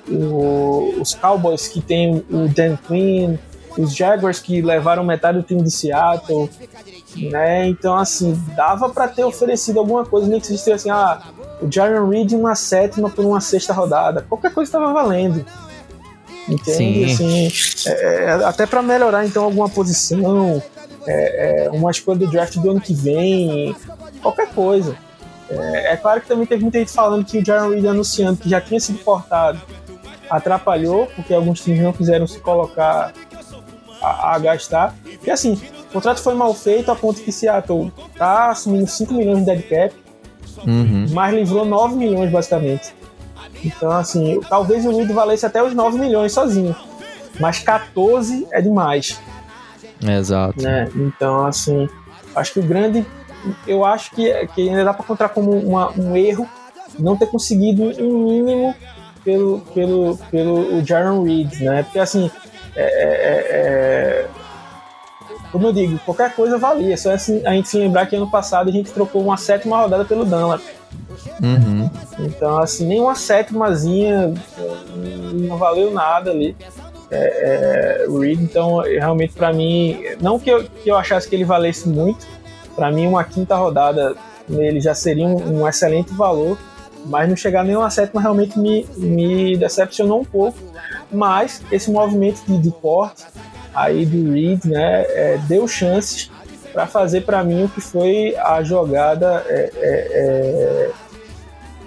o, 0.09 0.15
o 0.15 1.01
os 1.01 1.15
Cowboys, 1.15 1.69
que 1.69 1.81
tem 1.81 2.25
o 2.31 2.49
Dan 2.49 2.77
Quinn, 2.87 3.37
os 3.77 3.95
Jaguars, 3.95 4.41
que 4.41 4.61
levaram 4.61 5.05
metade 5.05 5.39
do 5.39 5.45
time 5.45 5.63
de 5.63 5.71
Seattle, 5.71 6.51
né? 7.17 7.67
Então, 7.69 7.97
assim, 7.97 8.41
dava 8.55 8.89
para 8.89 9.09
ter 9.09 9.25
oferecido 9.25 9.79
alguma 9.79 10.05
coisa, 10.05 10.27
nem 10.29 10.41
que 10.41 10.47
existisse 10.47 10.73
assim, 10.73 10.91
ah, 10.91 11.21
o 11.61 11.71
Jaron 11.71 12.09
Reed 12.09 12.33
uma 12.33 12.55
sétima 12.55 13.11
por 13.11 13.25
uma 13.25 13.41
sexta 13.41 13.73
rodada. 13.73 14.25
Qualquer 14.29 14.53
coisa 14.53 14.69
estava 14.69 14.93
valendo. 14.93 15.45
Entende? 16.49 17.15
Sim. 17.15 17.47
Assim, 17.47 17.91
é, 17.91 18.25
é 18.25 18.31
até 18.45 18.67
para 18.67 18.83
melhorar, 18.83 19.25
então, 19.25 19.45
alguma 19.45 19.69
posição, 19.69 20.63
é, 21.07 21.67
é, 21.67 21.71
uma 21.71 21.91
escolha 21.91 22.19
do 22.19 22.27
draft 22.27 22.57
do 22.57 22.71
ano 22.71 22.81
que 22.81 22.95
vem, 22.95 23.75
qualquer 24.23 24.49
coisa. 24.51 24.97
É, 25.51 25.93
é, 25.93 25.97
claro 25.97 26.21
que 26.21 26.29
também 26.29 26.47
teve 26.47 26.63
muita 26.63 26.79
gente 26.79 26.93
falando 26.93 27.25
que 27.25 27.39
o 27.39 27.45
Jaron 27.45 27.71
Reed 27.71 27.87
anunciando 27.87 28.39
que 28.39 28.49
já 28.49 28.61
tinha 28.61 28.79
sido 28.79 28.99
cortado 28.99 29.61
atrapalhou, 30.31 31.07
porque 31.17 31.33
alguns 31.33 31.61
times 31.61 31.81
não 31.81 31.93
quiseram 31.93 32.27
se 32.27 32.39
colocar 32.39 33.13
a, 34.03 34.35
a 34.35 34.39
gastar. 34.39 34.95
Porque 35.03 35.31
assim, 35.31 35.59
o 35.89 35.93
contrato 35.93 36.21
foi 36.21 36.35
mal 36.35 36.53
feito 36.53 36.91
a 36.91 36.95
ponto 36.95 37.23
que 37.23 37.33
Seattle 37.33 37.93
tá 38.17 38.51
assumindo 38.51 38.87
5 38.87 39.15
milhões 39.15 39.39
de 39.39 39.45
dead 39.47 39.63
cap, 39.63 39.95
uhum. 40.67 41.07
mas 41.11 41.35
livrou 41.35 41.65
9 41.65 41.97
milhões 41.97 42.31
basicamente. 42.31 42.95
Então, 43.65 43.91
assim, 43.91 44.41
talvez 44.49 44.85
o 44.85 44.97
Reed 44.97 45.11
valesse 45.11 45.47
até 45.47 45.63
os 45.63 45.75
9 45.75 45.99
milhões 45.99 46.33
sozinho. 46.33 46.77
Mas 47.41 47.59
14 47.61 48.47
é 48.53 48.61
demais. 48.61 49.21
Exato. 50.01 50.63
Né? 50.63 50.89
Então, 50.95 51.47
assim, 51.47 51.89
acho 52.35 52.53
que 52.53 52.61
o 52.61 52.63
grande. 52.63 53.05
Eu 53.67 53.85
acho 53.85 54.11
que, 54.13 54.33
que 54.49 54.69
ainda 54.69 54.85
dá 54.85 54.93
para 54.93 55.05
contar 55.05 55.29
como 55.31 55.53
uma, 55.53 55.91
um 55.93 56.17
erro 56.17 56.49
não 56.99 57.17
ter 57.17 57.27
conseguido 57.27 57.85
um 58.03 58.29
mínimo 58.29 58.75
pelo, 59.25 59.61
pelo, 59.75 60.19
pelo 60.31 60.79
o 60.79 60.85
Jaron 60.85 61.23
Reed, 61.23 61.61
né? 61.61 61.83
Porque, 61.85 61.99
assim, 61.99 62.31
é, 62.75 62.83
é, 62.83 63.09
é, 63.09 64.27
é 64.27 64.29
como 65.51 65.69
eu 65.69 65.73
digo, 65.73 65.99
qualquer 66.01 66.35
coisa 66.35 66.59
valia. 66.59 66.97
Só 66.97 67.13
assim, 67.13 67.45
a 67.45 67.53
gente 67.53 67.69
se 67.69 67.79
lembrar 67.79 68.07
que 68.07 68.17
ano 68.17 68.31
passado 68.31 68.69
a 68.69 68.73
gente 68.73 68.93
trocou 68.93 69.23
uma 69.23 69.37
sétima 69.37 69.81
rodada 69.81 70.05
pelo 70.05 70.25
Dunlap. 70.25 70.61
Uhum. 71.43 71.91
Então, 72.21 72.59
assim, 72.59 72.87
nem 72.87 73.01
uma 73.01 73.15
sétimazinha 73.15 74.35
não 75.33 75.57
valeu 75.57 75.91
nada 75.91 76.31
ali. 76.31 76.57
É, 77.11 78.05
é, 78.05 78.19
Reed, 78.19 78.41
então, 78.41 78.79
realmente, 78.81 79.33
para 79.33 79.53
mim, 79.53 79.99
não 80.21 80.39
que 80.39 80.51
eu, 80.51 80.65
que 80.65 80.91
eu 80.91 80.97
achasse 80.97 81.29
que 81.29 81.35
ele 81.35 81.45
valesse 81.45 81.89
muito, 81.89 82.27
para 82.77 82.93
mim, 82.93 83.07
uma 83.07 83.25
quinta 83.25 83.57
rodada 83.57 84.15
nele 84.49 84.81
já 84.81 84.95
seria 84.95 85.27
um, 85.27 85.61
um, 85.61 85.69
excelente 85.69 86.13
valor, 86.13 86.59
mas 87.07 87.29
não 87.29 87.37
chegar 87.37 87.65
nem 87.65 87.77
uma 87.77 87.91
sétima 87.91 88.21
realmente 88.21 88.59
me, 88.59 88.87
me 88.97 89.57
decepcionou 89.57 90.21
um 90.21 90.25
pouco. 90.25 90.59
Mas 91.11 91.63
esse 91.73 91.91
movimento 91.91 92.43
de, 92.47 92.59
de 92.59 92.71
corte 92.71 93.25
aí 93.75 94.05
do 94.07 94.33
Reed, 94.33 94.65
né, 94.65 95.03
é, 95.09 95.39
deu 95.49 95.67
chances 95.69 96.31
para 96.73 96.87
fazer 96.87 97.23
para 97.23 97.43
mim 97.43 97.65
o 97.65 97.69
que 97.69 97.81
foi 97.81 98.37
a 98.37 98.63
jogada 98.63 99.45
é, 99.49 99.55
é, 99.55 99.71
é, 99.81 100.91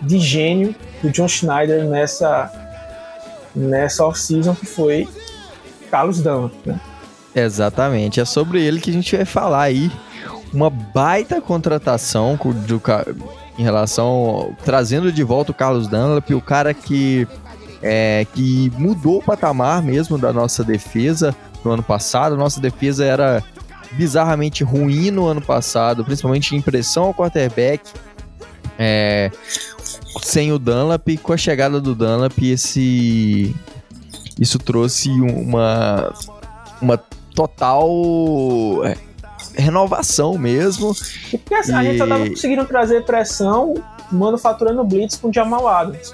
de 0.02 0.20
gênio 0.20 0.76
do 1.02 1.10
John 1.10 1.28
Schneider 1.28 1.86
nessa 1.86 2.52
nessa 3.56 4.06
off-season 4.06 4.56
que 4.56 4.66
foi 4.66 5.08
Carlos 5.90 6.22
Dunlap, 6.22 6.54
né? 6.66 6.80
Exatamente, 7.36 8.20
é 8.20 8.26
sobre 8.26 8.62
ele 8.62 8.80
que 8.80 8.90
a 8.90 8.94
gente 8.94 9.16
vai 9.16 9.26
falar 9.26 9.64
aí. 9.64 9.92
Uma 10.54 10.70
baita 10.70 11.40
contratação 11.40 12.38
do, 12.68 12.82
em 13.58 13.64
relação 13.64 14.54
trazendo 14.66 15.12
de 15.12 15.24
volta 15.24 15.52
o 15.52 15.56
Carlos 15.56 15.88
Dunlap, 15.88 16.30
o 16.32 16.42
cara 16.42 16.74
que 16.74 17.26
é, 17.82 18.26
que 18.34 18.72
mudou 18.78 19.20
o 19.20 19.24
patamar 19.24 19.82
mesmo 19.82 20.18
da 20.18 20.34
nossa 20.34 20.64
defesa 20.64 21.36
no 21.64 21.72
ano 21.72 21.84
passado. 21.84 22.36
Nossa 22.38 22.60
defesa 22.60 23.06
era 23.06 23.44
bizarramente 23.94 24.64
ruim 24.64 25.12
no 25.12 25.28
ano 25.28 25.42
passado, 25.42 26.04
principalmente 26.04 26.56
em 26.56 26.62
pressão 26.62 27.06
ao 27.06 27.14
quarterback. 27.14 27.84
É, 28.80 29.32
sem 30.22 30.52
o 30.52 30.60
Dunlap, 30.60 31.08
com 31.22 31.34
a 31.34 31.38
chegada 31.38 31.80
do 31.80 31.94
Dunlap, 31.94 32.38
esse 32.42 33.56
isso 34.40 34.58
trouxe 34.58 35.10
uma 35.10 36.14
uma 36.82 36.98
total 37.36 37.90
é, 38.86 38.98
renovação 39.56 40.38
mesmo. 40.38 40.96
Porque 41.30 41.54
assim, 41.54 41.72
e... 41.74 41.76
a 41.76 41.84
gente 41.84 41.98
só 41.98 42.08
tava 42.08 42.28
conseguindo 42.28 42.66
trazer 42.66 43.04
pressão 43.06 43.76
manufaturando 44.12 44.84
blitz 44.84 45.16
com 45.16 45.32
Jamal 45.32 45.68
Adams. 45.68 46.14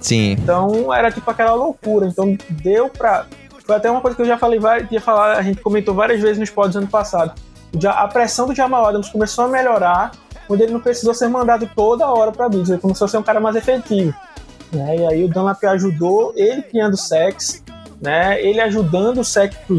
Sim. 0.00 0.32
Então 0.32 0.92
era 0.92 1.10
tipo 1.10 1.30
aquela 1.30 1.54
loucura. 1.54 2.06
Então 2.06 2.36
deu 2.50 2.88
pra 2.88 3.26
foi 3.64 3.76
até 3.76 3.90
uma 3.90 4.00
coisa 4.00 4.16
que 4.16 4.22
eu 4.22 4.26
já 4.26 4.38
falei, 4.38 4.60
ia 4.90 5.00
falar, 5.00 5.38
a 5.38 5.42
gente 5.42 5.60
comentou 5.60 5.94
várias 5.94 6.20
vezes 6.20 6.38
nos 6.38 6.50
pods 6.50 6.76
ano 6.76 6.88
passado. 6.88 7.32
A 7.86 8.06
pressão 8.08 8.46
do 8.46 8.54
Jamal 8.54 8.86
Adams 8.86 9.08
começou 9.08 9.44
a 9.44 9.48
melhorar 9.48 10.12
quando 10.46 10.60
ele 10.60 10.72
não 10.72 10.80
precisou 10.80 11.14
ser 11.14 11.28
mandado 11.28 11.68
toda 11.74 12.06
hora 12.06 12.32
para 12.32 12.48
blitz, 12.48 12.68
ele 12.68 12.80
começou 12.80 13.06
a 13.06 13.08
ser 13.08 13.18
um 13.18 13.22
cara 13.22 13.40
mais 13.40 13.56
efetivo. 13.56 14.14
Né? 14.72 14.96
E 14.96 15.06
aí 15.06 15.24
o 15.24 15.28
Dunlap 15.28 15.62
ajudou 15.64 16.32
ele 16.36 16.62
criando 16.62 16.96
sex, 16.96 17.62
né? 18.00 18.42
ele 18.42 18.60
ajudando 18.60 19.18
o 19.18 19.24
sec 19.24 19.54
para 19.66 19.74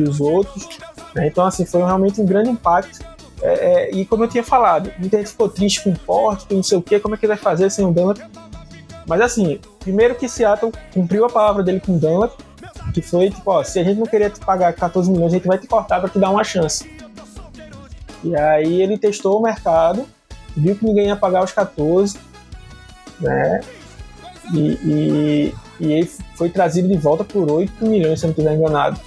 os 0.00 0.20
outros. 0.20 0.68
Né? 1.14 1.28
Então, 1.28 1.46
assim, 1.46 1.64
foi 1.64 1.82
realmente 1.82 2.20
um 2.20 2.26
grande 2.26 2.50
impacto. 2.50 3.04
É, 3.40 3.52
é, 3.52 3.90
e 3.94 4.04
como 4.04 4.24
eu 4.24 4.28
tinha 4.28 4.42
falado, 4.42 4.90
muita 4.98 5.18
gente 5.18 5.30
ficou 5.30 5.48
triste 5.48 5.84
com 5.84 5.90
o 5.90 5.98
porte, 5.98 6.46
com 6.46 6.54
não 6.54 6.62
sei 6.62 6.78
o 6.78 6.82
que, 6.82 6.98
como 6.98 7.14
é 7.14 7.18
que 7.18 7.26
ele 7.26 7.34
vai 7.34 7.42
fazer 7.42 7.70
sem 7.70 7.86
o 7.86 7.92
Dunlap. 7.92 8.18
Mas 9.06 9.20
assim, 9.20 9.60
primeiro 9.78 10.14
que 10.14 10.28
Seattle 10.28 10.72
cumpriu 10.92 11.24
a 11.24 11.30
palavra 11.30 11.62
dele 11.62 11.80
com 11.80 11.96
o 11.96 11.98
Dunlap, 11.98 12.32
que 12.96 13.02
foi 13.02 13.28
tipo, 13.28 13.50
ó, 13.50 13.62
se 13.62 13.78
a 13.78 13.84
gente 13.84 13.98
não 13.98 14.06
queria 14.06 14.30
te 14.30 14.40
pagar 14.40 14.72
14 14.72 15.10
milhões, 15.10 15.30
a 15.30 15.36
gente 15.36 15.46
vai 15.46 15.58
te 15.58 15.66
cortar 15.66 16.00
para 16.00 16.08
te 16.08 16.18
dar 16.18 16.30
uma 16.30 16.42
chance. 16.42 16.90
E 18.24 18.34
aí 18.34 18.80
ele 18.80 18.96
testou 18.96 19.38
o 19.38 19.42
mercado, 19.42 20.06
viu 20.56 20.74
que 20.74 20.82
ninguém 20.82 21.08
ia 21.08 21.16
pagar 21.16 21.44
os 21.44 21.52
14, 21.52 22.18
né? 23.20 23.60
E, 24.54 24.58
e, 24.58 25.54
e 25.78 25.92
ele 25.92 26.10
foi 26.36 26.48
trazido 26.48 26.88
de 26.88 26.96
volta 26.96 27.22
por 27.22 27.50
8 27.50 27.84
milhões, 27.84 28.18
se 28.18 28.24
eu 28.24 28.28
não 28.28 28.32
estiver 28.32 28.54
enganado. 28.54 28.98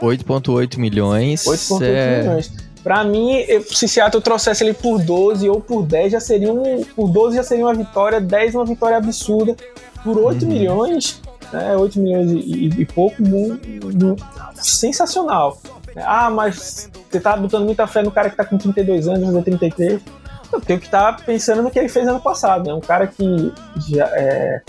8,8 0.00 0.76
milhões. 0.76 1.44
8,8 1.44 1.82
é... 1.84 2.18
milhões. 2.22 2.52
Pra 2.82 3.04
mim, 3.04 3.44
se 3.64 3.86
Seattle 3.86 4.20
trouxesse 4.20 4.64
ele 4.64 4.74
por 4.74 5.00
12 5.00 5.48
ou 5.48 5.60
por 5.60 5.84
10, 5.84 6.12
já 6.12 6.20
seria 6.20 6.52
um. 6.52 6.84
Por 6.96 7.08
12 7.08 7.36
já 7.36 7.44
seria 7.44 7.64
uma 7.64 7.74
vitória, 7.74 8.20
10 8.20 8.56
uma 8.56 8.64
vitória 8.64 8.96
absurda. 8.96 9.54
Por 10.02 10.18
8 10.18 10.42
uhum. 10.42 10.48
milhões, 10.50 11.20
né, 11.52 11.76
8 11.76 11.98
milhões 12.00 12.30
e, 12.32 12.68
e 12.80 12.84
pouco, 12.84 13.22
muito, 13.22 14.16
sensacional. 14.54 15.58
Ah, 15.96 16.30
mas 16.30 16.90
você 17.10 17.20
tá 17.20 17.36
botando 17.36 17.64
muita 17.64 17.86
fé 17.86 18.02
no 18.02 18.10
cara 18.10 18.28
que 18.28 18.36
tá 18.36 18.44
com 18.44 18.58
32 18.58 19.08
anos, 19.08 19.34
ou 19.34 19.42
33. 19.42 20.00
Eu 20.52 20.60
tenho 20.60 20.78
que 20.78 20.86
estar 20.86 21.12
tá 21.12 21.22
pensando 21.24 21.62
no 21.62 21.70
que 21.70 21.78
ele 21.78 21.88
fez 21.88 22.06
ano 22.06 22.20
passado, 22.20 22.66
né? 22.66 22.74
Um 22.74 22.80
cara 22.80 23.06
que 23.06 23.52
já 23.88 24.06
é, 24.12 24.62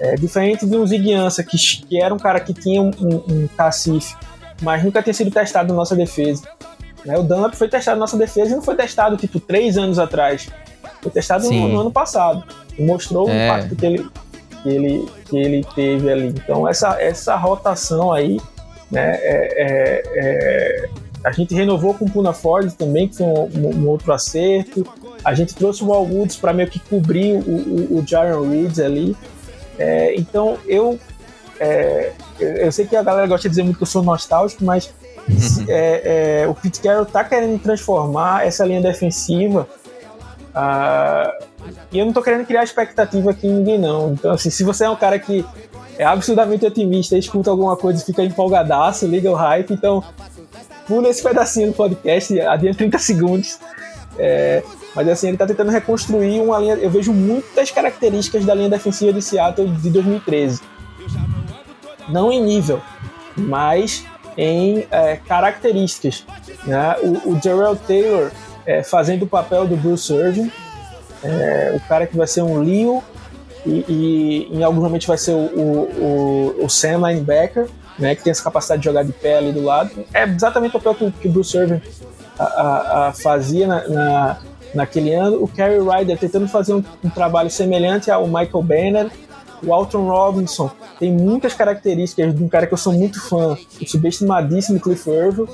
é 0.00 0.14
diferente 0.16 0.66
de 0.66 0.76
um 0.76 0.86
Ziguiança, 0.86 1.44
que, 1.44 1.56
que 1.56 2.00
era 2.00 2.12
um 2.12 2.18
cara 2.18 2.40
que 2.40 2.54
tinha 2.54 2.80
um, 2.80 2.90
um, 2.98 3.16
um 3.28 3.48
cacife, 3.56 4.16
mas 4.60 4.82
nunca 4.82 5.02
tinha 5.02 5.14
sido 5.14 5.30
testado 5.30 5.68
na 5.68 5.74
nossa 5.74 5.94
defesa. 5.94 6.42
Né? 7.04 7.18
O 7.18 7.22
Dunlap 7.22 7.54
foi 7.54 7.68
testado 7.68 7.98
na 7.98 8.02
nossa 8.02 8.16
defesa 8.16 8.52
e 8.52 8.54
não 8.54 8.62
foi 8.62 8.76
testado, 8.76 9.16
tipo, 9.16 9.38
três 9.40 9.76
anos 9.76 9.98
atrás. 9.98 10.48
Foi 11.00 11.10
testado 11.10 11.50
no, 11.50 11.68
no, 11.68 11.80
ano 11.80 11.90
passado. 11.90 12.44
E 12.78 12.82
mostrou 12.82 13.28
é. 13.28 13.32
o 13.32 13.44
impacto 13.44 13.76
que 13.76 13.86
ele, 13.86 14.08
que 14.62 14.68
ele, 14.68 15.08
que 15.28 15.36
ele 15.36 15.66
teve 15.74 16.10
ali. 16.10 16.28
Então, 16.28 16.68
essa, 16.68 17.00
essa 17.00 17.36
rotação 17.36 18.12
aí, 18.12 18.40
né, 18.90 19.16
é, 19.20 19.52
é, 19.56 20.02
é 20.14 20.88
a 21.24 21.30
gente 21.30 21.54
renovou 21.54 21.94
com 21.94 22.04
o 22.04 22.10
Puna 22.10 22.32
Ford 22.32 22.72
também, 22.72 23.08
que 23.08 23.16
foi 23.16 23.26
um, 23.26 23.48
um, 23.76 23.88
outro 23.88 24.12
acerto. 24.12 24.84
A 25.24 25.34
gente 25.34 25.54
trouxe 25.54 25.84
o 25.84 25.86
Wall 25.86 26.04
Woods 26.04 26.36
para 26.36 26.52
meio 26.52 26.68
que 26.68 26.80
cobrir 26.80 27.34
o, 27.34 27.38
o, 27.38 27.98
o 27.98 28.04
Jaron 28.06 28.48
Reeds 28.50 28.80
ali. 28.80 29.16
É, 29.78 30.14
então 30.16 30.58
eu, 30.66 30.98
é, 31.60 32.12
eu 32.40 32.72
sei 32.72 32.86
que 32.86 32.96
a 32.96 33.02
galera 33.02 33.26
gosta 33.26 33.48
de 33.48 33.50
dizer 33.50 33.62
muito 33.62 33.76
que 33.76 33.82
eu 33.84 33.86
sou 33.86 34.02
nostálgico, 34.02 34.64
mas 34.64 34.92
é, 35.68 36.42
é, 36.42 36.48
o 36.48 36.54
Pete 36.54 36.80
Carroll 36.80 37.06
tá 37.06 37.22
querendo 37.22 37.60
transformar 37.60 38.46
essa 38.46 38.64
linha 38.64 38.80
defensiva. 38.80 39.68
Uh, 40.50 41.51
e 41.92 41.98
eu 41.98 42.06
não 42.06 42.12
tô 42.12 42.22
querendo 42.22 42.46
criar 42.46 42.64
expectativa 42.64 43.30
aqui 43.30 43.46
em 43.46 43.52
ninguém, 43.52 43.78
não. 43.78 44.12
Então, 44.12 44.32
assim, 44.32 44.48
se 44.48 44.64
você 44.64 44.84
é 44.84 44.88
um 44.88 44.96
cara 44.96 45.18
que 45.18 45.44
é 45.98 46.04
absurdamente 46.04 46.64
otimista, 46.64 47.18
escuta 47.18 47.50
alguma 47.50 47.76
coisa 47.76 48.02
e 48.02 48.04
fica 48.04 48.24
empolgadaço, 48.24 49.06
liga 49.06 49.30
o 49.30 49.34
hype, 49.34 49.74
então 49.74 50.02
pula 50.86 51.08
esse 51.08 51.22
pedacinho 51.22 51.68
do 51.68 51.74
podcast, 51.74 52.40
adianta 52.40 52.78
30 52.78 52.98
segundos. 52.98 53.58
É, 54.18 54.62
mas 54.94 55.08
assim, 55.08 55.28
ele 55.28 55.36
tá 55.36 55.46
tentando 55.46 55.70
reconstruir 55.70 56.40
uma 56.40 56.58
linha. 56.58 56.74
Eu 56.74 56.90
vejo 56.90 57.12
muitas 57.12 57.70
características 57.70 58.44
da 58.44 58.54
linha 58.54 58.68
defensiva 58.70 59.12
de 59.12 59.22
Seattle 59.22 59.68
de 59.68 59.90
2013. 59.90 60.60
Não 62.08 62.32
em 62.32 62.42
nível, 62.42 62.80
mas 63.36 64.04
em 64.36 64.86
é, 64.90 65.16
características. 65.16 66.24
Né? 66.64 66.96
O, 67.02 67.32
o 67.32 67.76
Taylor 67.76 68.30
é, 68.66 68.82
fazendo 68.82 69.24
o 69.24 69.26
papel 69.26 69.66
do 69.66 69.76
Bruce 69.76 70.12
Irving, 70.12 70.50
é, 71.22 71.72
o 71.74 71.80
cara 71.88 72.06
que 72.06 72.16
vai 72.16 72.26
ser 72.26 72.42
um 72.42 72.60
Leo 72.60 73.02
e, 73.64 73.84
e 73.88 74.48
em 74.52 74.62
alguns 74.62 74.82
momentos 74.82 75.06
vai 75.06 75.18
ser 75.18 75.32
o, 75.32 75.36
o, 75.36 76.64
o, 76.64 76.68
Sam 76.68 77.08
Linebacker, 77.08 77.68
né, 77.98 78.14
que 78.14 78.22
tem 78.22 78.30
essa 78.30 78.42
capacidade 78.42 78.80
de 78.80 78.86
jogar 78.86 79.04
de 79.04 79.12
pé 79.12 79.38
ali 79.38 79.52
do 79.52 79.62
lado. 79.62 79.90
É 80.12 80.24
exatamente 80.24 80.76
o 80.76 80.80
papel 80.80 81.12
que, 81.12 81.28
o 81.28 81.30
Bruce 81.30 81.56
Irving 81.56 81.80
a, 82.38 82.44
a, 82.44 83.08
a 83.08 83.12
fazia 83.12 83.66
na, 83.66 83.88
na, 83.88 84.38
naquele 84.74 85.14
ano. 85.14 85.42
O 85.42 85.46
Kerry 85.46 85.78
Ryder 85.78 86.18
tentando 86.18 86.48
fazer 86.48 86.74
um, 86.74 86.82
um 87.04 87.10
trabalho 87.10 87.50
semelhante 87.50 88.10
ao 88.10 88.26
Michael 88.26 88.62
Banner 88.62 89.10
o 89.64 89.72
Alton 89.72 90.06
Robinson 90.06 90.70
tem 90.98 91.12
muitas 91.12 91.54
características 91.54 92.34
de 92.34 92.42
um 92.42 92.48
cara 92.48 92.66
que 92.66 92.74
eu 92.74 92.78
sou 92.78 92.92
muito 92.92 93.20
fã, 93.20 93.56
o 93.80 93.86
subestimadíssimo 93.86 94.80
Cliff 94.80 95.08
Irving, 95.08 95.46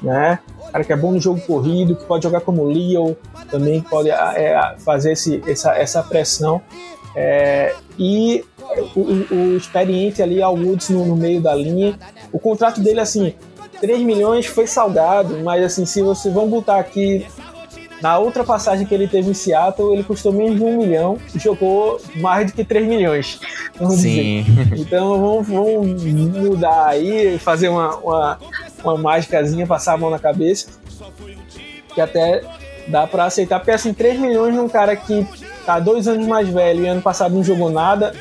né? 0.00 0.38
Cara 0.72 0.84
que 0.84 0.92
é 0.92 0.96
bom 0.96 1.12
no 1.12 1.20
jogo 1.20 1.40
corrido, 1.42 1.94
que 1.94 2.04
pode 2.04 2.24
jogar 2.24 2.40
como 2.40 2.64
Leo, 2.64 3.16
também 3.50 3.82
pode 3.82 4.10
é, 4.10 4.74
fazer 4.78 5.12
esse, 5.12 5.42
essa, 5.46 5.76
essa 5.76 6.02
pressão. 6.02 6.62
É, 7.14 7.74
e 7.98 8.42
o, 8.96 9.34
o, 9.34 9.56
experiente 9.56 10.22
ali, 10.22 10.42
Al 10.42 10.54
Woods 10.54 10.88
no, 10.88 11.04
no, 11.04 11.14
meio 11.14 11.40
da 11.40 11.54
linha. 11.54 11.98
O 12.32 12.38
contrato 12.38 12.80
dele, 12.80 13.00
assim, 13.00 13.34
3 13.80 14.00
milhões 14.02 14.46
foi 14.46 14.66
salgado, 14.66 15.38
mas 15.44 15.62
assim, 15.62 15.84
se 15.84 16.00
você 16.00 16.30
vamos 16.30 16.50
botar 16.50 16.78
aqui 16.78 17.26
na 18.00 18.18
outra 18.18 18.42
passagem 18.42 18.84
que 18.84 18.92
ele 18.92 19.06
teve 19.06 19.30
em 19.30 19.34
Seattle, 19.34 19.92
ele 19.92 20.02
custou 20.02 20.32
menos 20.32 20.56
de 20.56 20.64
um 20.64 20.78
milhão 20.78 21.18
e 21.32 21.38
jogou 21.38 22.00
mais 22.16 22.46
do 22.46 22.52
que 22.52 22.64
3 22.64 22.86
milhões. 22.86 23.40
Vamos 23.78 24.00
Sim. 24.00 24.42
Dizer. 24.42 24.80
Então 24.80 25.20
vamos, 25.20 25.48
vamos, 25.48 26.02
mudar 26.04 26.88
aí, 26.88 27.38
fazer 27.38 27.68
uma, 27.68 27.96
uma, 27.96 28.38
uma 28.84 28.96
mágicazinha, 28.96 29.66
passar 29.66 29.94
a 29.94 29.96
mão 29.96 30.10
na 30.10 30.18
cabeça. 30.18 30.68
Que 31.94 32.00
até 32.00 32.42
dá 32.88 33.06
para 33.06 33.24
aceitar, 33.24 33.58
porque 33.58 33.70
assim, 33.70 33.92
3 33.92 34.18
milhões 34.18 34.54
num 34.54 34.68
cara 34.68 34.96
que 34.96 35.26
tá 35.64 35.78
dois 35.78 36.08
anos 36.08 36.26
mais 36.26 36.48
velho 36.48 36.84
e 36.84 36.88
ano 36.88 37.02
passado 37.02 37.34
não 37.34 37.44
jogou 37.44 37.70
nada. 37.70 38.14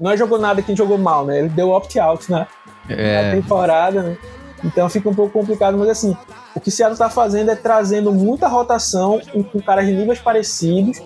Não 0.00 0.10
é 0.10 0.16
jogou 0.16 0.38
nada 0.38 0.62
quem 0.62 0.76
jogou 0.76 0.96
mal, 0.96 1.26
né? 1.26 1.40
Ele 1.40 1.48
deu 1.48 1.70
opt-out 1.70 2.30
na, 2.30 2.46
é. 2.88 3.22
na 3.22 3.36
temporada, 3.36 4.02
né? 4.02 4.16
Então 4.64 4.88
fica 4.88 5.08
um 5.08 5.14
pouco 5.14 5.32
complicado, 5.32 5.76
mas 5.76 5.88
assim, 5.88 6.16
o 6.54 6.60
que 6.60 6.68
o 6.68 6.72
Seattle 6.72 6.94
está 6.94 7.08
fazendo 7.08 7.50
é 7.50 7.56
trazendo 7.56 8.12
muita 8.12 8.48
rotação 8.48 9.20
com 9.52 9.60
caras 9.60 9.86
de 9.86 9.92
níveis 9.92 10.18
parecidos 10.18 11.00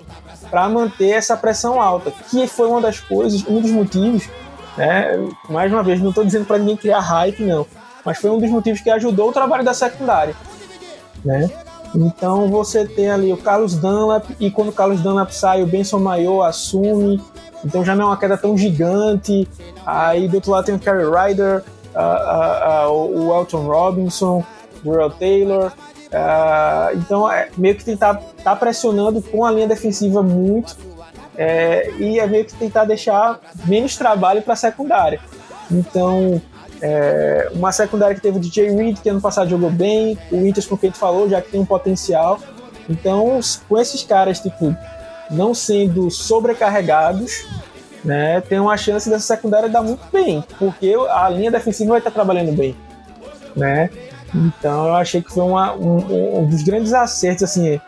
para 0.50 0.68
manter 0.68 1.10
essa 1.10 1.36
pressão 1.36 1.80
alta, 1.80 2.10
que 2.30 2.46
foi 2.46 2.68
uma 2.68 2.80
das 2.80 3.00
coisas, 3.00 3.44
um 3.46 3.60
dos 3.60 3.70
motivos, 3.70 4.28
né? 4.76 5.18
Mais 5.48 5.70
uma 5.72 5.82
vez, 5.82 6.00
não 6.00 6.08
estou 6.08 6.24
dizendo 6.24 6.46
para 6.46 6.58
ninguém 6.58 6.76
criar 6.76 7.00
hype, 7.00 7.42
não, 7.42 7.66
mas 8.04 8.18
foi 8.18 8.30
um 8.30 8.38
dos 8.38 8.50
motivos 8.50 8.80
que 8.80 8.90
ajudou 8.90 9.30
o 9.30 9.32
trabalho 9.32 9.64
da 9.64 9.74
secundária, 9.74 10.34
né? 11.24 11.50
Então 11.94 12.48
você 12.48 12.86
tem 12.86 13.10
ali 13.10 13.32
o 13.32 13.36
Carlos 13.36 13.74
Dunlap 13.74 14.24
e 14.40 14.50
quando 14.50 14.68
o 14.68 14.72
Carlos 14.72 15.00
Dunlap 15.02 15.30
sai, 15.30 15.62
o 15.62 15.66
Benson 15.66 15.98
Maior 15.98 16.44
assume, 16.44 17.20
então 17.64 17.84
já 17.84 17.94
não 17.94 18.04
é 18.04 18.06
uma 18.08 18.16
queda 18.16 18.36
tão 18.36 18.56
gigante. 18.56 19.46
Aí 19.84 20.26
do 20.26 20.36
outro 20.36 20.50
lado 20.50 20.64
tem 20.64 20.74
o 20.74 20.78
Kerry 20.78 21.04
Ryder, 21.04 21.62
uh, 21.94 22.88
uh, 22.88 22.92
uh, 22.92 23.26
o 23.26 23.34
Elton 23.38 23.66
Robinson, 23.66 24.44
Burrell 24.82 25.10
Taylor. 25.10 25.72
Uh, 26.12 26.98
então, 26.98 27.30
é 27.30 27.48
meio 27.56 27.74
que 27.74 27.84
tentar 27.84 28.20
tá 28.44 28.54
pressionando 28.54 29.22
com 29.22 29.44
a 29.44 29.50
linha 29.50 29.66
defensiva 29.66 30.22
muito 30.22 30.76
é, 31.36 31.90
e 31.98 32.18
é 32.18 32.26
meio 32.26 32.44
que 32.44 32.54
tentar 32.54 32.84
deixar 32.84 33.40
menos 33.64 33.96
trabalho 33.96 34.42
para 34.42 34.52
a 34.52 34.56
secundária. 34.56 35.18
Então, 35.70 36.40
é, 36.82 37.48
uma 37.52 37.70
secundária 37.70 38.14
que 38.14 38.20
teve 38.20 38.38
o 38.38 38.40
DJ 38.40 38.74
Reed, 38.74 38.98
que 38.98 39.08
ano 39.08 39.20
passado 39.20 39.48
jogou 39.48 39.70
bem, 39.70 40.18
o 40.32 40.42
Winters, 40.42 40.66
com 40.66 40.76
quem 40.76 40.90
tu 40.90 40.98
falou, 40.98 41.28
já 41.28 41.40
que 41.40 41.52
tem 41.52 41.60
um 41.60 41.64
potencial. 41.64 42.40
Então, 42.90 43.38
com 43.68 43.78
esses 43.78 44.02
caras, 44.02 44.40
tipo, 44.40 44.76
não 45.30 45.54
sendo 45.54 46.10
sobrecarregados, 46.10 47.46
né, 48.04 48.40
tem 48.40 48.58
uma 48.58 48.76
chance 48.76 49.08
dessa 49.08 49.24
secundária 49.36 49.68
dar 49.68 49.82
muito 49.82 50.02
bem, 50.12 50.44
porque 50.58 50.92
a 51.08 51.28
linha 51.28 51.52
defensiva 51.52 51.90
vai 51.90 51.98
estar 51.98 52.10
trabalhando 52.10 52.52
bem, 52.52 52.76
né? 53.54 53.88
Então 54.34 54.88
eu 54.88 54.94
achei 54.94 55.22
que 55.22 55.30
foi 55.32 55.44
uma, 55.44 55.74
um, 55.74 56.40
um, 56.40 56.48
dos 56.48 56.62
grandes 56.62 56.92
acertos, 56.92 57.44
assim. 57.44 57.80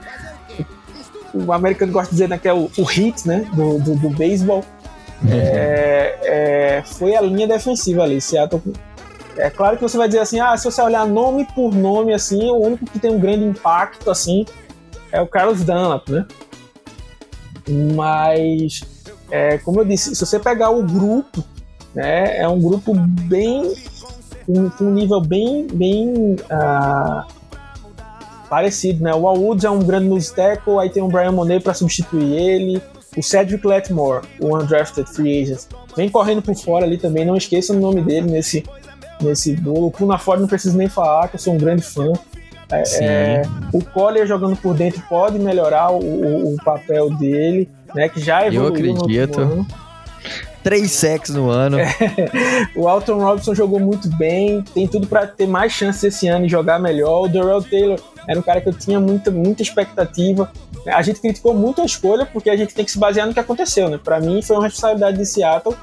O 1.32 1.52
americano 1.52 1.90
gosta 1.90 2.10
de 2.10 2.12
dizer 2.12 2.28
né, 2.28 2.38
que 2.38 2.46
é 2.46 2.52
o, 2.52 2.70
o 2.78 2.84
hit 2.84 3.26
né, 3.26 3.44
do, 3.54 3.78
do, 3.78 3.96
do 3.96 4.10
beisebol. 4.10 4.62
É, 5.30 6.18
é, 6.22 6.82
foi 6.82 7.16
a 7.16 7.20
linha 7.20 7.46
defensiva 7.46 8.02
ali. 8.02 8.20
Seattle, 8.20 8.62
é 9.36 9.50
claro 9.50 9.76
que 9.76 9.82
você 9.82 9.96
vai 9.96 10.06
dizer 10.06 10.20
assim, 10.20 10.40
ah, 10.40 10.56
se 10.56 10.64
você 10.64 10.80
olhar 10.82 11.06
nome 11.06 11.46
por 11.54 11.74
nome, 11.74 12.12
assim, 12.12 12.50
o 12.50 12.56
único 12.56 12.84
que 12.86 12.98
tem 12.98 13.10
um 13.10 13.18
grande 13.18 13.44
impacto, 13.44 14.10
assim, 14.10 14.44
é 15.10 15.20
o 15.20 15.26
Carlos 15.26 15.64
Dunlap, 15.64 16.08
né? 16.08 16.26
Mas, 17.94 18.82
é, 19.30 19.58
como 19.58 19.80
eu 19.80 19.84
disse, 19.84 20.14
se 20.14 20.24
você 20.24 20.38
pegar 20.38 20.70
o 20.70 20.82
grupo, 20.82 21.42
né, 21.94 22.38
é 22.38 22.48
um 22.48 22.60
grupo 22.60 22.92
bem 22.94 23.74
com 24.46 24.84
um 24.84 24.90
nível 24.90 25.20
bem, 25.20 25.66
bem 25.66 26.34
uh, 26.34 27.24
parecido, 28.48 29.02
né? 29.02 29.14
O 29.14 29.20
Woods 29.20 29.64
é 29.64 29.70
um 29.70 29.78
grande 29.78 30.06
nose 30.06 30.34
tackle, 30.34 30.78
aí 30.78 30.90
tem 30.90 31.02
o 31.02 31.08
Brian 31.08 31.32
Monet 31.32 31.62
para 31.62 31.72
substituir 31.72 32.34
ele, 32.34 32.82
o 33.16 33.22
Cedric 33.22 33.66
Letmore, 33.66 34.26
o 34.40 34.56
undrafted 34.56 35.08
free 35.08 35.42
agent, 35.42 35.62
vem 35.96 36.08
correndo 36.08 36.42
por 36.42 36.54
fora 36.54 36.84
ali 36.84 36.98
também, 36.98 37.24
não 37.24 37.36
esqueça 37.36 37.72
o 37.72 37.78
nome 37.78 38.02
dele 38.02 38.30
nesse, 38.30 38.64
nesse 39.20 39.54
bolo. 39.56 39.86
O 39.86 39.90
Puna 39.90 40.18
Ford 40.18 40.40
não 40.40 40.48
preciso 40.48 40.76
nem 40.76 40.88
falar, 40.88 41.28
que 41.28 41.36
eu 41.36 41.40
sou 41.40 41.54
um 41.54 41.58
grande 41.58 41.82
fã. 41.82 42.12
É, 42.70 42.82
é, 43.00 43.42
o 43.72 43.84
Collier 43.84 44.26
jogando 44.26 44.56
por 44.56 44.74
dentro 44.74 45.02
pode 45.08 45.38
melhorar 45.38 45.90
o, 45.90 45.98
o, 45.98 46.54
o 46.54 46.56
papel 46.64 47.10
dele, 47.10 47.68
né? 47.94 48.08
Que 48.08 48.20
já 48.20 48.46
evoluiu. 48.46 48.86
Eu 48.86 49.24
acredito 49.24 49.66
três 50.64 50.90
sacks 50.92 51.30
no 51.34 51.50
ano. 51.50 51.78
É, 51.78 51.94
o 52.74 52.88
Alton 52.88 53.18
Robinson 53.18 53.54
jogou 53.54 53.78
muito 53.78 54.08
bem, 54.16 54.62
tem 54.62 54.88
tudo 54.88 55.06
para 55.06 55.26
ter 55.26 55.46
mais 55.46 55.70
chances 55.72 56.02
esse 56.02 56.26
ano 56.26 56.46
e 56.46 56.48
jogar 56.48 56.80
melhor. 56.80 57.24
O 57.24 57.28
Darrell 57.28 57.62
Taylor 57.62 58.00
era 58.28 58.38
um 58.38 58.42
cara 58.42 58.60
que 58.60 58.68
eu 58.68 58.72
tinha 58.72 58.98
muita, 59.00 59.30
muita 59.30 59.62
expectativa. 59.62 60.50
A 60.86 61.02
gente 61.02 61.20
criticou 61.20 61.54
muito 61.54 61.80
a 61.80 61.84
escolha 61.84 62.26
porque 62.26 62.50
a 62.50 62.56
gente 62.56 62.74
tem 62.74 62.84
que 62.84 62.90
se 62.90 62.98
basear 62.98 63.26
no 63.26 63.34
que 63.34 63.40
aconteceu, 63.40 63.88
né? 63.88 63.98
Para 64.02 64.20
mim 64.20 64.42
foi 64.42 64.56
uma 64.56 64.64
responsabilidade 64.64 65.16
de 65.18 65.26
Seattle 65.26 65.76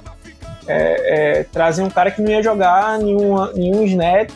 é, 0.68 1.40
é, 1.40 1.44
trazer 1.44 1.84
um 1.84 1.90
cara 1.90 2.12
que 2.12 2.22
não 2.22 2.30
ia 2.30 2.42
jogar 2.42 3.00
nenhum, 3.00 3.52
nenhum 3.54 3.84
snap 3.84 4.30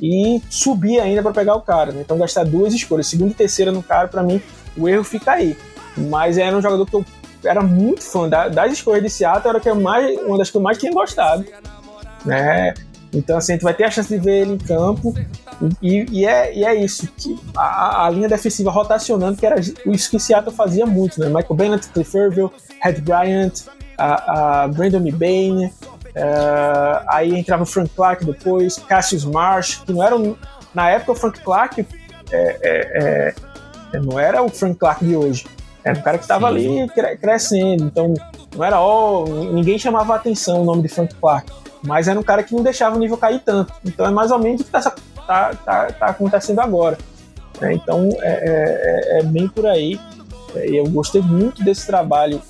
e 0.00 0.42
subir 0.50 1.00
ainda 1.00 1.22
para 1.22 1.32
pegar 1.32 1.54
o 1.54 1.62
cara. 1.62 1.92
Né? 1.92 2.02
Então 2.02 2.18
gastar 2.18 2.44
duas 2.44 2.74
escolhas, 2.74 3.06
segunda 3.06 3.32
e 3.32 3.34
terceira 3.34 3.72
no 3.72 3.82
cara, 3.82 4.08
para 4.08 4.22
mim 4.22 4.40
o 4.76 4.88
erro 4.88 5.04
fica 5.04 5.32
aí. 5.32 5.56
Mas 5.96 6.38
era 6.38 6.56
um 6.56 6.62
jogador 6.62 6.86
que 6.86 6.94
eu 6.94 7.04
era 7.44 7.62
muito 7.62 8.02
fã 8.02 8.28
da, 8.28 8.48
das 8.48 8.72
escolhas 8.72 9.02
de 9.02 9.10
Seattle, 9.10 9.50
era 9.50 9.60
que 9.60 9.68
eu 9.68 9.74
mais, 9.74 10.18
uma 10.20 10.38
das 10.38 10.50
que 10.50 10.56
eu 10.56 10.60
mais 10.60 10.78
tinha 10.78 10.92
gostado. 10.92 11.44
Né? 12.24 12.74
Então, 13.14 13.36
assim, 13.36 13.52
a 13.52 13.54
gente 13.56 13.62
vai 13.62 13.74
ter 13.74 13.84
a 13.84 13.90
chance 13.90 14.08
de 14.08 14.18
ver 14.18 14.42
ele 14.42 14.52
em 14.54 14.58
campo. 14.58 15.14
E, 15.80 16.04
e, 16.10 16.26
é, 16.26 16.54
e 16.54 16.64
é 16.64 16.74
isso, 16.74 17.06
que 17.16 17.38
a, 17.56 18.06
a, 18.06 18.10
linha 18.10 18.28
defensiva 18.28 18.70
rotacionando, 18.70 19.36
que 19.36 19.46
era 19.46 19.60
isso 19.60 20.10
que 20.10 20.18
Seattle 20.18 20.54
fazia 20.54 20.84
muito, 20.84 21.20
né? 21.20 21.26
Michael 21.26 21.54
Bennett, 21.54 21.88
Cliff 21.90 22.16
Irville, 22.16 22.50
Ed 22.84 23.00
Bryant, 23.00 23.52
a, 23.96 24.62
a 24.64 24.68
Brandon 24.68 25.00
Mebane, 25.00 25.66
uh, 25.66 27.04
aí 27.08 27.34
entrava 27.34 27.62
o 27.62 27.66
Frank 27.66 27.90
Clark 27.94 28.24
depois, 28.24 28.78
Cassius 28.78 29.24
Marsh, 29.24 29.82
que 29.86 29.92
não 29.92 30.02
era 30.02 30.16
um, 30.16 30.34
na 30.74 30.90
época 30.90 31.12
o 31.12 31.14
Frank 31.14 31.40
Clark 31.40 31.86
é, 32.32 33.34
é, 33.92 33.98
não 34.00 34.18
era 34.18 34.42
o 34.42 34.48
Frank 34.48 34.76
Clark 34.76 35.04
de 35.04 35.16
hoje. 35.16 35.46
Era 35.84 35.98
um 35.98 36.02
cara 36.02 36.18
que 36.18 36.24
estava 36.24 36.46
ali 36.46 36.88
crescendo, 37.20 37.84
então 37.84 38.14
não 38.56 38.64
era 38.64 38.80
ó, 38.80 39.24
ninguém 39.26 39.78
chamava 39.78 40.14
a 40.14 40.16
atenção 40.16 40.62
o 40.62 40.64
nome 40.64 40.82
de 40.82 40.88
Frank 40.88 41.14
Clark, 41.14 41.52
mas 41.86 42.08
era 42.08 42.18
um 42.18 42.22
cara 42.22 42.42
que 42.42 42.54
não 42.54 42.62
deixava 42.62 42.96
o 42.96 42.98
nível 42.98 43.16
cair 43.16 43.40
tanto. 43.40 43.72
Então 43.84 44.06
é 44.06 44.10
mais 44.10 44.30
ou 44.30 44.38
menos 44.38 44.60
o 44.60 44.64
que 44.64 44.76
está 44.76 44.90
tá, 45.26 45.54
tá, 45.54 45.86
tá 45.92 46.06
acontecendo 46.06 46.60
agora. 46.60 46.98
Né? 47.60 47.74
Então 47.74 48.08
é, 48.20 48.32
é, 48.32 49.18
é, 49.18 49.20
é, 49.20 49.22
bem 49.22 49.48
por 49.48 49.66
aí. 49.66 50.00
É, 50.54 50.66
eu 50.68 50.84
gostei 50.88 51.20
muito 51.20 51.62
desse 51.64 51.86
trabalho 51.86 52.40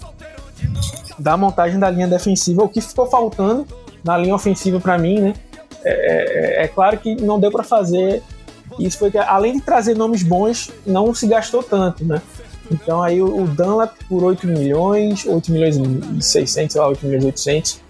da 1.18 1.36
montagem 1.36 1.78
da 1.78 1.90
linha 1.90 2.08
defensiva. 2.08 2.62
O 2.62 2.68
que 2.68 2.80
ficou 2.80 3.06
faltando 3.06 3.66
na 4.02 4.16
linha 4.16 4.34
ofensiva 4.34 4.80
para 4.80 4.98
mim, 4.98 5.20
né? 5.20 5.34
É, 5.84 6.64
é, 6.64 6.68
claro 6.68 6.96
que 6.96 7.14
não 7.14 7.38
deu 7.38 7.50
para 7.50 7.62
fazer 7.62 8.22
isso 8.78 8.98
foi 8.98 9.10
que 9.10 9.18
além 9.18 9.54
de 9.54 9.60
trazer 9.60 9.94
nomes 9.94 10.22
bons, 10.22 10.70
não 10.86 11.14
se 11.14 11.26
gastou 11.26 11.62
tanto, 11.62 12.04
né? 12.04 12.20
Então 12.70 13.02
aí 13.02 13.20
o, 13.20 13.42
o 13.42 13.46
Dunlap 13.46 13.92
por 14.08 14.24
8 14.24 14.46
milhões, 14.46 15.26
8 15.26 15.52
milhões 15.52 15.76
e 15.76 16.22
600, 16.22 16.72
sei 16.72 16.80
lá, 16.80 16.88
8 16.88 17.06
milhões 17.06 17.24
e 17.24 17.26
800. 17.26 17.80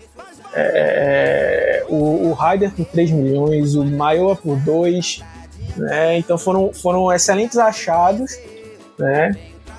É, 0.56 1.84
o, 1.88 2.28
o 2.28 2.32
Ryder 2.32 2.72
por 2.72 2.86
3 2.86 3.10
milhões, 3.10 3.74
o 3.74 3.84
Maioa 3.84 4.36
por 4.36 4.56
2. 4.58 5.22
Né? 5.76 6.18
Então 6.18 6.38
foram, 6.38 6.72
foram 6.72 7.12
excelentes 7.12 7.58
achados 7.58 8.38
né? 8.98 9.36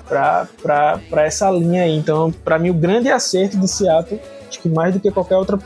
para 0.08 1.22
essa 1.24 1.50
linha 1.50 1.82
aí. 1.82 1.96
Então, 1.96 2.32
para 2.44 2.58
mim, 2.58 2.70
o 2.70 2.74
grande 2.74 3.10
acerto 3.10 3.56
de 3.56 3.68
Seattle, 3.68 4.20
acho 4.48 4.60
que 4.60 4.68
mais 4.68 4.94
do 4.94 5.00
que 5.00 5.10
qualquer 5.10 5.36
outra 5.36 5.58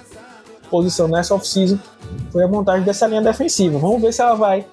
posição 0.70 1.08
nessa 1.08 1.34
off-season, 1.34 1.78
foi 2.30 2.44
a 2.44 2.48
montagem 2.48 2.84
dessa 2.84 3.06
linha 3.06 3.22
defensiva. 3.22 3.78
Vamos 3.78 4.00
ver 4.00 4.12
se 4.12 4.22
ela 4.22 4.34
vai, 4.34 4.64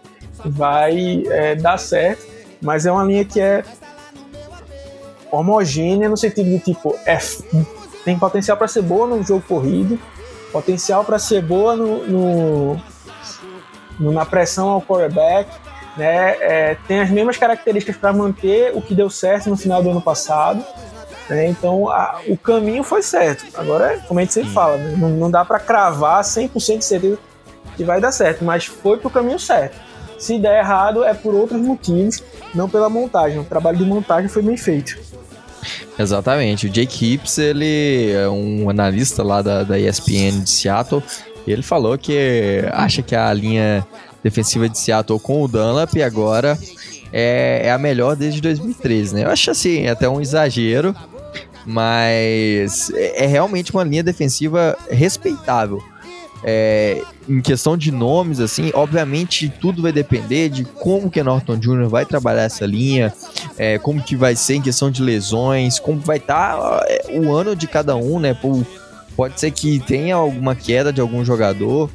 vai 0.45 1.23
é, 1.27 1.55
dar 1.55 1.77
certo, 1.77 2.25
mas 2.61 2.85
é 2.85 2.91
uma 2.91 3.03
linha 3.03 3.25
que 3.25 3.39
é 3.39 3.63
homogênea 5.31 6.07
no 6.07 6.15
sentido 6.15 6.49
de 6.49 6.59
tipo 6.59 6.95
é, 7.05 7.17
tem 8.05 8.17
potencial 8.17 8.55
para 8.55 8.67
ser 8.67 8.81
boa 8.81 9.07
no 9.07 9.21
jogo 9.23 9.43
corrido, 9.45 9.99
potencial 10.51 11.03
para 11.03 11.19
ser 11.19 11.41
boa 11.41 11.75
no, 11.75 12.07
no, 12.07 12.81
no, 13.99 14.11
na 14.11 14.25
pressão 14.25 14.69
ao 14.69 14.81
quarterback, 14.81 15.49
né? 15.95 16.37
É, 16.39 16.77
tem 16.87 16.99
as 16.99 17.09
mesmas 17.09 17.37
características 17.37 17.97
para 17.97 18.13
manter 18.13 18.71
o 18.75 18.81
que 18.81 18.93
deu 18.93 19.09
certo 19.09 19.49
no 19.49 19.57
final 19.57 19.81
do 19.81 19.89
ano 19.89 20.01
passado. 20.01 20.63
Né? 21.27 21.47
Então 21.47 21.89
a, 21.89 22.21
o 22.27 22.37
caminho 22.37 22.83
foi 22.83 23.01
certo. 23.01 23.45
Agora, 23.57 23.99
como 24.07 24.19
a 24.19 24.23
gente 24.23 24.33
sempre 24.33 24.51
fala, 24.51 24.77
né? 24.77 24.95
não, 24.97 25.09
não 25.09 25.31
dá 25.31 25.43
para 25.43 25.59
cravar 25.59 26.23
100% 26.23 26.77
de 26.77 26.85
certeza 26.85 27.19
que 27.75 27.83
vai 27.83 27.99
dar 27.99 28.11
certo, 28.11 28.43
mas 28.43 28.65
foi 28.65 28.97
pro 28.97 29.09
caminho 29.09 29.39
certo. 29.39 29.77
Se 30.17 30.39
der 30.39 30.59
errado, 30.59 31.03
é 31.03 31.13
por 31.13 31.35
outros 31.35 31.61
motivos, 31.61 32.23
não 32.53 32.67
pela 32.67 32.89
montagem. 32.89 33.39
O 33.39 33.43
trabalho 33.43 33.77
de 33.77 33.85
montagem 33.85 34.27
foi 34.27 34.41
bem 34.41 34.57
feito. 34.57 34.97
Exatamente. 35.97 36.67
O 36.67 36.69
Jake 36.69 37.13
Hips, 37.13 37.37
ele 37.37 38.11
é 38.11 38.29
um 38.29 38.69
analista 38.69 39.23
lá 39.23 39.41
da, 39.41 39.63
da 39.63 39.79
ESPN 39.79 40.43
de 40.43 40.49
Seattle. 40.49 41.03
Ele 41.47 41.61
falou 41.63 41.97
que 41.97 42.63
acha 42.71 43.01
que 43.01 43.15
a 43.15 43.33
linha 43.33 43.85
defensiva 44.23 44.67
de 44.67 44.77
Seattle 44.77 45.19
com 45.19 45.41
o 45.41 45.47
Dunlap 45.47 45.95
agora 46.05 46.57
é, 47.11 47.61
é 47.63 47.71
a 47.71 47.77
melhor 47.77 48.15
desde 48.15 48.41
2013, 48.41 49.15
né? 49.15 49.23
Eu 49.23 49.29
acho 49.29 49.51
assim, 49.51 49.87
até 49.87 50.09
um 50.09 50.19
exagero, 50.19 50.95
mas 51.65 52.91
é, 52.93 53.23
é 53.23 53.27
realmente 53.27 53.73
uma 53.73 53.83
linha 53.83 54.03
defensiva 54.03 54.77
respeitável. 54.89 55.81
É, 56.43 57.01
em 57.27 57.41
questão 57.41 57.75
de 57.75 57.91
nomes, 57.91 58.39
assim, 58.39 58.71
obviamente 58.73 59.49
tudo 59.59 59.81
vai 59.81 59.91
depender 59.91 60.49
de 60.49 60.63
como 60.63 61.09
que 61.09 61.21
Norton 61.21 61.57
Jr. 61.57 61.87
vai 61.89 62.05
trabalhar 62.05 62.43
essa 62.43 62.65
linha, 62.65 63.13
é, 63.57 63.77
como 63.79 64.01
que 64.01 64.15
vai 64.15 64.35
ser 64.35 64.55
em 64.55 64.61
questão 64.61 64.91
de 64.91 65.01
lesões, 65.01 65.79
como 65.79 65.99
vai 65.99 66.17
estar 66.17 66.55
tá, 66.55 66.85
é, 66.87 67.19
o 67.19 67.33
ano 67.33 67.55
de 67.55 67.67
cada 67.67 67.95
um, 67.95 68.19
né? 68.19 68.37
pode 69.15 69.39
ser 69.39 69.51
que 69.51 69.79
tenha 69.79 70.15
alguma 70.15 70.55
queda 70.55 70.93
de 70.93 71.01
algum 71.01 71.25
jogador, 71.25 71.89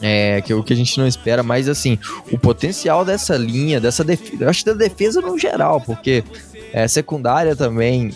é, 0.00 0.40
que 0.42 0.52
é 0.52 0.56
o 0.56 0.62
que 0.62 0.72
a 0.72 0.76
gente 0.76 0.96
não 0.98 1.06
espera, 1.06 1.42
mas 1.42 1.68
assim, 1.68 1.98
o 2.30 2.38
potencial 2.38 3.04
dessa 3.04 3.36
linha, 3.36 3.80
dessa 3.80 4.04
defesa, 4.04 4.48
acho 4.48 4.64
da 4.64 4.74
defesa 4.74 5.20
no 5.20 5.36
geral, 5.38 5.80
porque 5.80 6.22
é 6.72 6.86
secundária 6.86 7.56
também, 7.56 8.12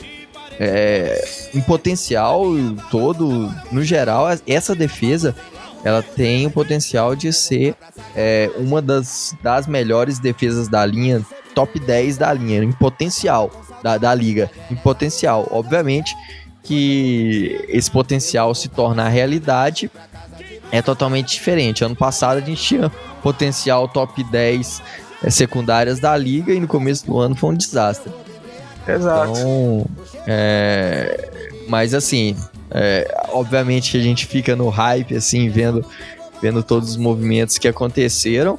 é, 0.63 1.27
em 1.55 1.61
potencial 1.63 2.45
todo, 2.91 3.51
no 3.73 3.83
geral, 3.83 4.27
essa 4.47 4.75
defesa 4.75 5.35
ela 5.83 6.03
tem 6.03 6.47
o 6.47 6.51
potencial 6.51 7.17
de 7.17 7.33
ser 7.33 7.75
é, 8.15 8.51
uma 8.59 8.83
das, 8.83 9.35
das 9.43 9.67
melhores 9.67 10.19
defesas 10.19 10.69
da 10.69 10.85
linha, 10.85 11.25
top 11.55 11.81
10 11.81 12.19
da 12.19 12.31
linha, 12.35 12.63
em 12.63 12.73
potencial 12.73 13.51
da, 13.83 13.97
da 13.97 14.15
liga, 14.15 14.51
em 14.71 14.77
potencial. 14.77 15.49
Obviamente 15.51 16.15
que 16.63 17.65
esse 17.69 17.91
potencial 17.91 18.55
se 18.55 18.69
tornar 18.69 19.09
realidade 19.09 19.91
é 20.71 20.83
totalmente 20.83 21.33
diferente. 21.33 21.83
Ano 21.83 21.97
passado 21.97 22.37
a 22.37 22.41
gente 22.41 22.63
tinha 22.63 22.91
potencial 23.23 23.89
top 23.89 24.23
10 24.23 24.83
é, 25.23 25.31
secundárias 25.31 25.99
da 25.99 26.15
liga 26.15 26.53
e 26.53 26.61
no 26.61 26.69
começo 26.69 27.07
do 27.07 27.19
ano 27.19 27.35
foi 27.35 27.51
um 27.51 27.55
desastre. 27.55 28.13
Exato. 28.87 29.31
Então, 29.31 29.87
é, 30.27 31.29
mas 31.69 31.95
assim, 31.95 32.37
é, 32.71 33.23
obviamente 33.31 33.91
que 33.91 33.97
a 33.97 34.03
gente 34.03 34.27
fica 34.27 34.55
no 34.55 34.69
hype, 34.69 35.17
assim, 35.17 35.49
vendo, 35.49 35.85
vendo 36.41 36.63
todos 36.63 36.91
os 36.91 36.97
movimentos 36.97 37.59
que 37.59 37.69
aconteceram. 37.69 38.59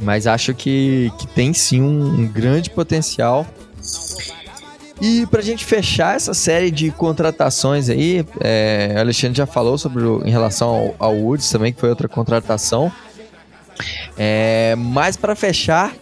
Mas 0.00 0.26
acho 0.26 0.54
que, 0.54 1.12
que 1.18 1.26
tem 1.26 1.52
sim 1.52 1.82
um, 1.82 2.20
um 2.20 2.26
grande 2.26 2.70
potencial. 2.70 3.46
E 5.00 5.26
pra 5.26 5.40
gente 5.40 5.64
fechar 5.64 6.16
essa 6.16 6.34
série 6.34 6.70
de 6.70 6.90
contratações 6.90 7.88
aí, 7.88 8.24
é, 8.40 8.96
Alexandre 8.98 9.36
já 9.36 9.46
falou 9.46 9.78
sobre 9.78 10.04
em 10.26 10.30
relação 10.30 10.68
ao, 10.68 10.94
ao 10.98 11.16
Woods 11.16 11.50
também, 11.50 11.72
que 11.72 11.80
foi 11.80 11.88
outra 11.88 12.08
contratação. 12.08 12.92
É, 14.16 14.74
mas 14.76 15.16
para 15.16 15.34
fechar, 15.34 15.92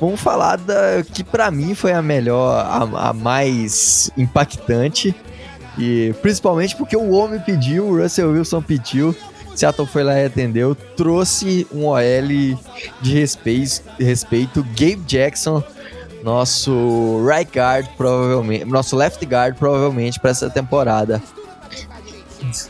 vamos 0.00 0.20
falar 0.20 0.56
da 0.56 1.02
que 1.02 1.22
para 1.22 1.50
mim 1.50 1.74
foi 1.74 1.92
a 1.92 2.02
melhor, 2.02 2.64
a, 2.64 3.08
a, 3.08 3.12
mais 3.12 4.10
impactante. 4.16 5.14
E 5.78 6.14
principalmente 6.20 6.76
porque 6.76 6.96
o 6.96 7.10
homem 7.10 7.40
pediu, 7.40 7.86
o 7.86 8.02
Russell 8.02 8.32
Wilson 8.32 8.60
pediu, 8.60 9.14
Seattle 9.54 9.86
foi 9.86 10.02
lá 10.02 10.18
e 10.18 10.26
atendeu, 10.26 10.74
trouxe 10.74 11.66
um 11.72 11.86
OL 11.86 12.00
de 13.00 13.14
respeito, 13.14 13.82
respeito 13.98 14.62
Gabe 14.62 15.02
Jackson, 15.06 15.62
nosso 16.22 17.24
right 17.26 17.50
guard 17.50 17.86
provavelmente, 17.96 18.64
nosso 18.64 18.96
left 18.96 19.24
guard 19.24 19.56
provavelmente 19.56 20.18
para 20.20 20.30
essa 20.30 20.50
temporada. 20.50 21.22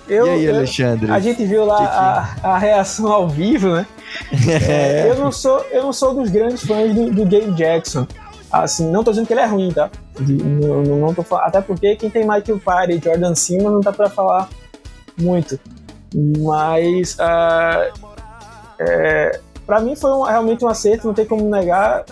Eu, 0.09 0.27
e 0.27 0.31
aí, 0.31 0.49
Alexandre? 0.49 1.09
Eu, 1.09 1.15
a 1.15 1.21
gente 1.21 1.45
viu 1.45 1.65
lá 1.65 1.77
que 1.79 1.83
que... 1.83 2.47
A, 2.47 2.55
a, 2.55 2.59
reação 2.59 3.13
ao 3.13 3.29
vivo, 3.29 3.69
né? 3.71 3.87
É. 4.69 5.09
eu, 5.09 5.17
não 5.17 5.31
sou, 5.31 5.65
eu 5.71 5.85
não 5.85 5.93
sou 5.93 6.15
dos 6.15 6.31
grandes 6.31 6.65
fãs 6.67 6.95
do, 6.95 7.11
do 7.11 7.25
Game 7.25 7.53
Jackson. 7.55 8.07
Assim, 8.51 8.91
não 8.91 9.05
tô 9.05 9.13
dizendo 9.13 9.27
que 9.29 9.33
ele 9.33 9.41
é 9.41 9.47
ruim, 9.47 9.73
tá? 9.73 9.89
Não, 10.19 10.83
não, 10.83 10.97
não 10.99 11.15
tô, 11.15 11.25
até 11.37 11.61
porque 11.61 11.95
quem 11.95 12.11
tem 12.11 12.23
Michael 12.23 12.59
Party 12.59 12.95
e 12.95 13.01
Jordan 13.01 13.35
Cima 13.37 13.71
não 13.71 13.81
dá 13.81 13.93
pra 13.93 14.11
falar 14.11 14.49
muito. 15.17 15.59
Mas 16.13 17.15
uh, 17.15 17.93
é, 18.81 19.41
para 19.65 19.79
mim 19.79 19.95
foi 19.95 20.11
um, 20.11 20.23
realmente 20.23 20.65
um 20.65 20.69
acerto, 20.69 21.07
não 21.07 21.15
tem 21.15 21.25
como 21.25 21.49
negar. 21.49 22.05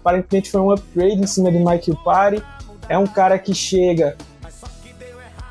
Aparentemente 0.00 0.50
foi 0.50 0.60
um 0.60 0.70
upgrade 0.70 1.20
em 1.20 1.26
cima 1.26 1.50
do 1.50 1.58
Michael 1.58 1.98
Party. 2.04 2.42
É 2.88 2.96
um 2.96 3.06
cara 3.06 3.38
que 3.38 3.52
chega 3.52 4.16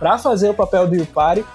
para 0.02 0.18
fazer 0.18 0.50
o 0.50 0.54
papel 0.56 0.88
do 0.88 0.96
Yupari, 0.96 1.46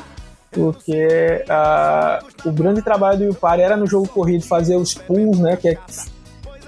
porque 0.53 1.45
uh, 1.51 2.49
o 2.49 2.53
grande 2.53 2.81
trabalho 2.81 3.19
do 3.19 3.25
Yupari 3.25 3.61
era 3.61 3.77
no 3.77 3.89
jogo 3.89 4.07
corrido 4.07 4.47
fazer 4.47 4.77
os 4.77 4.95
pulls, 4.95 5.41
né, 5.41 5.57
que 5.57 5.71
é 5.71 5.79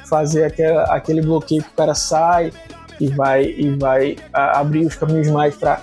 fazer 0.08 0.42
aquela, 0.42 0.82
aquele 0.92 1.22
bloqueio 1.22 1.62
que 1.62 1.68
o 1.68 1.74
cara 1.74 1.94
sai 1.94 2.52
e 2.98 3.06
vai 3.06 3.44
e 3.44 3.76
vai 3.76 4.16
abrir 4.32 4.84
os 4.86 4.96
caminhos 4.96 5.28
mais 5.28 5.54
para 5.54 5.80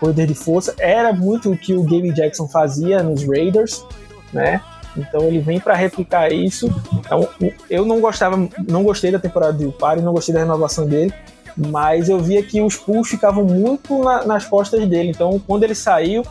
corrida 0.00 0.26
de 0.26 0.34
força. 0.34 0.74
Era 0.78 1.12
muito 1.12 1.52
o 1.52 1.58
que 1.58 1.74
o 1.74 1.82
Gabe 1.82 2.10
Jackson 2.10 2.48
fazia 2.48 3.02
nos 3.02 3.28
Raiders, 3.28 3.84
né? 4.32 4.62
Então 4.96 5.24
ele 5.24 5.40
vem 5.40 5.60
para 5.60 5.74
replicar 5.74 6.32
isso. 6.32 6.74
Então, 6.94 7.28
eu 7.68 7.84
não 7.84 8.00
gostava, 8.00 8.48
não 8.66 8.82
gostei 8.82 9.10
da 9.10 9.18
temporada 9.18 9.52
do 9.52 9.64
Yupari, 9.64 10.00
não 10.00 10.14
gostei 10.14 10.32
da 10.32 10.40
renovação 10.40 10.86
dele, 10.86 11.12
mas 11.56 12.08
eu 12.08 12.18
via 12.18 12.42
que 12.42 12.60
os 12.60 12.76
pulls 12.76 13.08
ficavam 13.08 13.44
muito 13.44 14.02
na, 14.02 14.24
nas 14.24 14.44
costas 14.46 14.86
dele. 14.88 15.10
Então, 15.10 15.40
quando 15.46 15.64
ele 15.64 15.74
saiu, 15.74 16.22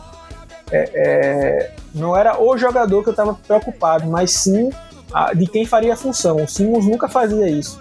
é, 0.70 0.90
é, 0.94 1.70
não 1.94 2.16
era 2.16 2.40
o 2.40 2.56
jogador 2.56 3.02
que 3.02 3.08
eu 3.08 3.12
estava 3.12 3.34
preocupado, 3.34 4.06
mas 4.08 4.30
sim 4.30 4.70
a, 5.12 5.32
de 5.32 5.46
quem 5.46 5.64
faria 5.64 5.94
a 5.94 5.96
função. 5.96 6.42
O 6.42 6.48
Simmons 6.48 6.86
nunca 6.86 7.08
fazia 7.08 7.48
isso, 7.48 7.80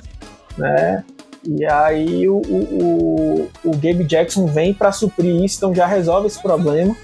né? 0.57 1.03
E 1.45 1.65
aí 1.65 2.27
o, 2.29 2.37
o, 2.37 3.49
o 3.65 3.71
Gabe 3.71 4.05
Jackson 4.05 4.45
vem 4.45 4.73
para 4.73 4.93
suprir 4.93 5.43
isso, 5.43 5.57
então 5.57 5.75
já 5.75 5.85
resolve 5.85 6.27
esse 6.27 6.41
problema. 6.41 6.95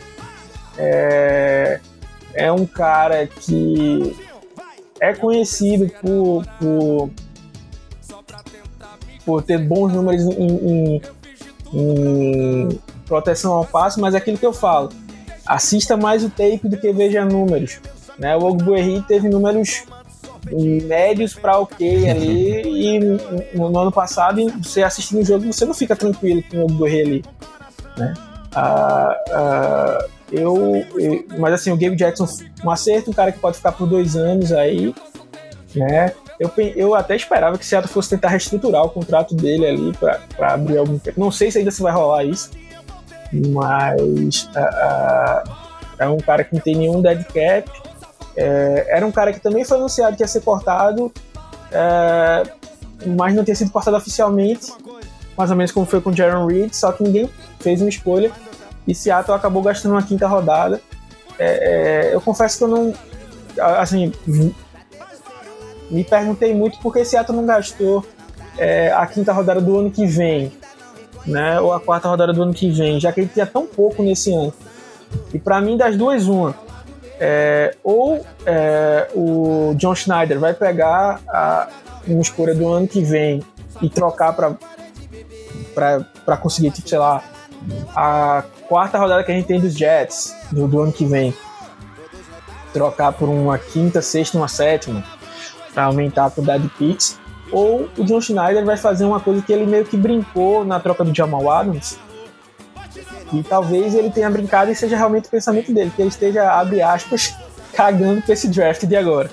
É, 0.78 1.82
é 2.34 2.52
um 2.52 2.66
cara 2.66 3.28
que 3.28 4.16
é 5.02 5.14
conhecido 5.14 5.92
por, 6.02 6.46
por 6.58 7.10
por 9.30 9.44
ter 9.44 9.60
bons 9.60 9.94
números 9.94 10.24
em, 10.24 10.32
em, 10.32 11.02
em 11.72 12.80
proteção 13.06 13.54
ao 13.54 13.64
passe, 13.64 14.00
mas 14.00 14.16
é 14.16 14.18
aquilo 14.18 14.40
que 14.40 14.46
eu 14.46 14.52
falo, 14.52 14.90
assista 15.46 15.96
mais 15.96 16.24
o 16.24 16.32
tape 16.32 16.62
do 16.64 16.76
que 16.76 16.92
veja 16.92 17.24
números. 17.24 17.80
Né? 18.18 18.36
O 18.36 18.44
Ogbuerri 18.44 19.04
teve 19.04 19.30
números 19.30 19.84
médios 20.52 21.36
para 21.36 21.60
ok 21.60 22.10
ali 22.10 22.62
e 22.96 23.00
no, 23.54 23.70
no, 23.70 23.80
ano 23.80 23.92
passado 23.92 24.42
você 24.64 24.82
assistindo 24.82 25.22
o 25.22 25.26
jogo 25.26 25.46
você 25.46 25.64
não 25.64 25.76
fica 25.76 25.96
tranquilo 25.96 26.42
com 26.50 26.64
o 26.64 26.68
Borré 26.68 27.02
ali, 27.02 27.26
né? 27.98 28.14
Ah, 28.56 29.16
ah, 29.32 30.06
eu, 30.32 30.86
eu, 30.96 31.26
mas 31.38 31.54
assim 31.54 31.72
o 31.72 31.78
Gabe 31.78 31.98
Jackson 31.98 32.26
um 32.64 32.72
acerto, 32.72 33.12
um 33.12 33.14
cara 33.14 33.32
que 33.32 33.40
pode 33.40 33.58
ficar 33.58 33.74
por 33.74 33.86
dois 33.86 34.16
anos 34.16 34.52
aí, 34.52 34.96
né? 35.76 36.14
Eu, 36.40 36.52
eu 36.76 36.96
até 36.96 37.16
esperava 37.16 37.58
que 37.58 37.66
o 37.66 37.68
Seattle 37.68 37.92
fosse 37.92 38.12
tentar 38.12 38.30
reestruturar 38.30 38.84
o 38.84 38.90
contrato 38.90 39.36
dele 39.36 39.68
ali 39.68 39.92
para 39.98 40.54
abrir 40.54 40.78
algum 40.78 40.98
tempo. 40.98 41.20
Não 41.20 41.32
sei 41.32 41.52
se 41.52 41.58
ainda 41.58 41.72
se 41.72 41.82
vai 41.82 41.92
rolar 41.92 42.24
isso, 42.24 42.52
mas 43.34 44.44
uh, 44.56 45.50
uh, 45.50 45.52
é 46.00 46.08
um 46.08 46.18
cara 46.18 46.44
que 46.44 46.54
não 46.54 46.62
tem 46.62 46.76
nenhum 46.76 47.02
dead 47.02 47.26
cap. 47.26 47.70
É, 48.38 48.86
era 48.90 49.06
um 49.06 49.12
cara 49.12 49.34
que 49.34 49.40
também 49.42 49.66
foi 49.66 49.78
anunciado 49.78 50.16
que 50.16 50.24
ia 50.24 50.28
ser 50.28 50.42
cortado, 50.42 51.12
é, 51.72 52.44
mas 53.06 53.36
não 53.36 53.44
tinha 53.44 53.56
sido 53.56 53.70
cortado 53.70 53.98
oficialmente, 53.98 54.72
mais 55.38 55.50
ou 55.52 55.58
menos 55.58 55.74
como 55.74 55.86
foi 55.86 56.00
com 56.00 56.10
o 56.12 56.16
Jaron 56.16 56.46
Reed, 56.46 56.74
só 56.74 56.94
que 56.94 57.04
ninguém 57.04 57.30
fez 57.60 57.82
uma 57.82 57.90
escolha 57.90 58.32
e 58.88 58.96
Seattle 58.96 59.36
acabou 59.36 59.62
gastando 59.62 59.92
uma 59.92 60.04
quinta 60.04 60.26
rodada. 60.26 60.82
É, 61.38 62.10
é 62.12 62.16
eu 62.16 62.22
confesso 62.22 62.58
que 62.58 62.64
eu 62.64 62.68
não. 62.70 62.94
Assim, 63.78 64.14
me 65.90 66.04
perguntei 66.04 66.54
muito 66.54 66.80
por 66.80 66.94
que 66.94 67.04
Seattle 67.04 67.36
não 67.36 67.46
gastou 67.46 68.06
é, 68.58 68.92
a 68.92 69.06
quinta 69.08 69.34
rodada 69.34 69.62
do 69.62 69.80
ano 69.80 69.90
que 69.90 70.06
vem, 70.06 70.52
né? 71.26 71.60
Ou 71.60 71.74
a 71.74 71.80
quarta 71.80 72.08
rodada 72.08 72.34
do 72.34 72.44
ano 72.44 72.54
que 72.54 72.70
vem, 72.70 73.00
já 73.00 73.12
que 73.12 73.22
ele 73.22 73.30
tinha 73.34 73.46
tão 73.46 73.66
pouco 73.66 74.04
nesse 74.04 74.34
ano. 74.34 74.54
E 75.34 75.40
para 75.40 75.60
mim, 75.62 75.78
das 75.78 75.98
duas, 75.98 76.28
uma. 76.28 76.54
É, 77.20 77.76
ou 77.84 78.26
é, 78.46 79.08
o 79.14 79.74
John 79.76 79.94
Schneider 79.94 80.40
vai 80.40 80.54
pegar 80.54 81.20
a, 81.28 81.68
uma 82.08 82.22
escolha 82.22 82.56
do 82.56 82.68
ano 82.68 82.88
que 82.88 83.02
vem 83.02 83.44
e 83.82 83.90
trocar 83.90 84.34
para 84.34 86.38
conseguir, 86.38 86.72
tipo, 86.72 86.88
sei 86.88 86.98
lá, 86.98 87.22
a 87.96 88.44
quarta 88.68 88.98
rodada 88.98 89.24
que 89.24 89.32
a 89.32 89.36
gente 89.36 89.48
tem 89.48 89.60
dos 89.60 89.78
Jets 89.78 90.34
do, 90.52 90.68
do 90.68 90.82
ano 90.82 90.94
que 90.94 91.06
vem. 91.06 91.34
Trocar 92.72 93.12
por 93.12 93.28
uma 93.28 93.58
quinta, 93.58 94.02
sexta, 94.02 94.38
uma 94.38 94.48
sétima 94.48 95.04
para 95.80 95.86
aumentar 95.86 96.26
a 96.26 96.30
quantidade 96.30 96.64
de 96.64 96.70
picks, 96.70 97.18
ou 97.50 97.90
o 97.98 98.04
John 98.04 98.20
Schneider 98.20 98.66
vai 98.66 98.76
fazer 98.76 99.06
uma 99.06 99.20
coisa 99.22 99.42
que 99.42 99.54
ele 99.54 99.66
meio 99.66 99.86
que 99.86 99.96
brincou 99.96 100.66
na 100.66 100.78
troca 100.78 101.06
do 101.06 101.16
Jamal 101.16 101.50
Adams, 101.50 101.98
e 103.32 103.42
talvez 103.44 103.96
ele 103.96 104.10
tenha 104.10 104.30
brincado 104.30 104.70
e 104.70 104.76
seja 104.76 104.98
realmente 104.98 105.28
o 105.28 105.32
pensamento 105.32 105.72
dele, 105.74 105.90
que 105.96 106.02
ele 106.02 106.10
esteja, 106.10 106.52
abre 106.52 106.82
aspas, 106.82 107.34
cagando 107.74 108.22
com 108.22 108.34
esse 108.34 108.50
draft 108.50 108.84
de 108.84 108.96
agora. 108.98 109.30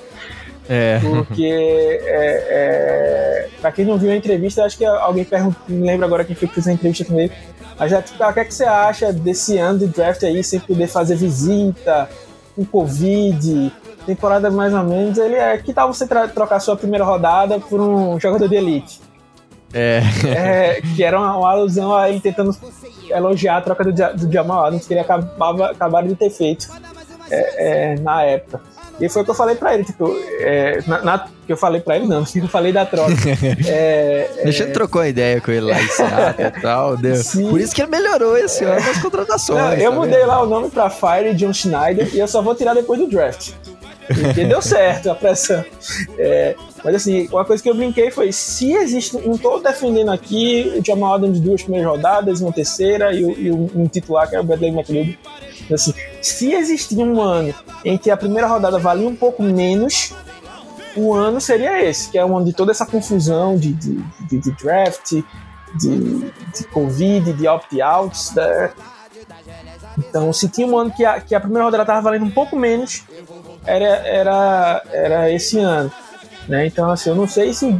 É. 0.68 1.00
Porque, 1.00 2.00
é, 2.04 2.46
é, 2.48 3.48
pra 3.60 3.72
quem 3.72 3.84
não 3.84 3.98
viu 3.98 4.12
a 4.12 4.16
entrevista, 4.16 4.64
acho 4.64 4.78
que 4.78 4.84
alguém 4.84 5.24
perguntou, 5.24 5.60
não 5.68 5.84
lembro 5.84 6.06
agora 6.06 6.24
quem 6.24 6.36
foi 6.36 6.46
que 6.46 6.54
fez 6.54 6.68
a 6.68 6.72
entrevista 6.72 7.04
com 7.04 7.18
ele, 7.18 7.32
mas 7.76 7.90
já, 7.90 8.00
tipo, 8.00 8.22
ah, 8.22 8.28
o 8.28 8.32
que, 8.32 8.40
é 8.40 8.44
que 8.44 8.54
você 8.54 8.64
acha 8.64 9.12
desse 9.12 9.58
ano 9.58 9.80
de 9.80 9.88
draft 9.88 10.22
aí, 10.22 10.44
sem 10.44 10.60
poder 10.60 10.86
fazer 10.86 11.16
visita, 11.16 12.08
com 12.54 12.64
Covid, 12.64 13.72
temporada 14.06 14.50
mais 14.50 14.72
ou 14.72 14.84
menos, 14.84 15.18
ele 15.18 15.34
é. 15.34 15.58
Que 15.58 15.72
tal 15.72 15.92
você 15.92 16.06
trocar 16.06 16.60
sua 16.60 16.76
primeira 16.76 17.04
rodada 17.04 17.58
por 17.60 17.80
um 17.80 18.18
jogador 18.18 18.48
de 18.48 18.54
elite? 18.54 19.00
É. 19.74 20.00
é 20.24 20.80
que 20.80 21.02
era 21.02 21.18
uma, 21.18 21.36
uma, 21.36 21.50
alusão 21.50 21.94
a 21.94 22.08
ele 22.08 22.20
tentando 22.20 22.56
elogiar 23.10 23.58
a 23.58 23.60
troca 23.60 23.84
do, 23.84 23.92
do 23.92 24.32
Jamal 24.32 24.64
Adams, 24.64 24.86
que 24.86 24.94
ele 24.94 25.00
acabava, 25.00 25.72
acabaram 25.72 26.08
de 26.08 26.14
ter 26.14 26.30
feito 26.30 26.68
é, 27.30 27.92
é, 27.92 28.00
na 28.00 28.22
época. 28.22 28.60
E 28.98 29.08
foi 29.10 29.20
o 29.20 29.24
que 29.26 29.30
eu 29.30 29.34
falei 29.34 29.54
pra 29.54 29.74
ele, 29.74 29.84
tipo, 29.84 30.10
é, 30.40 30.80
na, 30.86 31.02
na, 31.02 31.18
que 31.18 31.52
eu 31.52 31.56
falei 31.56 31.82
pra 31.82 31.96
ele, 31.96 32.06
não, 32.06 32.24
eu 32.34 32.48
falei 32.48 32.72
da 32.72 32.86
troca. 32.86 33.12
é, 33.68 34.30
Deixa 34.42 34.64
é... 34.64 34.70
trocou 34.70 35.02
a 35.02 35.08
ideia 35.08 35.40
com 35.40 35.50
ele 35.50 35.66
lá 35.66 35.80
em 35.80 35.88
Seattle 35.88 36.46
e 36.46 36.60
tal, 36.62 36.96
deu. 36.96 37.20
Por 37.50 37.60
isso 37.60 37.74
que 37.74 37.82
ele 37.82 37.90
melhorou 37.90 38.38
esse 38.38 38.64
ano 38.64 38.80
nas 38.80 38.98
contratações. 38.98 39.60
Não, 39.60 39.72
eu 39.74 39.90
tá 39.90 39.96
mudei 39.96 40.18
vendo? 40.20 40.28
lá 40.28 40.42
o 40.42 40.46
nome 40.46 40.70
pra 40.70 40.88
Fire 40.88 41.34
John 41.34 41.52
Schneider 41.52 42.08
e 42.14 42.18
eu 42.18 42.26
só 42.26 42.40
vou 42.40 42.54
tirar 42.54 42.72
depois 42.72 42.98
do 42.98 43.06
draft. 43.06 43.52
Porque 44.06 44.44
deu 44.44 44.62
certo 44.62 45.10
a 45.10 45.14
pressão. 45.14 45.64
É, 46.18 46.54
mas 46.84 46.94
assim, 46.94 47.28
uma 47.28 47.44
coisa 47.44 47.62
que 47.62 47.68
eu 47.68 47.74
brinquei 47.74 48.10
foi: 48.10 48.32
se 48.32 48.72
existe. 48.72 49.16
Não 49.16 49.34
estou 49.34 49.60
defendendo 49.60 50.10
aqui 50.10 50.72
o 50.78 50.84
Jamal 50.84 51.14
Adams 51.14 51.40
duas 51.40 51.62
primeiras 51.62 51.90
rodadas, 51.90 52.40
uma 52.40 52.52
terceira 52.52 53.12
e, 53.12 53.20
e 53.20 53.52
um 53.52 53.86
titular, 53.88 54.28
que 54.28 54.36
é 54.36 54.40
o 54.40 54.44
Bradley 54.44 54.70
McLeod. 54.70 55.18
Assim, 55.72 55.92
se 56.22 56.52
existir 56.52 56.98
um 56.98 57.20
ano 57.20 57.54
em 57.84 57.98
que 57.98 58.10
a 58.10 58.16
primeira 58.16 58.46
rodada 58.46 58.78
valia 58.78 59.08
um 59.08 59.16
pouco 59.16 59.42
menos, 59.42 60.12
o 60.96 61.12
ano 61.12 61.40
seria 61.40 61.82
esse, 61.84 62.10
que 62.10 62.18
é 62.18 62.24
um 62.24 62.36
ano 62.36 62.46
de 62.46 62.52
toda 62.52 62.72
essa 62.72 62.86
confusão 62.86 63.56
de, 63.56 63.72
de, 63.72 64.02
de, 64.28 64.38
de 64.38 64.50
draft, 64.52 65.12
de, 65.78 66.18
de 66.54 66.64
Covid, 66.72 67.32
de 67.32 67.46
opt-outs. 67.46 68.32
Né? 68.34 68.70
Então, 69.98 70.32
se 70.32 70.48
tinha 70.48 70.66
um 70.66 70.76
ano 70.76 70.90
que 70.90 71.04
a, 71.04 71.20
que 71.20 71.34
a 71.34 71.40
primeira 71.40 71.64
rodada 71.64 71.82
estava 71.82 72.00
valendo 72.00 72.24
um 72.24 72.30
pouco 72.30 72.56
menos, 72.56 73.02
era, 73.66 73.86
era, 74.06 74.82
era 74.92 75.30
esse 75.30 75.58
ano. 75.58 75.90
Né? 76.48 76.66
Então, 76.66 76.90
assim, 76.90 77.10
eu 77.10 77.16
não 77.16 77.26
sei 77.26 77.52
se. 77.52 77.78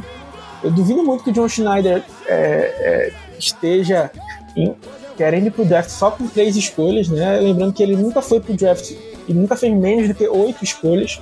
Eu 0.63 0.71
duvido 0.71 1.03
muito 1.03 1.23
que 1.23 1.31
o 1.31 1.33
John 1.33 1.49
Schneider 1.49 2.03
é, 2.27 2.35
é, 2.35 3.13
esteja 3.39 4.11
em, 4.57 4.75
querendo 5.17 5.47
ir 5.47 5.51
pro 5.51 5.65
draft 5.65 5.91
só 5.91 6.11
com 6.11 6.27
três 6.27 6.57
escolhas, 6.57 7.09
né? 7.09 7.39
Lembrando 7.39 7.73
que 7.73 7.83
ele 7.83 7.97
nunca 7.97 8.21
foi 8.21 8.41
pro 8.41 8.55
draft 8.55 8.93
e 9.29 9.35
nunca 9.35 9.57
fez 9.57 9.73
menos 9.75 10.09
do 10.09 10.15
que 10.15 10.27
oito 10.27 10.65
escolhas. 10.65 11.21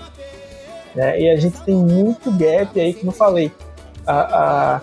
Né? 0.95 1.21
E 1.21 1.31
a 1.31 1.37
gente 1.37 1.61
tem 1.63 1.75
muito 1.75 2.31
gap 2.31 2.79
aí, 2.79 2.95
como 2.95 3.11
eu 3.11 3.17
falei. 3.17 3.53
A, 4.07 4.21
a, 4.77 4.81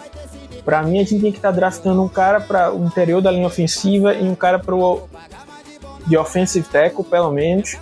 para 0.64 0.84
mim, 0.84 1.00
a 1.00 1.04
gente 1.04 1.22
tem 1.22 1.32
que 1.32 1.38
estar 1.38 1.52
tá 1.52 1.56
draftando 1.56 2.04
um 2.04 2.10
cara 2.10 2.40
para 2.40 2.74
o 2.74 2.86
interior 2.86 3.22
da 3.22 3.32
linha 3.32 3.48
ofensiva 3.48 4.14
e 4.14 4.24
um 4.24 4.36
cara 4.36 4.60
para 4.60 4.76
o 4.76 5.08
de 6.06 6.18
offensive 6.18 6.68
tackle, 6.68 7.04
pelo 7.04 7.32
menos. 7.32 7.78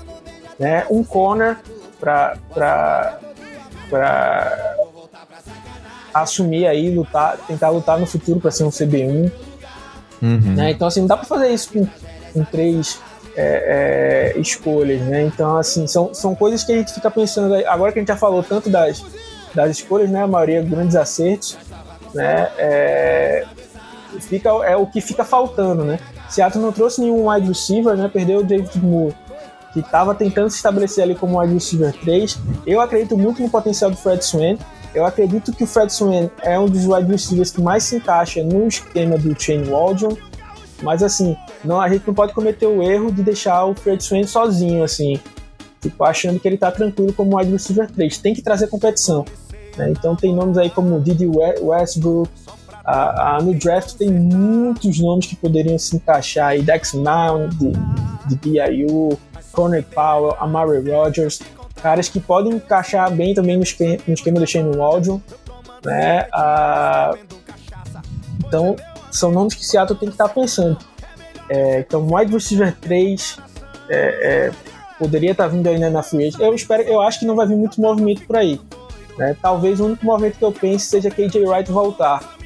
Né? 0.57 0.85
Um 0.89 1.03
corner 1.03 1.57
para 1.99 3.19
assumir 6.13 6.67
aí, 6.67 6.93
lutar, 6.93 7.37
tentar 7.47 7.69
lutar 7.69 7.99
no 7.99 8.05
futuro 8.05 8.39
para 8.39 8.51
ser 8.51 8.63
um 8.63 8.69
CB1. 8.69 9.31
Uhum. 10.21 10.55
Né? 10.55 10.71
Então, 10.71 10.87
assim, 10.87 11.01
não 11.01 11.07
dá 11.07 11.17
para 11.17 11.25
fazer 11.25 11.49
isso 11.49 11.71
com, 11.71 11.87
com 12.33 12.43
três 12.43 12.99
é, 13.35 14.33
é, 14.35 14.39
escolhas, 14.39 15.01
né? 15.01 15.23
Então, 15.23 15.57
assim, 15.57 15.87
são, 15.87 16.13
são 16.13 16.35
coisas 16.35 16.63
que 16.63 16.71
a 16.71 16.77
gente 16.77 16.93
fica 16.93 17.09
pensando. 17.09 17.55
Agora 17.67 17.91
que 17.91 17.99
a 17.99 18.01
gente 18.01 18.09
já 18.09 18.17
falou 18.17 18.43
tanto 18.43 18.69
das, 18.69 19.03
das 19.53 19.71
escolhas, 19.71 20.09
né? 20.09 20.23
A 20.23 20.27
maioria 20.27 20.61
grandes 20.61 20.95
acertos, 20.95 21.57
né? 22.13 22.49
É, 22.57 23.45
fica, 24.21 24.49
é 24.65 24.75
o 24.75 24.85
que 24.87 24.99
fica 24.99 25.23
faltando, 25.23 25.85
né? 25.85 25.99
Seattle 26.29 26.61
não 26.61 26.71
trouxe 26.71 27.01
nenhum 27.01 27.29
wide 27.29 27.47
receiver, 27.47 27.95
né? 27.95 28.09
Perdeu 28.11 28.39
o 28.39 28.43
David 28.43 28.77
Moore 28.79 29.15
que 29.73 29.79
estava 29.79 30.15
tentando 30.15 30.49
se 30.49 30.57
estabelecer 30.57 31.03
ali 31.03 31.15
como 31.15 31.39
wide 31.39 31.53
receiver 31.53 31.93
3. 31.93 32.39
Eu 32.65 32.81
acredito 32.81 33.17
muito 33.17 33.41
no 33.41 33.49
potencial 33.49 33.91
do 33.91 33.97
Fred 33.97 34.23
Swain. 34.23 34.57
Eu 34.93 35.05
acredito 35.05 35.51
que 35.53 35.63
o 35.63 35.67
Fred 35.67 35.93
Swain 35.93 36.29
é 36.41 36.59
um 36.59 36.65
dos 36.65 36.85
wide 36.85 37.11
receivers 37.11 37.51
que 37.51 37.61
mais 37.61 37.83
se 37.83 37.97
encaixa 37.97 38.43
no 38.43 38.67
esquema 38.67 39.17
do 39.17 39.39
Shane 39.39 39.69
Waldron. 39.69 40.17
Mas 40.81 41.03
assim, 41.03 41.35
não, 41.63 41.79
a 41.79 41.89
gente 41.89 42.07
não 42.07 42.13
pode 42.13 42.33
cometer 42.33 42.65
o 42.65 42.81
erro 42.81 43.11
de 43.11 43.21
deixar 43.21 43.65
o 43.65 43.75
Fred 43.75 44.03
Swain 44.03 44.25
sozinho, 44.25 44.83
assim, 44.83 45.19
tipo, 45.81 46.03
achando 46.03 46.39
que 46.39 46.47
ele 46.47 46.55
está 46.55 46.71
tranquilo 46.71 47.13
como 47.13 47.37
wide 47.37 47.51
receiver 47.51 47.89
3. 47.91 48.17
Tem 48.17 48.33
que 48.33 48.41
trazer 48.41 48.67
competição. 48.67 49.25
Né? 49.77 49.91
Então 49.91 50.15
tem 50.15 50.33
nomes 50.33 50.57
aí 50.57 50.69
como 50.69 50.99
Didi 50.99 51.29
Westbrook. 51.61 52.29
A, 52.83 53.35
a, 53.35 53.41
no 53.41 53.53
draft 53.53 53.93
tem 53.97 54.09
muitos 54.09 54.99
nomes 54.99 55.27
que 55.27 55.35
poderiam 55.35 55.77
se 55.77 55.95
encaixar 55.95 56.47
aí. 56.47 56.61
Dex 56.61 56.93
Mount, 56.93 57.53
de, 57.53 57.71
de 58.27 58.35
BIU, 58.35 59.17
Corner 59.51 59.83
Powell, 59.83 60.35
Amari 60.39 60.89
Rogers, 60.89 61.39
caras 61.81 62.09
que 62.09 62.19
podem 62.19 62.53
encaixar 62.53 63.11
bem 63.11 63.33
também 63.33 63.57
no 63.57 63.63
esquema, 63.63 63.97
no 64.07 64.13
esquema 64.13 64.39
do 64.39 64.47
Shane 64.47 64.75
Waldron, 64.75 65.21
né? 65.83 66.27
Ah, 66.33 67.15
então, 68.45 68.75
são 69.11 69.31
nomes 69.31 69.53
que 69.53 69.65
Seattle 69.65 69.97
tem 69.97 70.09
que 70.09 70.15
estar 70.15 70.29
pensando. 70.29 70.77
É, 71.49 71.79
então, 71.79 72.07
wide 72.11 72.31
receiver 72.31 72.75
3 72.79 73.37
é, 73.89 73.97
é, 73.97 74.51
poderia 74.97 75.31
estar 75.31 75.47
vindo 75.47 75.67
ainda 75.67 75.89
na 75.89 76.03
free. 76.03 76.31
Eu, 76.39 76.53
espero, 76.53 76.83
eu 76.83 77.01
acho 77.01 77.19
que 77.19 77.25
não 77.25 77.35
vai 77.35 77.47
vir 77.47 77.55
muito 77.55 77.81
movimento 77.81 78.25
por 78.25 78.35
aí. 78.35 78.59
Né? 79.17 79.35
Talvez 79.41 79.79
o 79.79 79.85
único 79.85 80.05
movimento 80.05 80.37
que 80.37 80.45
eu 80.45 80.51
pense 80.51 80.85
seja 80.85 81.09
KJ 81.09 81.45
Wright 81.45 81.71
voltar. 81.71 82.37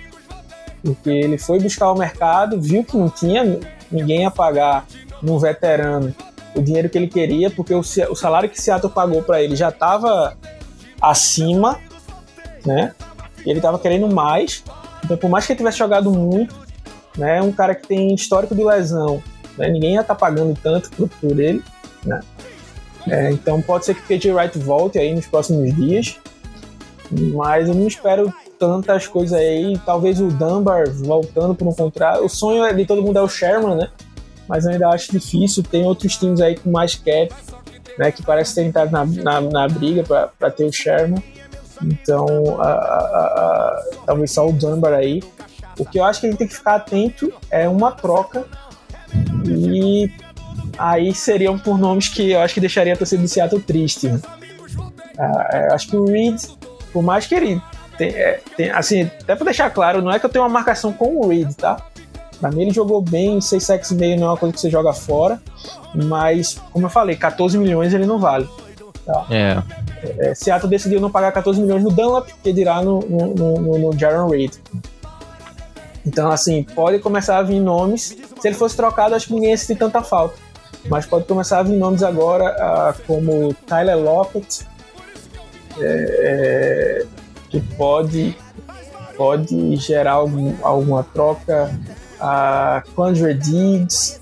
Porque 0.82 1.10
ele 1.10 1.38
foi 1.38 1.60
buscar 1.60 1.91
o 1.91 1.97
mercado, 1.97 2.60
viu 2.62 2.84
que 2.84 2.97
não 2.97 3.10
tinha 3.10 3.60
ninguém 3.91 4.26
a 4.26 4.32
pagar 4.32 4.86
no 5.22 5.39
veterano 5.39 6.14
o 6.56 6.62
dinheiro 6.62 6.89
que 6.89 6.97
ele 6.97 7.08
queria, 7.08 7.49
porque 7.49 7.74
o, 7.74 7.80
o 7.80 8.16
salário 8.16 8.49
que 8.49 8.62
Seattle 8.62 8.91
pagou 8.91 9.22
para 9.24 9.41
ele 9.41 9.56
já 9.56 9.70
estava 9.70 10.38
acima, 11.01 11.80
né? 12.66 12.93
E 13.45 13.49
ele 13.49 13.60
estava 13.60 13.78
querendo 13.80 14.08
mais. 14.14 14.64
Então, 15.04 15.18
por 15.18 15.30
mais 15.30 15.45
que 15.45 15.54
ele 15.54 15.58
tivesse 15.58 15.78
jogado 15.78 16.12
muito, 16.12 16.56
né? 17.18 17.41
Um 17.41 17.51
cara 17.51 17.76
que 17.76 17.88
tem 17.88 18.14
histórico 18.14 18.56
de 18.56 18.64
lesão, 18.64 19.22
né? 19.58 19.70
Ninguém 19.70 19.93
ia 19.95 20.01
estar 20.01 20.16
tá 20.16 20.20
pagando 20.20 20.58
tanto 20.62 20.89
por, 20.91 21.10
por 21.10 21.39
ele, 21.39 21.64
né? 22.06 22.22
É, 23.08 23.32
então 23.32 23.62
pode 23.62 23.86
ser 23.86 23.95
que 23.95 24.18
KJ 24.18 24.32
Wright 24.32 24.58
volte 24.60 24.97
aí 24.97 25.14
nos 25.14 25.28
próximos 25.28 25.76
dias. 25.76 26.18
Mas 27.34 27.68
eu 27.68 27.76
não 27.76 27.88
espero 27.88 28.34
tantas 28.58 29.08
coisas 29.08 29.38
aí. 29.38 29.78
Talvez 29.86 30.22
o 30.22 30.28
Dunbar 30.28 30.89
voltando 30.91 31.54
por 31.54 31.68
um 31.68 31.74
contrato. 31.74 32.24
O 32.24 32.30
sonho 32.30 32.74
de 32.74 32.86
todo 32.86 33.01
mundo 33.01 33.20
é 33.20 33.22
o 33.22 33.28
Sherman, 33.28 33.76
né? 33.76 33.89
Mas 34.47 34.65
ainda 34.65 34.89
acho 34.89 35.11
difícil. 35.11 35.63
Tem 35.63 35.83
outros 35.85 36.17
times 36.17 36.41
aí 36.41 36.57
com 36.57 36.71
mais 36.71 36.95
cap, 36.95 37.33
né? 37.97 38.11
Que 38.11 38.23
parece 38.23 38.55
ter 38.55 38.63
entrado 38.63 38.91
na, 38.91 39.05
na, 39.05 39.41
na 39.41 39.67
briga 39.67 40.03
para 40.03 40.51
ter 40.51 40.65
o 40.65 40.71
Sherman. 40.71 41.23
Então, 41.81 42.61
a, 42.61 42.67
a, 42.67 43.25
a, 43.25 43.83
talvez 44.05 44.31
só 44.31 44.47
o 44.47 44.53
Dunbar 44.53 44.93
aí. 44.93 45.21
O 45.79 45.85
que 45.85 45.99
eu 45.99 46.03
acho 46.03 46.19
que 46.19 46.27
a 46.27 46.29
gente 46.29 46.39
tem 46.39 46.47
que 46.47 46.55
ficar 46.55 46.75
atento 46.75 47.33
é 47.49 47.67
uma 47.67 47.91
troca. 47.91 48.45
E 49.45 50.11
aí 50.77 51.13
seriam 51.13 51.57
por 51.57 51.77
nomes 51.77 52.09
que 52.09 52.31
eu 52.31 52.39
acho 52.39 52.53
que 52.53 52.59
deixaria 52.59 52.93
a 52.93 52.97
torcida 52.97 53.21
do 53.21 53.27
Seattle 53.27 53.61
triste. 53.61 54.07
Né? 54.07 54.19
Ah, 55.17 55.69
acho 55.73 55.87
que 55.87 55.97
o 55.97 56.05
Reed, 56.05 56.41
por 56.91 57.03
mais 57.03 57.25
que 57.25 57.35
ele 57.35 57.61
tem, 57.97 58.09
é, 58.09 58.39
tem, 58.55 58.69
assim, 58.71 59.03
até 59.03 59.35
pra 59.35 59.45
deixar 59.45 59.69
claro, 59.69 60.01
não 60.01 60.11
é 60.11 60.19
que 60.19 60.25
eu 60.25 60.29
tenho 60.29 60.43
uma 60.43 60.49
marcação 60.49 60.91
com 60.91 61.17
o 61.17 61.27
Reed, 61.27 61.53
tá? 61.53 61.77
Pra 62.43 62.51
mim 62.51 62.63
ele 62.63 62.71
jogou 62.71 63.01
bem, 63.01 63.39
6 63.39 63.63
sacks 63.63 63.91
e 63.91 63.95
meio 63.95 64.19
não 64.19 64.27
é 64.27 64.29
uma 64.31 64.37
coisa 64.37 64.53
que 64.53 64.59
você 64.59 64.69
joga 64.69 64.91
fora, 64.91 65.41
mas, 65.95 66.59
como 66.73 66.87
eu 66.87 66.89
falei, 66.89 67.15
14 67.15 67.57
milhões 67.57 67.93
ele 67.93 68.05
não 68.05 68.19
vale. 68.19 68.49
Tá? 69.05 69.25
É. 69.31 69.63
é 70.19 70.35
Seattle 70.35 70.69
decidiu 70.69 70.99
não 70.99 71.09
pagar 71.09 71.31
14 71.31 71.61
milhões 71.61 71.81
no 71.81 71.89
Dunlap, 71.89 72.27
que 72.43 72.51
dirá 72.51 72.81
no, 72.81 72.99
no, 72.99 73.33
no, 73.33 73.77
no 73.77 73.97
Jaron 73.97 74.27
Reed. 74.27 74.55
Então, 76.05 76.29
assim, 76.29 76.63
pode 76.63 76.99
começar 76.99 77.37
a 77.37 77.43
vir 77.43 77.61
nomes. 77.61 78.17
Se 78.41 78.45
ele 78.49 78.55
fosse 78.55 78.75
trocado, 78.75 79.15
acho 79.15 79.27
que 79.27 79.33
ninguém 79.33 79.51
ia 79.51 79.57
sentir 79.57 79.79
tanta 79.79 80.01
falta. 80.01 80.35
Mas 80.89 81.05
pode 81.05 81.23
começar 81.23 81.59
a 81.59 81.63
vir 81.63 81.77
nomes 81.77 82.03
agora, 82.03 82.57
uh, 82.59 83.01
como 83.07 83.53
Tyler 83.65 83.97
Lockett, 83.97 84.67
é, 85.79 87.05
é, 87.05 87.05
que 87.49 87.61
pode, 87.77 88.35
pode 89.15 89.77
gerar 89.77 90.11
algum, 90.11 90.53
alguma 90.61 91.03
troca. 91.05 91.71
A 92.26 92.84
Quandre 92.95 93.34
Diggs. 93.34 94.21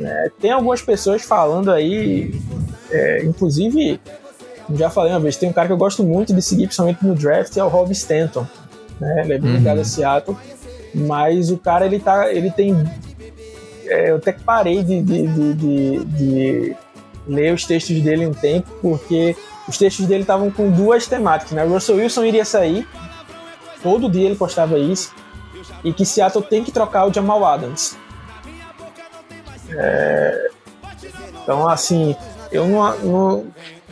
Né? 0.00 0.30
Tem 0.40 0.50
algumas 0.50 0.80
pessoas 0.80 1.22
falando 1.22 1.70
aí, 1.70 2.34
é, 2.90 3.24
inclusive, 3.24 4.00
já 4.74 4.88
falei 4.88 5.12
uma 5.12 5.20
vez, 5.20 5.36
tem 5.36 5.50
um 5.50 5.52
cara 5.52 5.66
que 5.66 5.72
eu 5.72 5.76
gosto 5.76 6.02
muito 6.02 6.32
de 6.32 6.40
seguir, 6.40 6.64
principalmente 6.64 7.04
no 7.04 7.14
draft, 7.14 7.54
é 7.56 7.62
o 7.62 7.68
Rob 7.68 7.92
Stanton. 7.92 8.46
Né? 8.98 9.22
Ele 9.24 9.34
é 9.34 9.38
bem 9.38 9.52
ligado 9.52 9.76
uhum. 9.76 9.82
a 9.82 9.84
Seattle. 9.84 10.36
Mas 10.94 11.50
o 11.50 11.58
cara, 11.58 11.86
ele, 11.86 11.98
tá, 11.98 12.32
ele 12.32 12.50
tem. 12.50 12.74
É, 13.86 14.10
eu 14.10 14.16
até 14.16 14.32
parei 14.32 14.82
de, 14.82 15.02
de, 15.02 15.26
de, 15.26 15.54
de, 15.54 16.04
de 16.04 16.76
ler 17.26 17.52
os 17.52 17.64
textos 17.64 18.00
dele 18.00 18.26
um 18.26 18.34
tempo, 18.34 18.68
porque 18.80 19.36
os 19.68 19.78
textos 19.78 20.06
dele 20.06 20.22
estavam 20.22 20.50
com 20.50 20.70
duas 20.70 21.06
temáticas, 21.06 21.52
né? 21.52 21.64
Russell 21.64 21.96
Wilson 21.96 22.24
iria 22.24 22.44
sair, 22.44 22.86
todo 23.82 24.10
dia 24.10 24.26
ele 24.26 24.36
postava 24.36 24.78
isso, 24.78 25.14
e 25.84 25.92
que 25.92 26.04
Seattle 26.04 26.44
tem 26.44 26.64
que 26.64 26.72
trocar 26.72 27.06
o 27.06 27.12
Jamal 27.12 27.44
Adams. 27.44 27.96
É... 29.70 30.50
Então, 31.42 31.68
assim, 31.68 32.14
eu 32.50 32.66
não, 32.66 32.98
não, 32.98 33.46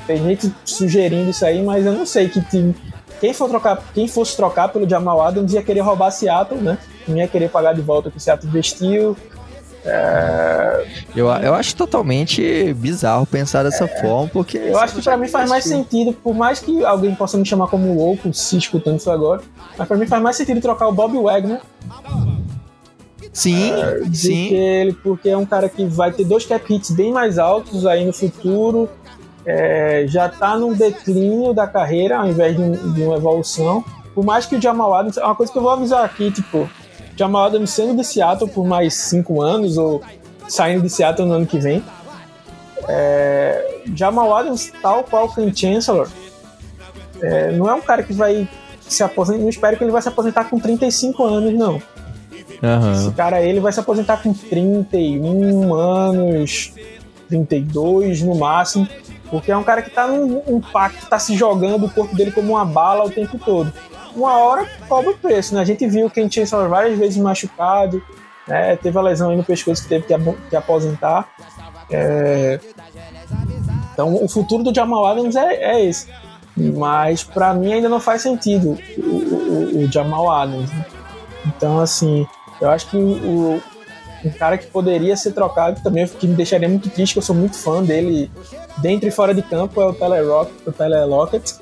Tem 0.06 0.18
gente 0.18 0.54
sugerindo 0.64 1.30
isso 1.30 1.44
aí, 1.44 1.62
mas 1.62 1.84
eu 1.84 1.92
não 1.92 2.06
sei 2.06 2.28
que 2.28 2.40
time. 2.42 2.74
Quem, 3.20 3.34
for 3.34 3.48
trocar, 3.48 3.82
quem 3.92 4.08
fosse 4.08 4.36
trocar 4.36 4.68
pelo 4.68 4.88
Jamal 4.88 5.20
Adams 5.20 5.52
ia 5.52 5.62
querer 5.62 5.80
roubar 5.80 6.10
Seattle, 6.10 6.60
né? 6.60 6.78
Não 7.06 7.16
ia 7.16 7.28
querer 7.28 7.50
pagar 7.50 7.74
de 7.74 7.82
volta 7.82 8.08
o 8.08 8.12
que 8.12 8.20
Seattle 8.20 8.48
investiu. 8.48 9.16
É... 9.84 10.86
Eu, 11.16 11.26
eu 11.28 11.54
acho 11.54 11.74
totalmente 11.74 12.72
bizarro 12.74 13.26
pensar 13.26 13.62
dessa 13.62 13.84
é... 13.84 14.00
forma, 14.00 14.28
porque. 14.28 14.58
Eu 14.58 14.78
acho 14.78 14.94
que 14.94 15.02
para 15.02 15.16
mim 15.16 15.28
faz 15.28 15.48
mais 15.48 15.64
sentido, 15.64 16.12
por 16.12 16.34
mais 16.34 16.60
que 16.60 16.84
alguém 16.84 17.14
possa 17.14 17.38
me 17.38 17.46
chamar 17.46 17.68
como 17.68 17.94
louco 17.94 18.32
se 18.32 18.56
escutando 18.56 18.98
isso 18.98 19.10
agora, 19.10 19.40
mas 19.76 19.88
para 19.88 19.96
mim 19.96 20.06
faz 20.06 20.22
mais 20.22 20.36
sentido 20.36 20.60
trocar 20.60 20.88
o 20.88 20.92
Bob 20.92 21.16
Wagner. 21.18 21.60
Sim, 23.32 23.72
é, 23.72 24.02
sim. 24.12 24.52
Ele, 24.52 24.92
porque 24.92 25.28
é 25.28 25.36
um 25.36 25.46
cara 25.46 25.68
que 25.68 25.84
vai 25.84 26.12
ter 26.12 26.24
dois 26.24 26.44
cap 26.44 26.74
hits 26.74 26.90
bem 26.90 27.12
mais 27.12 27.38
altos 27.38 27.86
aí 27.86 28.04
no 28.04 28.12
futuro. 28.12 28.88
É, 29.46 30.04
já 30.06 30.28
tá 30.28 30.56
num 30.56 30.74
declínio 30.74 31.54
da 31.54 31.66
carreira 31.66 32.18
ao 32.18 32.28
invés 32.28 32.56
de, 32.56 32.92
de 32.92 33.02
uma 33.02 33.16
evolução. 33.16 33.84
Por 34.14 34.24
mais 34.24 34.44
que 34.44 34.56
o 34.56 34.60
Jamal 34.60 34.92
Adams, 34.94 35.16
é 35.16 35.24
uma 35.24 35.34
coisa 35.34 35.50
que 35.50 35.56
eu 35.56 35.62
vou 35.62 35.70
avisar 35.70 36.04
aqui, 36.04 36.30
tipo, 36.30 36.68
Jamal 37.20 37.44
Adams 37.44 37.70
sendo 37.70 37.94
de 37.94 38.02
Seattle 38.02 38.48
por 38.48 38.66
mais 38.66 38.94
cinco 38.94 39.42
anos 39.42 39.76
ou 39.76 40.00
saindo 40.48 40.82
de 40.82 40.88
Seattle 40.88 41.28
no 41.28 41.34
ano 41.34 41.46
que 41.46 41.58
vem. 41.58 41.84
É, 42.88 43.82
Jamal 43.94 44.34
Adams, 44.34 44.72
tal 44.80 45.04
qual 45.04 45.28
Ken 45.28 45.54
Chancellor, 45.54 46.08
é, 47.20 47.52
não 47.52 47.68
é 47.68 47.74
um 47.74 47.82
cara 47.82 48.02
que 48.02 48.14
vai 48.14 48.48
se 48.80 49.02
aposentar. 49.02 49.42
Não 49.42 49.50
espero 49.50 49.76
que 49.76 49.84
ele 49.84 49.92
vai 49.92 50.00
se 50.00 50.08
aposentar 50.08 50.44
com 50.44 50.58
35 50.58 51.22
anos, 51.22 51.52
não. 51.52 51.74
Uhum. 52.62 52.92
Esse 52.92 53.10
cara 53.12 53.42
ele 53.42 53.60
vai 53.60 53.70
se 53.70 53.80
aposentar 53.80 54.22
com 54.22 54.32
31 54.32 55.74
anos, 55.74 56.72
32 57.28 58.22
no 58.22 58.34
máximo, 58.34 58.88
porque 59.30 59.52
é 59.52 59.56
um 59.58 59.62
cara 59.62 59.82
que 59.82 59.90
tá 59.90 60.06
num 60.06 60.42
um 60.46 60.58
pacto, 60.58 61.04
tá 61.04 61.18
se 61.18 61.36
jogando 61.36 61.84
o 61.84 61.90
corpo 61.90 62.16
dele 62.16 62.32
como 62.32 62.54
uma 62.54 62.64
bala 62.64 63.04
o 63.04 63.10
tempo 63.10 63.38
todo 63.38 63.70
uma 64.14 64.36
hora 64.38 64.68
cobra 64.88 65.11
o 65.11 65.18
preço, 65.18 65.54
né? 65.54 65.61
A 65.61 65.64
gente 65.64 65.86
viu 65.86 66.11
que 66.11 66.28
tinha 66.28 66.46
várias 66.46 66.98
vezes 66.98 67.16
machucado, 67.16 68.02
né? 68.46 68.76
Teve 68.76 68.98
a 68.98 69.02
lesão 69.02 69.30
aí 69.30 69.36
no 69.36 69.44
pescoço 69.44 69.82
que 69.82 69.88
teve 69.88 70.06
que, 70.06 70.14
que 70.48 70.56
aposentar. 70.56 71.28
É... 71.90 72.61
Então 73.92 74.22
o 74.22 74.28
futuro 74.28 74.62
do 74.62 74.74
Jamal 74.74 75.06
Adams 75.06 75.36
é, 75.36 75.54
é 75.54 75.84
esse. 75.84 76.08
Mas 76.56 77.24
para 77.24 77.54
mim 77.54 77.72
ainda 77.72 77.88
não 77.88 78.00
faz 78.00 78.22
sentido 78.22 78.78
o, 78.98 79.00
o, 79.00 79.84
o 79.84 79.92
Jamal 79.92 80.30
Adams. 80.30 80.70
Né? 80.70 80.84
Então, 81.46 81.80
assim, 81.80 82.26
eu 82.61 82.68
acho 82.68 82.88
que 82.90 82.96
o, 82.96 83.61
cara 84.38 84.58
que 84.58 84.66
poderia 84.66 85.16
ser 85.16 85.32
trocado 85.32 85.80
também, 85.82 86.06
que 86.06 86.26
me 86.26 86.34
deixaria 86.34 86.68
muito 86.68 86.90
triste, 86.90 87.14
que 87.14 87.18
eu 87.18 87.22
sou 87.22 87.34
muito 87.34 87.56
fã 87.56 87.82
dele 87.82 88.30
dentro 88.78 89.08
e 89.08 89.11
fora 89.11 89.34
de 89.34 89.42
campo, 89.42 89.80
é 89.80 89.86
o 89.86 89.94
Tyler, 89.94 90.26
Rock, 90.26 90.52
o 90.66 90.72
Tyler 90.72 91.06
Lockett 91.06 91.54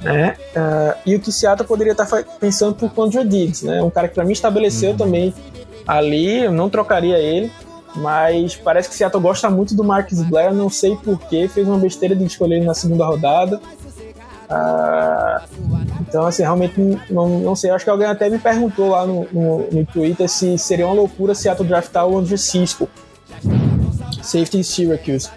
né? 0.00 0.36
Uh, 0.56 0.98
e 1.06 1.14
o 1.16 1.20
que 1.20 1.30
Seattle 1.30 1.66
poderia 1.66 1.92
estar 1.92 2.06
tá 2.06 2.22
pensando 2.38 2.74
por 2.74 2.90
Condra 2.92 3.24
Diggs, 3.24 3.64
né? 3.64 3.82
Um 3.82 3.90
cara 3.90 4.08
que 4.08 4.14
para 4.14 4.24
mim 4.24 4.32
estabeleceu 4.32 4.92
uhum. 4.92 4.96
também 4.96 5.34
ali, 5.86 6.44
eu 6.44 6.52
não 6.52 6.70
trocaria 6.70 7.18
ele, 7.18 7.50
mas 7.96 8.56
parece 8.56 8.88
que 8.88 8.94
Seattle 8.94 9.22
gosta 9.22 9.50
muito 9.50 9.74
do 9.74 9.84
Marcus 9.84 10.22
Blair, 10.22 10.52
não 10.54 10.70
sei 10.70 10.96
porquê, 10.96 11.48
fez 11.48 11.66
uma 11.66 11.78
besteira 11.78 12.14
de 12.14 12.24
escolher 12.24 12.56
ele 12.56 12.66
na 12.66 12.74
segunda 12.74 13.04
rodada. 13.04 13.60
Uh, 14.50 15.80
então, 16.00 16.26
assim, 16.26 16.42
realmente 16.42 16.74
não, 17.08 17.28
não 17.40 17.54
sei. 17.54 17.70
Acho 17.70 17.84
que 17.84 17.90
alguém 17.90 18.06
até 18.06 18.28
me 18.28 18.38
perguntou 18.38 18.90
lá 18.90 19.06
no, 19.06 19.28
no, 19.30 19.68
no 19.70 19.86
Twitter 19.86 20.28
se 20.28 20.58
seria 20.58 20.86
uma 20.86 20.94
loucura 20.94 21.34
Seattle 21.34 21.68
draftar 21.68 22.06
o 22.06 22.18
Andrew 22.18 22.38
Cisco, 22.38 22.88
safety 24.22 24.58
em 24.58 24.62
Syracuse. 24.62 25.30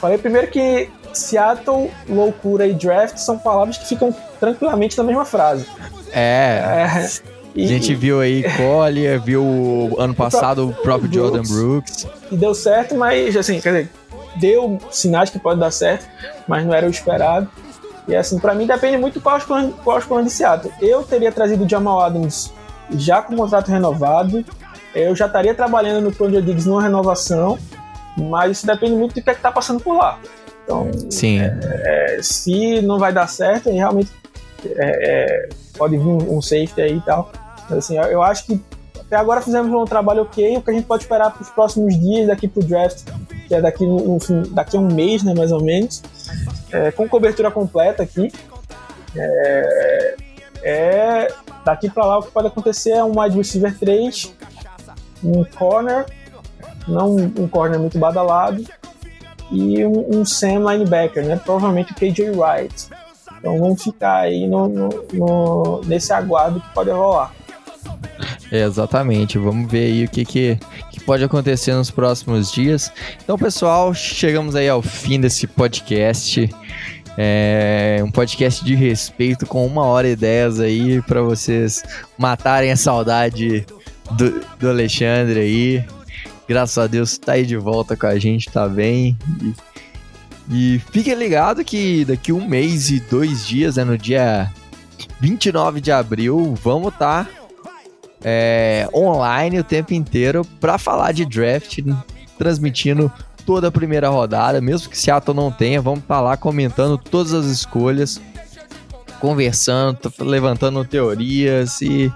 Falei 0.00 0.18
primeiro 0.18 0.48
que 0.48 0.90
Seattle, 1.12 1.90
loucura 2.08 2.66
e 2.66 2.74
draft 2.74 3.16
são 3.16 3.38
palavras 3.38 3.78
que 3.78 3.86
ficam 3.86 4.14
tranquilamente 4.38 4.96
na 4.96 5.04
mesma 5.04 5.24
frase. 5.24 5.66
É. 6.12 6.62
é 6.94 7.08
e, 7.54 7.64
a 7.64 7.68
gente 7.68 7.94
viu 7.94 8.20
aí 8.20 8.44
Collier, 8.56 9.20
viu 9.20 9.96
ano 9.98 10.14
passado 10.14 10.68
o 10.68 10.72
próprio, 10.72 11.12
Jordan 11.12 11.42
Brooks. 11.42 12.06
E 12.30 12.36
deu 12.36 12.54
certo, 12.54 12.94
mas 12.94 13.36
assim, 13.36 13.60
quer 13.60 13.70
dizer, 13.70 13.90
deu 14.36 14.78
sinais 14.90 15.30
que 15.30 15.38
pode 15.38 15.58
dar 15.58 15.70
certo, 15.70 16.06
mas 16.46 16.64
não 16.64 16.72
era 16.72 16.86
o 16.86 16.90
esperado. 16.90 17.48
E 18.06 18.16
assim, 18.16 18.38
para 18.38 18.54
mim 18.54 18.66
depende 18.66 18.96
muito 18.96 19.20
qual 19.20 19.36
os 19.36 19.44
planos, 19.44 19.74
qual 19.82 19.98
os 19.98 20.04
planos 20.04 20.26
de 20.26 20.32
Seattle. 20.32 20.72
Eu 20.80 21.02
teria 21.02 21.30
trazido 21.30 21.64
o 21.64 21.68
Jamal 21.68 22.00
Adams 22.00 22.52
já 22.92 23.20
com 23.20 23.34
o 23.34 23.36
contrato 23.36 23.70
renovado. 23.70 24.44
Eu 24.94 25.14
já 25.14 25.26
estaria 25.26 25.54
trabalhando 25.54 26.04
no 26.04 26.14
Conde 26.14 26.40
Diggs 26.40 26.66
numa 26.66 26.82
renovação, 26.82 27.58
mas 28.16 28.58
isso 28.58 28.66
depende 28.66 28.94
muito 28.94 29.14
do 29.14 29.22
que 29.22 29.28
é 29.28 29.34
que 29.34 29.42
tá 29.42 29.52
passando 29.52 29.80
por 29.80 29.96
lá. 29.96 30.18
Então, 30.68 30.90
Sim. 31.08 31.40
É, 31.40 31.56
é, 31.62 32.22
se 32.22 32.82
não 32.82 32.98
vai 32.98 33.10
dar 33.10 33.26
certo, 33.26 33.70
realmente 33.70 34.10
é, 34.66 35.46
é, 35.46 35.48
pode 35.78 35.96
vir 35.96 36.04
um 36.04 36.42
safety 36.42 36.82
aí 36.82 36.96
e 36.98 37.00
tal. 37.00 37.32
Mas 37.70 37.78
assim, 37.78 37.96
eu, 37.96 38.04
eu 38.04 38.22
acho 38.22 38.44
que 38.44 38.60
até 39.00 39.16
agora 39.16 39.40
fizemos 39.40 39.72
um 39.72 39.86
trabalho 39.86 40.22
ok, 40.22 40.58
o 40.58 40.62
que 40.62 40.70
a 40.70 40.74
gente 40.74 40.84
pode 40.84 41.04
esperar 41.04 41.32
para 41.32 41.40
os 41.40 41.48
próximos 41.48 41.98
dias 41.98 42.26
daqui 42.26 42.46
para 42.46 42.62
o 42.62 42.66
draft, 42.66 43.02
que 43.46 43.54
é 43.54 43.62
daqui, 43.62 43.86
no, 43.86 44.18
daqui 44.50 44.76
a 44.76 44.80
um 44.80 44.92
mês, 44.92 45.22
né, 45.22 45.32
mais 45.34 45.52
ou 45.52 45.64
menos, 45.64 46.02
é, 46.70 46.90
com 46.90 47.08
cobertura 47.08 47.50
completa 47.50 48.02
aqui. 48.02 48.30
É, 49.16 50.16
é 50.62 51.34
daqui 51.64 51.88
para 51.88 52.04
lá 52.04 52.18
o 52.18 52.22
que 52.24 52.30
pode 52.30 52.48
acontecer 52.48 52.90
é 52.90 53.02
um 53.02 53.18
wide 53.18 53.38
receiver 53.38 53.74
3, 53.78 54.34
um 55.24 55.44
corner, 55.44 56.04
não 56.86 57.16
um 57.16 57.48
corner 57.48 57.80
muito 57.80 57.98
badalado, 57.98 58.62
e 59.50 59.84
um, 59.84 60.20
um 60.20 60.24
Sam 60.24 60.60
linebacker, 60.70 61.24
né? 61.24 61.36
Provavelmente 61.36 61.92
o 61.92 61.94
KJ 61.94 62.30
Wright. 62.30 62.88
Então 63.38 63.58
vamos 63.58 63.82
ficar 63.82 64.20
aí 64.22 64.46
no, 64.46 64.68
no, 64.68 64.88
no, 65.12 65.80
nesse 65.86 66.12
aguardo 66.12 66.60
que 66.60 66.74
pode 66.74 66.90
rolar. 66.90 67.32
É, 68.50 68.62
exatamente, 68.62 69.38
vamos 69.38 69.70
ver 69.70 69.86
aí 69.86 70.04
o 70.04 70.08
que, 70.08 70.24
que, 70.24 70.58
que, 70.90 71.00
pode 71.00 71.22
acontecer 71.22 71.74
nos 71.74 71.90
próximos 71.90 72.50
dias. 72.50 72.90
Então, 73.22 73.38
pessoal, 73.38 73.92
chegamos 73.92 74.56
aí 74.56 74.68
ao 74.68 74.82
fim 74.82 75.20
desse 75.20 75.46
podcast. 75.46 76.48
É 77.16 78.00
um 78.02 78.10
podcast 78.10 78.64
de 78.64 78.74
respeito 78.74 79.44
com 79.44 79.66
uma 79.66 79.84
hora 79.84 80.08
e 80.08 80.16
dez 80.16 80.60
aí 80.60 81.02
para 81.02 81.20
vocês 81.20 81.82
matarem 82.16 82.70
a 82.70 82.76
saudade 82.76 83.66
do, 84.12 84.40
do 84.58 84.68
Alexandre 84.68 85.40
aí. 85.40 85.84
Graças 86.48 86.78
a 86.78 86.86
Deus 86.86 87.18
tá 87.18 87.32
aí 87.32 87.44
de 87.44 87.56
volta 87.58 87.94
com 87.94 88.06
a 88.06 88.18
gente, 88.18 88.50
tá 88.50 88.66
bem. 88.66 89.18
E, 89.42 90.74
e 90.76 90.78
fiquem 90.90 91.14
ligados 91.14 91.62
que 91.62 92.06
daqui 92.06 92.32
um 92.32 92.48
mês 92.48 92.90
e 92.90 93.00
dois 93.00 93.46
dias, 93.46 93.76
é 93.76 93.84
né, 93.84 93.90
no 93.90 93.98
dia 93.98 94.50
29 95.20 95.80
de 95.82 95.92
abril, 95.92 96.54
vamos 96.62 96.92
estar 96.92 97.26
tá, 97.26 97.30
é, 98.24 98.88
online 98.94 99.60
o 99.60 99.64
tempo 99.64 99.92
inteiro 99.92 100.42
para 100.58 100.78
falar 100.78 101.12
de 101.12 101.26
draft, 101.26 101.80
transmitindo 102.38 103.12
toda 103.44 103.68
a 103.68 103.72
primeira 103.72 104.08
rodada, 104.08 104.60
mesmo 104.60 104.88
que 104.88 104.98
Seattle 104.98 105.36
não 105.36 105.50
tenha, 105.50 105.82
vamos 105.82 106.00
estar 106.00 106.16
tá 106.16 106.20
lá 106.20 106.36
comentando 106.36 106.96
todas 106.96 107.34
as 107.34 107.44
escolhas, 107.46 108.20
conversando, 109.20 109.98
levantando 110.20 110.84
teorias 110.84 111.82
e 111.82 112.12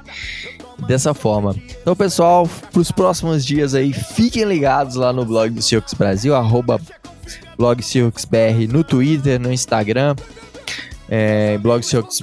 dessa 0.87 1.15
forma. 1.15 1.55
Então, 1.81 1.95
pessoal, 1.95 2.49
para 2.73 2.81
os 2.81 2.91
próximos 2.91 3.45
dias 3.45 3.75
aí, 3.75 3.93
fiquem 3.93 4.45
ligados 4.45 4.97
lá 4.97 5.13
no 5.13 5.25
blog 5.25 5.51
do 5.51 5.63
Seahawks 5.63 5.95
Brasil, 5.95 6.35
arroba 6.35 6.81
blog 7.57 7.83
BR 8.29 8.73
no 8.73 8.83
Twitter, 8.83 9.41
no 9.41 9.53
Instagram, 9.53 10.17
é, 11.09 11.59
blog, 11.59 11.83
Seahawks, 11.83 12.23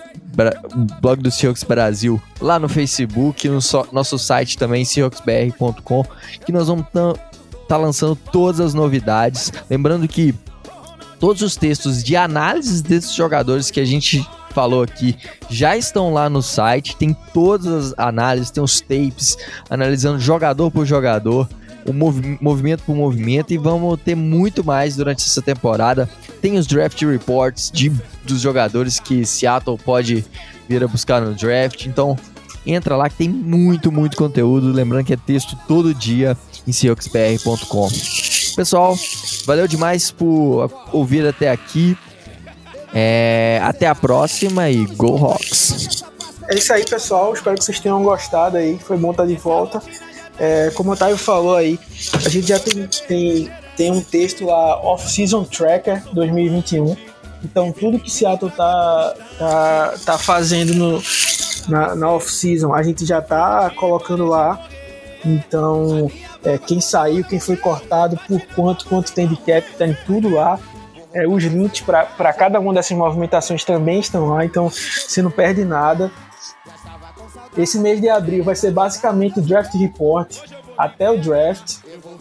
blog 1.01 1.21
do 1.21 1.31
Seahawks 1.31 1.63
Brasil 1.63 2.21
lá 2.41 2.59
no 2.59 2.67
Facebook, 2.67 3.47
no 3.47 3.61
so, 3.61 3.87
nosso 3.91 4.17
site 4.17 4.57
também, 4.57 4.83
seahawksbr.com, 4.83 6.05
que 6.45 6.51
nós 6.51 6.67
vamos 6.67 6.85
tá 7.67 7.77
lançando 7.77 8.15
todas 8.15 8.59
as 8.59 8.73
novidades. 8.73 9.53
Lembrando 9.69 10.07
que 10.07 10.33
todos 11.19 11.41
os 11.41 11.55
textos 11.55 12.03
de 12.03 12.15
análise 12.15 12.81
desses 12.81 13.13
jogadores 13.13 13.69
que 13.69 13.79
a 13.79 13.85
gente 13.85 14.27
falou 14.53 14.83
aqui 14.83 15.15
já 15.49 15.75
estão 15.75 16.13
lá 16.13 16.29
no 16.29 16.41
site. 16.41 16.95
Tem 16.95 17.15
todas 17.33 17.67
as 17.67 17.93
análises, 17.97 18.51
tem 18.51 18.63
os 18.63 18.79
tapes 18.79 19.37
analisando 19.69 20.19
jogador 20.19 20.71
por 20.71 20.85
jogador, 20.85 21.47
o 21.85 21.93
movi 21.93 22.37
movimento 22.41 22.83
por 22.83 22.95
movimento 22.95 23.53
e 23.53 23.57
vamos 23.57 23.99
ter 24.01 24.15
muito 24.15 24.63
mais 24.63 24.95
durante 24.95 25.23
essa 25.23 25.41
temporada. 25.41 26.09
Tem 26.41 26.57
os 26.57 26.67
draft 26.67 27.01
reports 27.01 27.71
de, 27.71 27.91
dos 28.23 28.41
jogadores 28.41 28.99
que 28.99 29.25
Seattle 29.25 29.77
pode 29.77 30.25
vir 30.67 30.83
a 30.83 30.87
buscar 30.87 31.21
no 31.21 31.33
draft. 31.33 31.85
Então 31.85 32.17
entra 32.65 32.95
lá 32.95 33.09
que 33.09 33.15
tem 33.15 33.29
muito, 33.29 33.91
muito 33.91 34.15
conteúdo. 34.15 34.71
Lembrando 34.71 35.05
que 35.05 35.13
é 35.13 35.17
texto 35.17 35.57
todo 35.67 35.93
dia 35.93 36.37
em 36.67 36.71
seahawksbr.com. 36.71 37.89
Pessoal, 38.55 38.97
valeu 39.45 39.67
demais 39.67 40.11
por 40.11 40.69
ouvir 40.91 41.25
até 41.25 41.49
aqui. 41.49 41.97
É, 42.93 43.59
até 43.63 43.87
a 43.87 43.95
próxima 43.95 44.69
e 44.69 44.85
Go 44.85 45.15
Hawks! 45.17 46.03
É 46.47 46.55
isso 46.55 46.73
aí, 46.73 46.83
pessoal. 46.85 47.33
Espero 47.33 47.57
que 47.57 47.63
vocês 47.63 47.79
tenham 47.79 48.01
gostado 48.03 48.57
aí. 48.57 48.79
Foi 48.79 48.97
bom 48.97 49.11
estar 49.11 49.25
de 49.25 49.35
volta. 49.35 49.81
É, 50.39 50.71
como 50.73 50.89
o 50.89 50.93
Otávio 50.93 51.17
falou 51.17 51.55
aí, 51.55 51.77
a 52.25 52.29
gente 52.29 52.47
já 52.47 52.57
tem, 52.57 52.87
tem, 53.07 53.51
tem 53.75 53.91
um 53.91 54.01
texto 54.01 54.45
lá, 54.45 54.81
Off-Season 54.81 55.43
Tracker 55.43 56.01
2021. 56.13 56.95
Então, 57.43 57.71
tudo 57.71 57.99
que 57.99 58.11
Seattle 58.11 58.51
tá, 58.51 59.15
tá, 59.37 59.93
tá 60.05 60.17
fazendo 60.17 60.73
no, 60.73 61.01
na, 61.67 61.95
na 61.95 62.11
off-season, 62.11 62.73
a 62.73 62.83
gente 62.83 63.05
já 63.05 63.21
tá 63.21 63.69
colocando 63.75 64.25
lá. 64.25 64.67
Então, 65.23 66.09
é, 66.43 66.57
quem 66.57 66.79
saiu, 66.79 67.23
quem 67.23 67.39
foi 67.39 67.57
cortado, 67.57 68.19
por 68.27 68.41
quanto, 68.55 68.85
quanto 68.85 69.13
tem 69.13 69.27
de 69.27 69.35
cap, 69.37 69.65
tem 69.77 69.97
tudo 70.05 70.29
lá. 70.29 70.59
É, 71.13 71.27
os 71.27 71.43
links 71.43 71.81
para 71.81 72.33
cada 72.33 72.59
uma 72.59 72.73
dessas 72.73 72.95
movimentações 72.95 73.63
também 73.63 73.99
estão 73.99 74.29
lá, 74.29 74.45
então 74.45 74.69
você 74.69 75.21
não 75.21 75.31
perde 75.31 75.65
nada. 75.65 76.11
Esse 77.57 77.79
mês 77.79 77.99
de 77.99 78.09
abril 78.09 78.43
vai 78.43 78.55
ser 78.55 78.71
basicamente 78.71 79.39
o 79.39 79.41
draft 79.41 79.73
report 79.73 80.37
até 80.77 81.09
o 81.09 81.19
draft, 81.19 81.77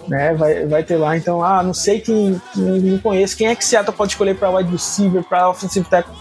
né? 0.09 0.35
Vai, 0.35 0.67
vai 0.67 0.83
ter 0.83 0.97
lá. 0.97 1.17
Então, 1.17 1.45
ah, 1.45 1.63
não 1.63 1.75
sei 1.75 2.01
quem, 2.01 2.41
não 2.57 2.99
conheço, 2.99 3.37
quem 3.37 3.47
é 3.47 3.55
que 3.55 3.65
Seattle 3.65 3.97
pode 3.97 4.13
escolher 4.13 4.37
para 4.37 4.51
wide 4.51 4.73
receiver, 4.73 5.23
para 5.23 5.49
offensive 5.49 5.89
tackle. 5.89 6.15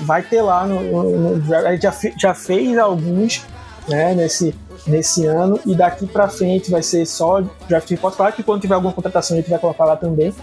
Vai 0.00 0.22
ter 0.22 0.42
lá 0.42 0.66
no, 0.66 0.80
no, 0.82 1.36
no 1.38 1.54
A 1.54 1.72
gente 1.72 1.82
já, 1.82 1.94
já 2.18 2.34
fez 2.34 2.76
alguns, 2.76 3.44
né? 3.86 4.14
Nesse, 4.14 4.54
nesse 4.86 5.26
ano 5.26 5.60
e 5.64 5.74
daqui 5.74 6.06
para 6.06 6.28
frente 6.28 6.70
vai 6.70 6.82
ser 6.82 7.06
só 7.06 7.40
draft 7.68 7.88
report. 7.88 8.16
Claro 8.16 8.32
que 8.32 8.42
quando 8.42 8.62
tiver 8.62 8.74
alguma 8.74 8.92
contratação 8.92 9.36
a 9.36 9.40
gente 9.40 9.50
vai 9.50 9.58
colocar 9.58 9.84
lá 9.84 9.96
também, 9.96 10.34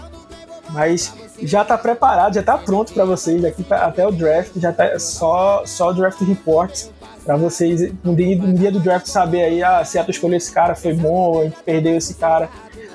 mas 0.70 1.12
já 1.42 1.62
está 1.62 1.76
preparado, 1.76 2.34
já 2.34 2.40
está 2.40 2.56
pronto 2.56 2.92
para 2.92 3.04
vocês 3.04 3.40
daqui 3.40 3.62
pra, 3.62 3.86
até 3.86 4.06
o 4.06 4.12
draft, 4.12 4.52
já 4.56 4.72
tá 4.72 4.98
só 4.98 5.62
só 5.66 5.92
draft 5.92 6.20
reports 6.22 6.90
para 7.24 7.36
vocês 7.36 7.92
no 8.02 8.14
dia, 8.14 8.36
no 8.36 8.54
dia, 8.54 8.70
do 8.70 8.80
draft 8.80 9.06
saber 9.06 9.42
aí 9.42 9.62
ah, 9.62 9.84
se 9.84 9.98
a 9.98 10.04
escolher 10.08 10.36
esse 10.36 10.52
cara 10.52 10.74
foi 10.74 10.92
bom, 10.92 11.40
a 11.40 11.44
gente 11.44 11.56
perdeu 11.64 11.96
esse 11.96 12.14
cara 12.14 12.48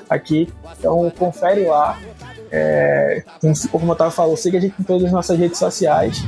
aqui. 0.08 0.48
Então 0.78 1.10
confere 1.18 1.66
lá. 1.66 1.98
É, 2.52 3.22
como 3.70 3.86
o 3.86 3.90
Otávio 3.90 4.12
falou, 4.12 4.36
siga 4.36 4.58
a 4.58 4.60
gente 4.60 4.74
em 4.80 4.84
todas 4.84 5.04
as 5.04 5.12
nossas 5.12 5.38
redes 5.38 5.58
sociais. 5.58 6.24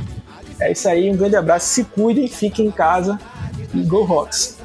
É 0.59 0.71
isso 0.71 0.87
aí, 0.87 1.09
um 1.11 1.17
grande 1.17 1.35
abraço, 1.35 1.65
se 1.67 1.83
cuidem, 1.83 2.27
fiquem 2.27 2.67
em 2.67 2.71
casa 2.71 3.19
e 3.73 3.81
Go 3.83 4.03
Rocks! 4.03 4.62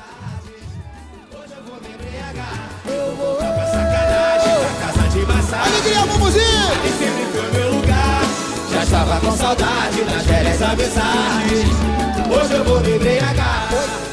Estava 8.88 9.20
com 9.20 9.36
saudade 9.36 10.02
das 10.04 10.24
velhas 10.24 10.62
amizades. 10.62 11.68
Hoje 12.30 12.54
eu 12.54 12.64
vou 12.64 12.80
me 12.80 12.96
embriagar. 12.96 14.07